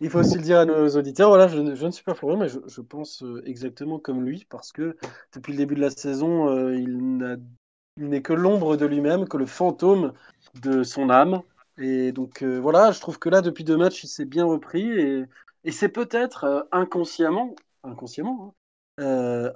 [0.00, 2.48] Il faut aussi le dire à nos auditeurs, voilà, je, ne- suis pas Florian, mais
[2.48, 4.96] je, pense euh, exactement comme lui, parce que
[5.34, 7.38] depuis le début de la saison, euh, il
[7.98, 10.12] n'est que l'ombre de lui-même, que le fantôme
[10.62, 11.42] de son âme.
[11.76, 14.88] Et donc euh, voilà, je trouve que là, depuis deux matchs, il s'est bien repris,
[14.90, 15.24] et,
[15.70, 18.54] c'est peut-être inconsciemment, inconsciemment,
[18.98, 19.52] hein,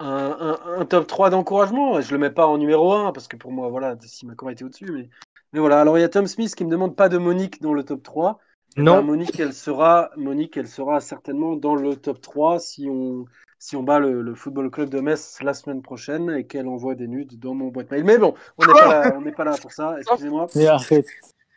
[0.00, 2.00] un, top 3 d'encouragement.
[2.00, 4.90] Je le mets pas en numéro 1, parce que pour moi, voilà, Simacan était au-dessus,
[4.90, 5.08] mais,
[5.52, 5.80] mais voilà.
[5.80, 8.02] Alors il y a Tom Smith qui me demande pas de Monique dans le top
[8.02, 8.38] 3.
[8.76, 12.86] Eh ben, Non, Monique, elle sera, Monique, elle sera certainement dans le top 3 si
[12.88, 13.24] on,
[13.58, 16.94] si on bat le, le Football Club de Metz la semaine prochaine et qu'elle envoie
[16.94, 18.04] des nudes dans mon boîte mail.
[18.04, 20.46] Mais bon, on n'est pas, là- on n'est pas là pour ça, excusez-moi.
[20.54, 21.06] Mais arrête.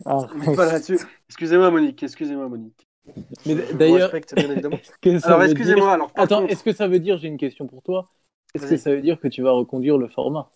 [0.05, 0.99] On n'est pas là-dessus.
[1.29, 2.87] Excusez-moi, Monique, excusez-moi, Monique.
[3.45, 4.09] Mais d'ailleurs,
[5.23, 8.09] Alors, excusez-moi, alors, Attends, contre- est-ce que ça veut dire, j'ai une question pour toi,
[8.53, 10.49] est-ce que ça veut dire que tu vas reconduire le format?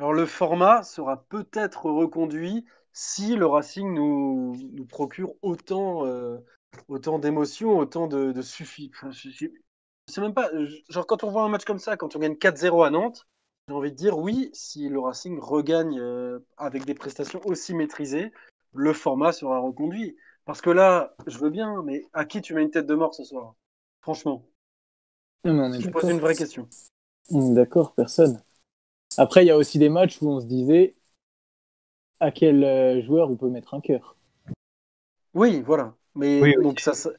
[0.00, 2.64] Alors le format sera peut-être reconduit
[2.94, 6.38] si le Racing nous, nous procure autant, euh,
[6.88, 8.90] autant d'émotions, autant de, de suffit.
[8.94, 10.50] Enfin, sais même pas.
[10.88, 13.28] Genre quand on voit un match comme ça, quand on gagne 4-0 à Nantes,
[13.68, 18.32] j'ai envie de dire oui, si le Racing regagne euh, avec des prestations aussi maîtrisées,
[18.72, 20.16] le format sera reconduit.
[20.46, 23.14] Parce que là, je veux bien, mais à qui tu mets une tête de mort
[23.14, 23.54] ce soir?
[24.00, 24.46] Franchement,
[25.44, 26.66] Non, mais on est je pose une vraie question.
[27.30, 28.40] On est D'accord, personne.
[29.18, 30.94] Après, il y a aussi des matchs où on se disait
[32.20, 34.16] à quel euh, joueur on peut mettre un cœur.
[35.34, 35.94] Oui, voilà.
[36.14, 36.62] Mais Oui, oui.
[36.62, 37.10] donc ça, ça-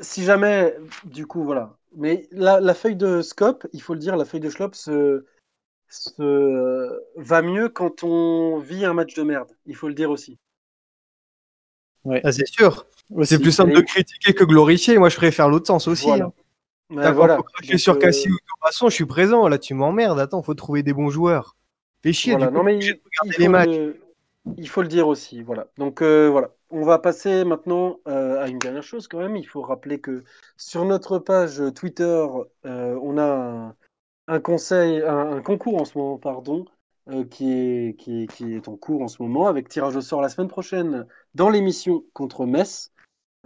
[0.00, 0.74] si jamais,
[1.04, 1.76] du coup, voilà.
[1.96, 5.24] Mais la, la feuille de scope, il faut le dire, la feuille de schlop se,
[5.88, 9.50] se va mieux quand on vit un match de merde.
[9.66, 10.38] Il faut le dire aussi.
[12.22, 12.86] Ah, c'est sûr.
[13.22, 14.98] C'est plus simple Et- de critiquer que glorifier.
[14.98, 16.06] Moi, je préfère l'autre sens aussi.
[16.06, 16.26] Voilà.
[16.26, 16.32] hein.
[17.00, 17.36] T'as voilà.
[17.36, 19.48] faut Donc, sur euh, Cassie ou Thomasson, je suis présent.
[19.48, 20.18] Là, tu m'emmerdes.
[20.20, 21.56] Attends, faut trouver des bons joueurs.
[22.02, 22.36] Fais chier.
[22.36, 22.46] voilà.
[22.46, 23.68] du coup, Non, mais obligé il, il les faut matchs.
[23.68, 24.00] le,
[24.56, 25.42] il faut le dire aussi.
[25.42, 25.68] Voilà.
[25.78, 26.50] Donc euh, voilà.
[26.70, 29.36] On va passer maintenant euh, à une dernière chose quand même.
[29.36, 30.24] Il faut rappeler que
[30.56, 32.26] sur notre page Twitter,
[32.66, 33.76] euh, on a un,
[34.28, 36.64] un conseil, un, un concours en ce moment, pardon,
[37.30, 40.22] qui, est, qui, est, qui est en cours en ce moment, avec tirage au sort
[40.22, 42.92] la semaine prochaine dans l'émission contre Metz.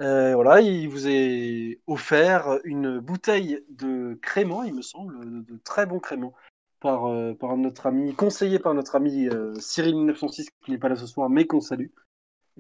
[0.01, 5.87] Euh, voilà, il vous est offert une bouteille de crément, il me semble, de, très
[5.87, 6.35] bon crément,
[6.81, 10.89] par, euh, par notre ami, conseillé par notre ami euh, Cyril 906, qui n'est pas
[10.89, 11.89] là ce soir, mais qu'on salue.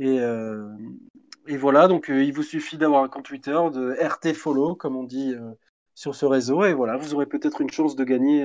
[0.01, 0.19] Et,
[1.49, 5.03] et voilà, donc il vous suffit d'avoir un compte Twitter, de RT Follow, comme on
[5.03, 5.35] dit
[5.95, 8.45] sur ce réseau, et voilà, vous aurez peut-être une chance de gagner,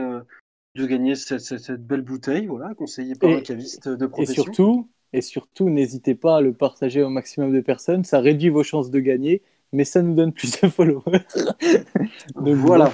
[0.76, 4.10] de gagner cette, cette- cette belle bouteille, voilà, conseillée par Et- un caviste de Et
[4.10, 4.44] profession.
[4.46, 8.04] surtout, et surtout, n'hésitez pas à le partager au maximum de personnes.
[8.04, 11.26] Ça réduit vos chances de gagner, mais ça nous donne plus de followers.
[12.36, 12.92] Donc voilà.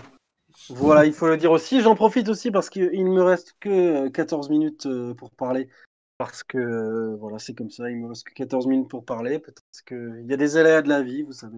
[0.70, 1.82] Voilà, il faut le dire aussi.
[1.82, 5.70] J'en profite aussi parce qu'il ne me reste que euh, 14 minutes euh, pour parler.
[6.18, 9.40] Parce que euh, voilà, c'est comme ça, il me reste que 14 minutes pour parler.
[9.40, 11.58] Peut-être qu'il y a des aléas de la vie, vous savez.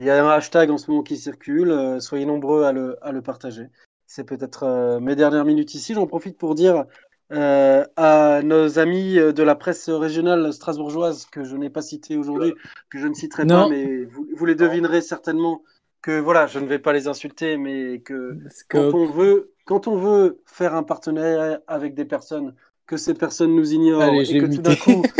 [0.00, 1.70] Il y a un hashtag en ce moment qui circule.
[1.70, 3.68] euh, soyez nombreux à le, à le partager.
[4.06, 5.94] C'est peut-être mes dernières minutes ici.
[5.94, 6.84] J'en profite pour dire
[7.32, 12.16] euh, à nos amis euh, de la presse régionale strasbourgeoise que je n'ai pas cité
[12.16, 12.54] aujourd'hui,
[12.90, 13.64] que je ne citerai Non.
[13.64, 15.62] pas, mais vous, vous les devinerez certainement
[16.02, 18.38] que voilà, je ne vais pas les insulter, mais que
[18.68, 22.54] quand on veut, quand on veut faire un partenariat avec des personnes,
[22.86, 25.02] que ces personnes nous ignorent Allez, et que tout d'un coup,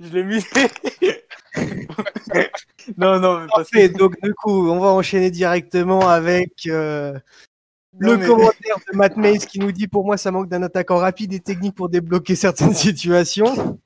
[0.00, 0.44] Je l'ai mis.
[2.96, 7.16] non, non, mais parce que- Parfait, donc du coup, on va enchaîner directement avec euh,
[7.98, 10.96] le mais- commentaire de Matt Mays qui nous dit pour moi ça manque d'un attaquant
[10.96, 13.78] rapide et technique pour débloquer certaines situations.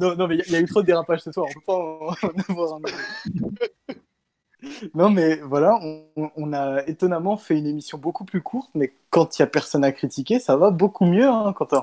[0.00, 1.46] Non, non, mais il y a- il y, a eu trop de dérapages ce soir.
[1.48, 2.08] On peut pas en-
[2.48, 2.80] avoir un.
[4.94, 9.38] Non, mais voilà, on, on a étonnamment fait une émission beaucoup plus courte, mais quand
[9.38, 11.82] il y a personne à critiquer, ça va beaucoup mieux, hein, Quentin.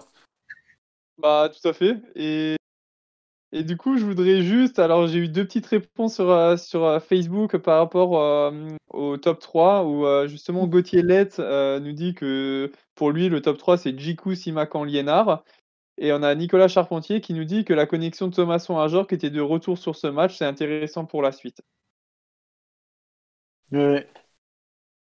[1.18, 1.98] Bah, tout à fait.
[2.16, 2.56] Et,
[3.53, 4.78] et du coup, je voudrais juste.
[4.80, 9.18] Alors, j'ai eu deux petites réponses sur, euh, sur euh, Facebook par rapport euh, au
[9.18, 13.57] top 3, où euh, justement Gauthier Lett euh, nous dit que pour lui, le top
[13.57, 15.44] 3, c'est Jiku, Simakan, Liénard.
[15.98, 19.11] Et on a Nicolas Charpentier qui nous dit que la connexion de Thomasson à Jork
[19.14, 20.38] était de retour sur ce match.
[20.38, 21.61] C'est intéressant pour la suite.
[23.72, 24.07] Ouais.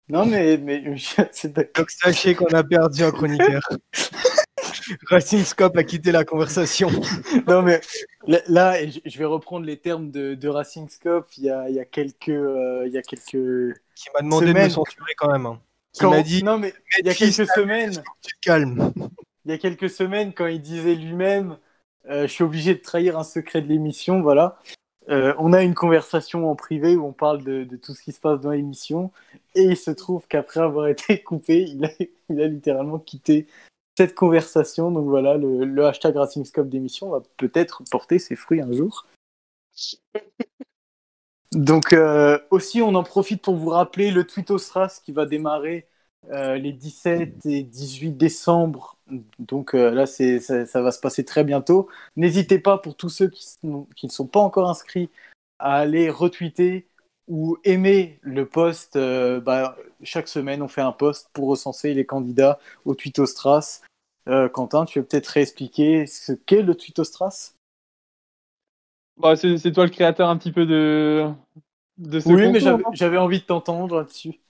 [0.08, 0.84] Non, mais, mais
[1.32, 1.82] c'est d'accord.
[1.82, 3.62] Donc sachez qu'on a perdu un chroniqueur.
[5.09, 6.89] Racing Scope a quitté la conversation.
[7.48, 7.81] Non, mais
[8.48, 11.27] là, je vais reprendre les termes de, de Racing Scope.
[11.39, 14.47] Il y a, il y a quelques, euh, il y a quelques Qui m'a demandé
[14.47, 14.65] de Semaine.
[14.65, 15.47] me censurer quand même.
[15.47, 15.61] hein.
[15.93, 18.02] Qui Quand- m'a dit Non, mais il y a quelques semaines.
[18.23, 18.93] tu te calmes.
[19.44, 21.59] il y a quelques semaines, quand il disait lui-même
[22.11, 24.59] euh, Je suis obligé de trahir un secret de l'émission, voilà.
[25.11, 28.12] Euh, on a une conversation en privé où on parle de, de tout ce qui
[28.12, 29.12] se passe dans l'émission.
[29.55, 31.90] Et il se trouve qu'après avoir été coupé, il a,
[32.31, 33.47] il a littéralement quitté
[33.96, 34.90] cette conversation.
[34.90, 39.06] Donc voilà, le, le hashtag Racing Scope d'émission va peut-être porter ses fruits un jour.
[41.52, 45.86] Donc euh, aussi, on en profite pour vous rappeler le Twittostras qui va démarrer
[46.32, 48.96] euh, les 17 et 18 décembre.
[49.38, 51.88] Donc euh, là, c'est, ça, ça va se passer très bientôt.
[52.16, 55.10] N'hésitez pas, pour tous ceux qui, sont- qui ne sont pas encore inscrits,
[55.60, 56.88] à aller retweeter
[57.28, 58.96] ou aimer le post.
[58.96, 63.82] Euh, bah, chaque semaine, on fait un post pour recenser les candidats au Twittostras.
[64.28, 67.55] Euh, Quentin, tu veux peut-être réexpliquer ce qu'est le Twittostras
[69.18, 71.30] Bah, c'est toi le créateur un petit peu de,
[71.98, 74.40] de ce Oui, mais concours, j'avais, envie de t'entendre là-dessus.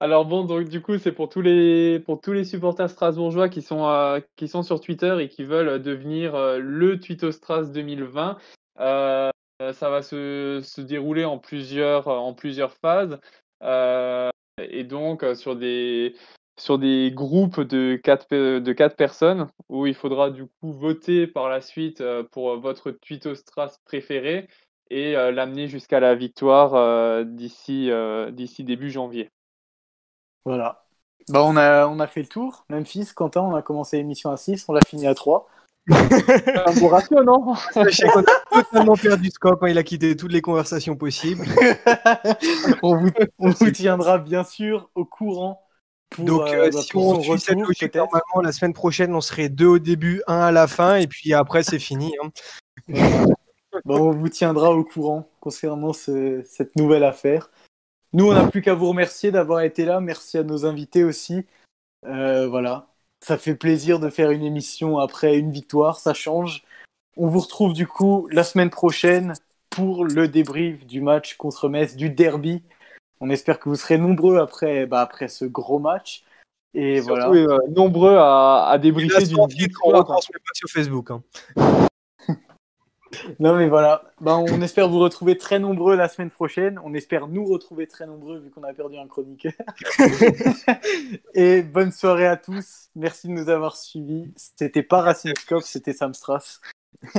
[0.00, 3.62] Alors bon, donc du coup, c'est pour tous les pour tous les supporters strasbourgeois qui
[3.62, 8.36] sont euh, qui sont sur Twitter et qui veulent devenir euh, le Twittostras 2020.
[8.80, 9.30] Euh,
[9.60, 13.18] ça va se, se dérouler en plusieurs en plusieurs phases
[13.62, 16.14] Euh, et donc euh, sur des
[16.58, 21.48] sur des groupes de quatre de quatre personnes où il faudra du coup voter par
[21.48, 24.48] la suite euh, pour votre Twittostras préféré
[24.90, 29.30] et euh, l'amener jusqu'à la victoire euh, d'ici euh, d'ici début janvier.
[30.44, 30.84] Voilà.
[31.28, 32.66] Bah, on, a, on a fait le tour.
[32.68, 35.48] Memphis, Quentin, on a commencé l'émission à 6, on l'a fini à 3.
[35.90, 39.62] Un bon ratio, non Sachez qu'on a totalement perdu Scope.
[39.62, 39.68] hein.
[39.68, 41.44] Il a quitté toutes les conversations possibles.
[42.82, 45.60] on, vous, on vous tiendra bien sûr au courant.
[46.10, 49.20] Pour, Donc, euh, euh, bah, si on suit cette logique, normalement, la semaine prochaine, on
[49.20, 52.12] serait deux au début, un à la fin, et puis après, c'est fini.
[52.22, 52.30] hein.
[53.86, 57.50] On vous tiendra au courant concernant ce- cette nouvelle affaire.
[58.12, 59.98] Nous, on n'a plus qu'à vous remercier d'avoir été là.
[60.00, 61.44] Merci à nos invités aussi.
[62.06, 62.93] Euh, voilà.
[63.24, 65.96] Ça fait plaisir de faire une émission après une victoire.
[65.98, 66.62] Ça change.
[67.16, 69.32] On vous retrouve du coup la semaine prochaine
[69.70, 72.62] pour le débrief du match contre Metz, du derby.
[73.20, 76.22] On espère que vous serez nombreux après, bah, après ce gros match.
[76.74, 77.32] Et voilà.
[77.32, 80.00] Surtout, euh, nombreux à, à débriefer d'une titre, on victoire.
[80.00, 81.10] retransmet pas sur Facebook.
[81.10, 81.22] hein.
[83.38, 86.78] Non mais voilà, ben, on espère vous retrouver très nombreux la semaine prochaine.
[86.84, 89.52] On espère nous retrouver très nombreux vu qu'on a perdu un chroniqueur.
[91.34, 92.88] Et bonne soirée à tous.
[92.94, 94.32] Merci de nous avoir suivis.
[94.36, 96.60] C'était pas Racing Scope, c'était Sam Strass.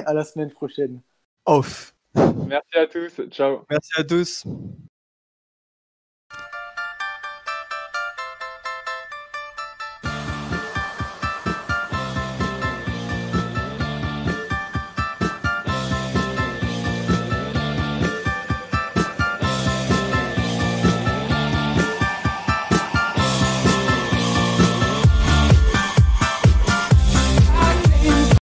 [0.06, 1.02] à la semaine prochaine.
[1.46, 1.96] Off.
[2.48, 3.22] Merci à tous.
[3.30, 3.66] Ciao.
[3.70, 4.46] Merci à tous.